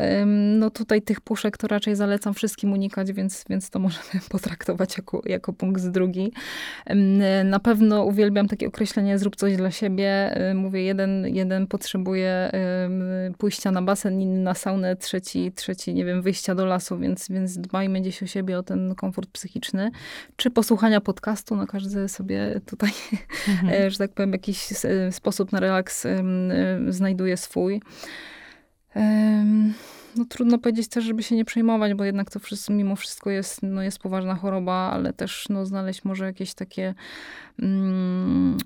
no 0.58 0.70
tutaj 0.70 1.02
tych 1.02 1.20
puszek 1.20 1.56
to 1.56 1.68
raczej 1.68 1.96
zalecam 1.96 2.34
wszystkim 2.34 2.72
unikać, 2.72 3.12
więc, 3.12 3.44
więc 3.50 3.70
to 3.70 3.78
możemy 3.78 4.20
potraktować 4.30 4.96
jako, 4.96 5.22
jako 5.26 5.52
punkt 5.52 5.80
z 5.80 5.90
drugi. 5.90 6.32
na 7.44 7.60
pewno 7.60 8.04
uwielbiam 8.04 8.48
takie 8.48 8.68
określenie 8.68 9.18
zrób 9.18 9.36
coś 9.36 9.56
dla 9.56 9.70
siebie. 9.70 10.38
Mówię, 10.54 10.82
jeden, 10.82 11.26
jeden 11.26 11.66
potrzebuje 11.66 12.15
potrzebuje 12.16 12.50
pójścia 13.38 13.70
na 13.70 13.82
basen, 13.82 14.20
inny 14.20 14.40
na 14.40 14.54
saunę, 14.54 14.96
trzeci, 14.96 15.52
trzeci, 15.52 15.94
nie 15.94 16.04
wiem, 16.04 16.22
wyjścia 16.22 16.54
do 16.54 16.66
lasu, 16.66 16.98
więc, 16.98 17.28
więc 17.28 17.58
dbajmy 17.58 18.00
gdzieś 18.00 18.22
o 18.22 18.26
siebie, 18.26 18.58
o 18.58 18.62
ten 18.62 18.94
komfort 18.94 19.30
psychiczny. 19.30 19.90
Czy 20.36 20.50
posłuchania 20.50 21.00
podcastu, 21.00 21.56
no 21.56 21.66
każdy 21.66 22.08
sobie 22.08 22.60
tutaj, 22.66 22.90
mhm. 23.48 23.72
E, 23.86 23.90
że 23.90 23.98
tak 23.98 24.12
powiem, 24.12 24.32
jakiś 24.32 24.68
sposób 25.10 25.52
na 25.52 25.60
relaks 25.60 26.06
znajduje 26.88 27.36
swój. 27.36 27.82
No 30.16 30.24
trudno 30.24 30.58
powiedzieć 30.58 30.88
też, 30.88 31.04
żeby 31.04 31.22
się 31.22 31.36
nie 31.36 31.44
przejmować, 31.44 31.94
bo 31.94 32.04
jednak 32.04 32.30
to 32.30 32.40
wszystko, 32.40 32.72
mimo 32.72 32.96
wszystko 32.96 33.30
jest, 33.30 33.62
no, 33.62 33.82
jest 33.82 33.98
poważna 33.98 34.34
choroba, 34.34 34.90
ale 34.92 35.12
też 35.12 35.46
no, 35.48 35.66
znaleźć 35.66 36.04
może 36.04 36.24
jakieś 36.24 36.54
takie 36.54 36.94
mm, 37.62 38.56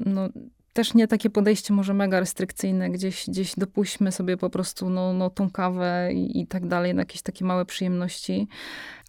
no, 0.00 0.28
też 0.74 0.94
nie 0.94 1.08
takie 1.08 1.30
podejście 1.30 1.74
może 1.74 1.94
mega 1.94 2.20
restrykcyjne, 2.20 2.90
gdzieś, 2.90 3.24
gdzieś 3.28 3.54
dopuśćmy 3.54 4.12
sobie 4.12 4.36
po 4.36 4.50
prostu 4.50 4.90
no, 4.90 5.12
no, 5.12 5.30
tą 5.30 5.50
kawę 5.50 6.10
i, 6.12 6.40
i 6.40 6.46
tak 6.46 6.66
dalej, 6.66 6.94
na 6.94 7.02
jakieś 7.02 7.22
takie 7.22 7.44
małe 7.44 7.64
przyjemności. 7.64 8.48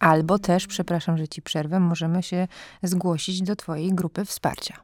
Albo 0.00 0.38
też, 0.38 0.66
przepraszam, 0.66 1.18
że 1.18 1.28
ci 1.28 1.42
przerwę, 1.42 1.80
możemy 1.80 2.22
się 2.22 2.48
zgłosić 2.82 3.42
do 3.42 3.56
twojej 3.56 3.94
grupy 3.94 4.24
wsparcia. 4.24 4.76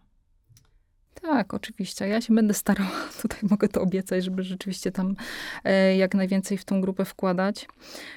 Tak, 1.23 1.55
oczywiście. 1.55 2.09
Ja 2.09 2.21
się 2.21 2.35
będę 2.35 2.55
starała, 2.55 2.91
tutaj 3.23 3.39
mogę 3.51 3.69
to 3.69 3.83
obiecać, 3.83 4.25
żeby 4.25 4.43
rzeczywiście 4.43 4.93
tam 4.93 5.15
e, 5.65 5.97
jak 5.97 6.15
najwięcej 6.15 6.59
w 6.59 6.65
tą 6.65 6.81
grupę 6.81 7.05
wkładać. 7.05 7.69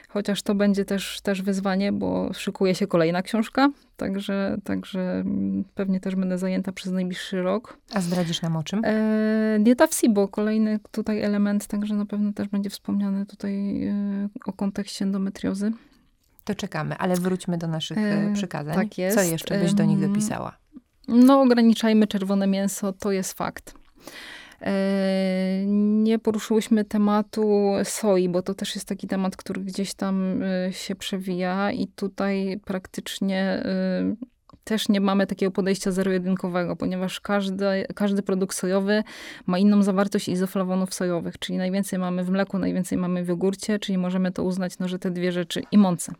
Chociaż 0.09 0.41
to 0.41 0.55
będzie 0.55 0.85
też, 0.85 1.21
też 1.21 1.41
wyzwanie, 1.41 1.91
bo 1.91 2.33
szykuje 2.33 2.75
się 2.75 2.87
kolejna 2.87 3.21
książka, 3.21 3.69
także, 3.97 4.57
także 4.63 4.99
mm, 4.99 5.63
pewnie 5.75 5.99
też 5.99 6.15
będę 6.15 6.37
zajęta 6.37 6.71
przez 6.71 6.91
najbliższy 6.91 7.41
rok. 7.41 7.77
A 7.93 8.01
zdradzisz 8.01 8.41
nam 8.41 8.55
o 8.55 8.63
czym? 8.63 8.81
E, 8.85 9.57
dieta 9.59 9.87
w 9.87 9.93
SIBO, 9.93 10.27
kolejny 10.27 10.79
tutaj 10.91 11.21
element, 11.21 11.67
także 11.67 11.95
na 11.95 12.05
pewno 12.05 12.33
też 12.33 12.47
będzie 12.47 12.69
wspomniany 12.69 13.25
tutaj 13.25 13.87
e, 13.87 14.29
o 14.45 14.53
kontekście 14.53 15.05
endometriozy. 15.05 15.71
To 16.43 16.55
czekamy, 16.55 16.97
ale 16.97 17.15
wróćmy 17.15 17.57
do 17.57 17.67
naszych 17.67 17.97
e, 17.97 18.33
przykazań. 18.33 18.75
Tak 18.75 18.97
jest. 18.97 19.17
Co 19.17 19.23
jeszcze 19.23 19.59
byś 19.59 19.73
do 19.73 19.85
nich 19.85 19.99
dopisała? 19.99 20.64
No, 21.07 21.41
ograniczajmy 21.41 22.07
czerwone 22.07 22.47
mięso, 22.47 22.93
to 22.93 23.11
jest 23.11 23.33
fakt. 23.33 23.73
E, 24.61 25.65
nie 26.03 26.19
poruszyłyśmy 26.19 26.85
tematu 26.85 27.71
soi, 27.83 28.29
bo 28.29 28.41
to 28.41 28.53
też 28.53 28.75
jest 28.75 28.87
taki 28.87 29.07
temat, 29.07 29.37
który 29.37 29.61
gdzieś 29.61 29.93
tam 29.93 30.43
e, 30.43 30.73
się 30.73 30.95
przewija 30.95 31.71
i 31.71 31.87
tutaj 31.87 32.59
praktycznie 32.65 33.41
e, 33.41 34.15
też 34.65 34.89
nie 34.89 35.01
mamy 35.01 35.27
takiego 35.27 35.51
podejścia 35.51 35.91
zero-jedynkowego, 35.91 36.75
ponieważ 36.75 37.19
każdy, 37.19 37.65
każdy 37.95 38.21
produkt 38.21 38.57
sojowy 38.57 39.03
ma 39.45 39.57
inną 39.57 39.83
zawartość 39.83 40.27
izoflawonów 40.27 40.93
sojowych, 40.93 41.39
czyli 41.39 41.57
najwięcej 41.57 41.99
mamy 41.99 42.23
w 42.23 42.29
mleku, 42.29 42.59
najwięcej 42.59 42.97
mamy 42.97 43.23
w 43.23 43.27
jogurcie, 43.27 43.79
czyli 43.79 43.97
możemy 43.97 44.31
to 44.31 44.43
uznać, 44.43 44.79
no, 44.79 44.87
że 44.87 44.99
te 44.99 45.11
dwie 45.11 45.31
rzeczy 45.31 45.61
i 45.71 45.77
mące. 45.77 46.13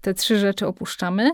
Te 0.00 0.14
trzy 0.14 0.38
rzeczy 0.38 0.66
opuszczamy, 0.66 1.30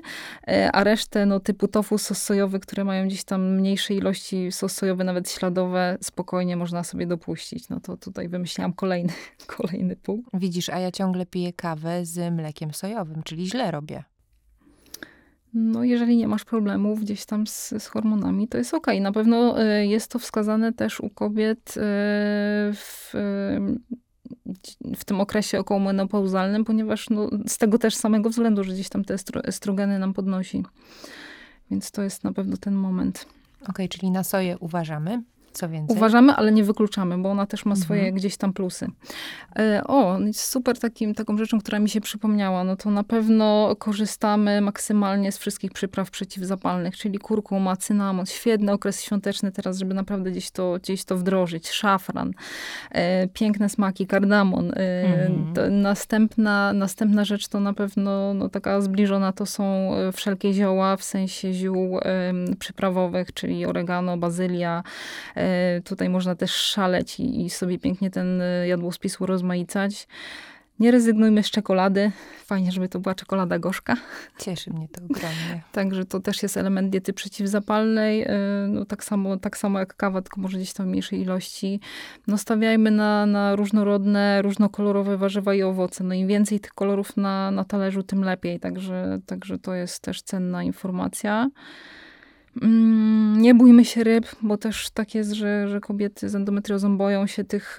e, 0.49 0.73
a 0.73 0.85
resztę 0.85 1.27
no, 1.27 1.41
typu 1.41 1.69
tofu, 1.69 1.99
sos 1.99 2.23
sojowy, 2.23 2.61
które 2.61 2.85
mają 2.85 3.07
gdzieś 3.07 3.25
tam 3.25 3.57
mniejsze 3.57 3.95
ilości, 3.95 4.53
sos 4.53 4.73
sojowy, 4.73 5.05
nawet 5.05 5.31
śladowe, 5.31 5.99
spokojnie 6.01 6.57
można 6.57 6.85
sobie 6.85 7.07
dopuścić. 7.07 7.69
No 7.69 7.81
to 7.81 7.97
tutaj 7.97 8.29
wymyśliłam 8.29 8.73
kolejny, 8.73 9.13
kolejny 9.57 9.97
pół. 9.97 10.25
Widzisz, 10.35 10.69
a 10.69 10.79
ja 10.79 10.93
ciągle 10.93 11.27
piję 11.27 11.53
kawę 11.53 12.07
z 12.07 12.35
mlekiem 12.35 12.75
sojowym, 12.75 13.23
czyli 13.23 13.47
źle 13.47 13.71
robię. 13.71 14.14
No, 15.55 15.85
jeżeli 15.85 16.17
nie 16.17 16.29
masz 16.29 16.45
problemów 16.45 17.01
gdzieś 17.01 17.25
tam 17.27 17.47
z, 17.47 17.75
z 17.79 17.87
hormonami, 17.87 18.49
to 18.49 18.59
jest 18.59 18.75
ok. 18.75 18.87
Na 19.01 19.13
pewno 19.13 19.63
e, 19.63 19.87
jest 19.87 20.11
to 20.11 20.19
wskazane 20.19 20.73
też 20.73 21.01
u 21.01 21.11
kobiet 21.11 21.75
e, 21.77 21.81
w, 22.75 23.13
w 24.97 25.05
tym 25.05 25.21
okresie 25.21 25.59
okołomenopauzalnym, 25.59 26.65
ponieważ 26.65 27.11
no, 27.11 27.29
z 27.47 27.59
tego 27.59 27.79
też 27.79 27.95
samego 27.95 28.31
względu, 28.31 28.65
że 28.65 28.73
gdzieś 28.73 28.89
tam 28.89 29.05
te 29.05 29.15
estrogeny 29.45 29.99
nam 29.99 30.15
podnosi. 30.15 30.65
Więc 31.71 31.91
to 31.91 32.03
jest 32.03 32.25
na 32.25 32.33
pewno 32.33 32.57
ten 32.57 32.75
moment. 32.75 33.27
Ok, 33.69 33.79
czyli 33.91 34.11
na 34.11 34.25
soję 34.25 34.59
uważamy. 34.59 35.23
Co 35.55 35.69
więcej? 35.69 35.97
Uważamy, 35.97 36.33
ale 36.33 36.53
nie 36.53 36.65
wykluczamy, 36.65 37.19
bo 37.19 37.31
ona 37.31 37.47
też 37.47 37.65
ma 37.65 37.77
swoje 37.77 38.01
mhm. 38.01 38.17
gdzieś 38.17 38.37
tam 38.37 38.53
plusy. 38.53 38.87
E, 39.59 39.85
o, 39.87 40.19
super 40.33 40.79
takim, 40.79 41.15
taką 41.15 41.39
rzeczą, 41.39 41.61
która 41.61 41.79
mi 41.79 41.89
się 41.89 42.01
przypomniała, 42.01 42.65
no 42.65 42.77
to 42.77 42.91
na 42.91 43.05
pewno 43.05 43.77
korzystamy 43.79 44.61
maksymalnie 44.61 45.33
z 45.33 45.39
wszystkich 45.39 45.73
przypraw 45.73 46.11
przeciwzapalnych, 46.11 46.97
czyli 46.97 47.19
kurkuma, 47.19 47.77
cynamon, 47.77 48.27
świetny 48.27 48.73
okres 48.73 49.03
świąteczny 49.03 49.53
teraz, 49.53 49.79
żeby 49.79 49.95
naprawdę 49.95 50.31
gdzieś 50.31 50.51
to, 50.51 50.79
gdzieś 50.83 51.05
to 51.05 51.17
wdrożyć, 51.17 51.71
szafran, 51.71 52.33
e, 52.91 53.29
piękne 53.29 53.69
smaki, 53.69 54.07
kardamon. 54.07 54.71
E, 54.71 55.27
mhm. 55.27 55.81
następna, 55.81 56.73
następna 56.73 57.25
rzecz 57.25 57.49
to 57.49 57.61
na 57.61 57.73
pewno 57.73 58.35
no, 58.35 58.49
taka 58.49 58.81
zbliżona 58.81 59.33
to 59.33 59.47
są 59.47 59.91
wszelkie 60.13 60.53
zioła, 60.53 60.97
w 60.97 61.05
sensie 61.05 61.53
ziół 61.53 61.99
przyprawowych, 62.59 63.35
czyli 63.35 63.67
oregano, 63.67 64.17
bazylia, 64.17 64.83
tutaj 65.85 66.09
można 66.09 66.35
też 66.35 66.51
szaleć 66.51 67.21
i, 67.21 67.45
i 67.45 67.51
sobie 67.51 67.79
pięknie 67.79 68.11
ten 68.11 68.41
e, 68.41 68.69
jadłospis 68.69 69.21
urozmaicać. 69.21 70.07
Nie 70.79 70.91
rezygnujmy 70.91 71.43
z 71.43 71.51
czekolady. 71.51 72.13
Fajnie, 72.45 72.73
żeby 72.73 72.89
to 72.89 73.01
była 73.01 73.15
czekolada 73.15 73.59
gorzka. 73.59 73.97
Cieszy 74.39 74.71
mnie 74.71 74.89
to 74.89 75.05
ogromnie. 75.05 75.63
Także 75.73 76.05
to 76.05 76.21
też 76.21 76.43
jest 76.43 76.57
element 76.57 76.91
diety 76.91 77.13
przeciwzapalnej. 77.13 78.23
E, 78.23 78.39
no, 78.69 78.85
tak, 78.85 79.05
samo, 79.05 79.37
tak 79.37 79.57
samo 79.57 79.79
jak 79.79 79.97
kawa, 79.97 80.23
tylko 80.23 80.41
może 80.41 80.57
gdzieś 80.57 80.73
tam 80.73 80.87
w 80.87 80.89
mniejszej 80.89 81.21
ilości. 81.21 81.81
No, 82.27 82.39
stawiajmy 82.39 82.91
na, 82.91 83.27
na 83.27 83.57
różnorodne, 83.57 84.43
różnokolorowe 84.43 85.17
warzywa 85.17 85.55
i 85.55 85.63
owoce. 85.63 86.05
No 86.05 86.15
im 86.15 86.29
więcej 86.29 86.61
tych 86.61 86.73
kolorów 86.73 87.17
na, 87.17 87.51
na 87.51 87.65
talerzu, 87.65 88.03
tym 88.03 88.25
lepiej. 88.25 88.61
Także, 88.61 89.21
także 89.27 89.59
to 89.59 89.75
jest 89.75 90.03
też 90.03 90.23
cenna 90.23 90.63
informacja. 90.63 91.51
Mm, 92.63 93.43
nie 93.43 93.55
bójmy 93.55 93.85
się 93.85 94.05
ryb, 94.05 94.27
bo 94.43 94.57
też 94.57 94.91
tak 94.91 95.15
jest, 95.15 95.33
że, 95.33 95.69
że 95.69 95.81
kobiety 95.81 96.29
z 96.29 96.35
endometriozą 96.35 96.97
boją 96.97 97.27
się 97.27 97.45
tych, 97.45 97.79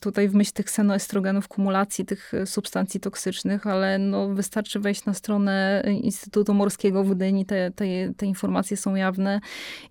tutaj 0.00 0.28
w 0.28 0.34
myśl 0.34 0.52
tych 0.52 0.70
senoestrogenów, 0.70 1.48
kumulacji 1.48 2.04
tych 2.04 2.34
e, 2.34 2.46
substancji 2.46 3.00
toksycznych, 3.00 3.66
ale 3.66 3.98
no 3.98 4.28
wystarczy 4.28 4.80
wejść 4.80 5.04
na 5.04 5.14
stronę 5.14 5.84
Instytutu 6.02 6.54
Morskiego 6.54 7.04
w 7.04 7.14
Gdyni, 7.14 7.46
te, 7.46 7.70
te, 7.70 7.84
te 8.16 8.26
informacje 8.26 8.76
są 8.76 8.94
jawne 8.94 9.40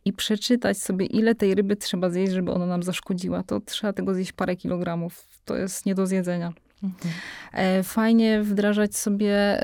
i 0.05 0.13
przeczytać 0.13 0.77
sobie, 0.77 1.05
ile 1.05 1.35
tej 1.35 1.55
ryby 1.55 1.75
trzeba 1.75 2.09
zjeść, 2.09 2.33
żeby 2.33 2.51
ona 2.51 2.65
nam 2.65 2.83
zaszkodziła. 2.83 3.43
To 3.43 3.59
trzeba 3.59 3.93
tego 3.93 4.13
zjeść 4.13 4.31
parę 4.31 4.55
kilogramów. 4.55 5.27
To 5.45 5.57
jest 5.57 5.85
nie 5.85 5.95
do 5.95 6.07
zjedzenia. 6.07 6.53
Mhm. 6.83 7.83
Fajnie 7.83 8.43
wdrażać 8.43 8.95
sobie 8.95 9.61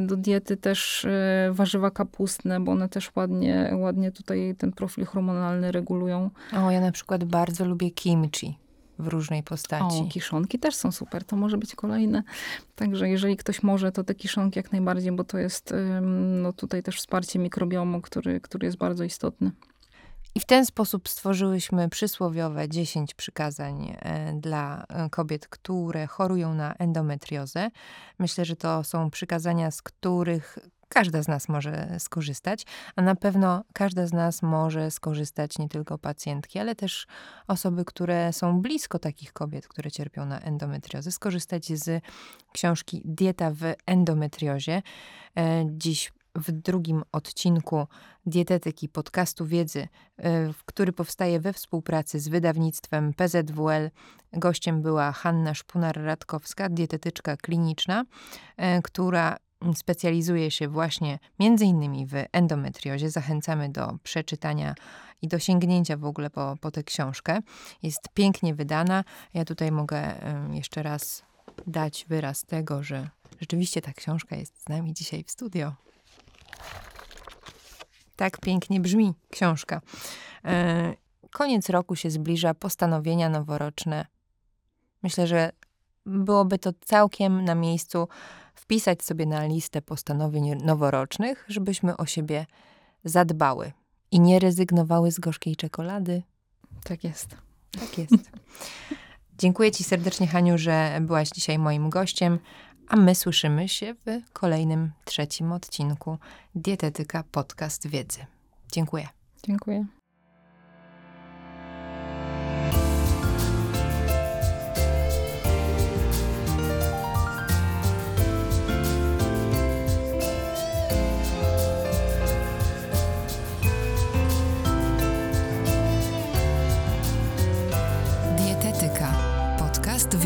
do 0.00 0.16
diety 0.16 0.56
też 0.56 1.04
e, 1.04 1.50
warzywa 1.52 1.90
kapustne, 1.90 2.60
bo 2.60 2.72
one 2.72 2.88
też 2.88 3.16
ładnie, 3.16 3.70
ładnie 3.74 4.12
tutaj 4.12 4.54
ten 4.58 4.72
profil 4.72 5.04
hormonalny 5.04 5.72
regulują. 5.72 6.30
O, 6.52 6.70
ja 6.70 6.80
na 6.80 6.92
przykład 6.92 7.24
bardzo 7.24 7.64
lubię 7.64 7.90
kimchi 7.90 8.58
w 8.98 9.06
różnej 9.06 9.42
postaci. 9.42 9.96
O, 9.96 10.08
kiszonki 10.08 10.58
też 10.58 10.74
są 10.74 10.92
super, 10.92 11.24
to 11.24 11.36
może 11.36 11.58
być 11.58 11.74
kolejne. 11.74 12.22
Także 12.74 13.08
jeżeli 13.08 13.36
ktoś 13.36 13.62
może, 13.62 13.92
to 13.92 14.04
te 14.04 14.14
kiszonki 14.14 14.58
jak 14.58 14.72
najbardziej, 14.72 15.12
bo 15.12 15.24
to 15.24 15.38
jest 15.38 15.74
no, 16.42 16.52
tutaj 16.52 16.82
też 16.82 16.96
wsparcie 16.96 17.38
mikrobiomu, 17.38 18.00
który, 18.00 18.40
który 18.40 18.66
jest 18.66 18.78
bardzo 18.78 19.04
istotny. 19.04 19.50
I 20.36 20.40
w 20.40 20.44
ten 20.44 20.66
sposób 20.66 21.08
stworzyłyśmy 21.08 21.88
przysłowiowe 21.88 22.68
10 22.68 23.14
przykazań 23.14 23.96
e, 23.98 24.32
dla 24.32 24.84
e, 24.88 25.10
kobiet, 25.10 25.48
które 25.48 26.06
chorują 26.06 26.54
na 26.54 26.74
endometriozę. 26.74 27.70
Myślę, 28.18 28.44
że 28.44 28.56
to 28.56 28.84
są 28.84 29.10
przykazania, 29.10 29.70
z 29.70 29.82
których 29.82 30.58
każda 30.88 31.22
z 31.22 31.28
nas 31.28 31.48
może 31.48 31.96
skorzystać, 31.98 32.66
a 32.96 33.02
na 33.02 33.14
pewno 33.14 33.64
każda 33.72 34.06
z 34.06 34.12
nas 34.12 34.42
może 34.42 34.90
skorzystać 34.90 35.58
nie 35.58 35.68
tylko 35.68 35.98
pacjentki, 35.98 36.58
ale 36.58 36.74
też 36.74 37.06
osoby, 37.48 37.84
które 37.84 38.32
są 38.32 38.62
blisko 38.62 38.98
takich 38.98 39.32
kobiet, 39.32 39.68
które 39.68 39.90
cierpią 39.90 40.26
na 40.26 40.40
endometriozę, 40.40 41.12
skorzystać 41.12 41.66
z 41.66 42.04
książki 42.52 43.02
Dieta 43.04 43.50
w 43.50 43.74
endometriozie. 43.86 44.82
E, 45.38 45.64
dziś 45.70 46.12
w 46.36 46.52
drugim 46.52 47.02
odcinku 47.12 47.86
dietetyki 48.26 48.88
podcastu 48.88 49.46
wiedzy, 49.46 49.80
y, 49.80 50.54
który 50.66 50.92
powstaje 50.92 51.40
we 51.40 51.52
współpracy 51.52 52.20
z 52.20 52.28
wydawnictwem 52.28 53.14
PZWL. 53.14 53.90
Gościem 54.32 54.82
była 54.82 55.12
Hanna 55.12 55.52
Szpunar-Radkowska, 55.52 56.70
dietetyczka 56.70 57.36
kliniczna, 57.36 58.04
y, 58.58 58.82
która 58.82 59.36
specjalizuje 59.74 60.50
się 60.50 60.68
właśnie 60.68 61.18
między 61.40 61.64
innymi 61.64 62.06
w 62.06 62.12
endometriozie. 62.32 63.10
Zachęcamy 63.10 63.68
do 63.68 63.98
przeczytania 64.02 64.74
i 65.22 65.28
do 65.28 65.38
sięgnięcia 65.38 65.96
w 65.96 66.04
ogóle 66.04 66.30
po, 66.30 66.56
po 66.60 66.70
tę 66.70 66.82
książkę. 66.82 67.40
Jest 67.82 68.08
pięknie 68.14 68.54
wydana. 68.54 69.04
Ja 69.34 69.44
tutaj 69.44 69.72
mogę 69.72 70.14
jeszcze 70.52 70.82
raz 70.82 71.22
dać 71.66 72.04
wyraz 72.08 72.44
tego, 72.44 72.82
że 72.82 73.08
rzeczywiście 73.40 73.82
ta 73.82 73.92
książka 73.92 74.36
jest 74.36 74.62
z 74.62 74.68
nami 74.68 74.94
dzisiaj 74.94 75.24
w 75.24 75.30
studio. 75.30 75.72
Tak 78.16 78.40
pięknie 78.40 78.80
brzmi 78.80 79.14
książka. 79.30 79.80
E, 80.44 80.94
koniec 81.30 81.70
roku 81.70 81.96
się 81.96 82.10
zbliża, 82.10 82.54
postanowienia 82.54 83.28
noworoczne. 83.28 84.06
Myślę, 85.02 85.26
że 85.26 85.52
byłoby 86.06 86.58
to 86.58 86.70
całkiem 86.80 87.44
na 87.44 87.54
miejscu 87.54 88.08
wpisać 88.54 89.04
sobie 89.04 89.26
na 89.26 89.46
listę 89.46 89.82
postanowień 89.82 90.54
noworocznych, 90.54 91.44
żebyśmy 91.48 91.96
o 91.96 92.06
siebie 92.06 92.46
zadbały 93.04 93.72
i 94.10 94.20
nie 94.20 94.38
rezygnowały 94.38 95.10
z 95.10 95.18
gorzkiej 95.18 95.56
czekolady. 95.56 96.22
Tak 96.84 97.04
jest. 97.04 97.36
Tak 97.80 97.98
jest. 97.98 98.30
Dziękuję 99.38 99.72
Ci 99.72 99.84
serdecznie, 99.84 100.26
Haniu, 100.26 100.58
że 100.58 100.98
byłaś 101.00 101.28
dzisiaj 101.28 101.58
moim 101.58 101.90
gościem, 101.90 102.38
a 102.88 102.96
my 102.96 103.14
słyszymy 103.14 103.68
się 103.68 103.94
w 103.94 104.32
kolejnym, 104.32 104.92
trzecim 105.04 105.52
odcinku 105.52 106.18
Dietetyka 106.54 107.24
Podcast 107.32 107.86
Wiedzy. 107.86 108.26
Dziękuję. 108.72 109.08
Dziękuję. 109.46 109.86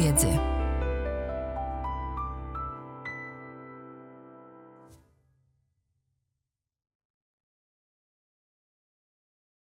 wiedzy. 0.01 0.40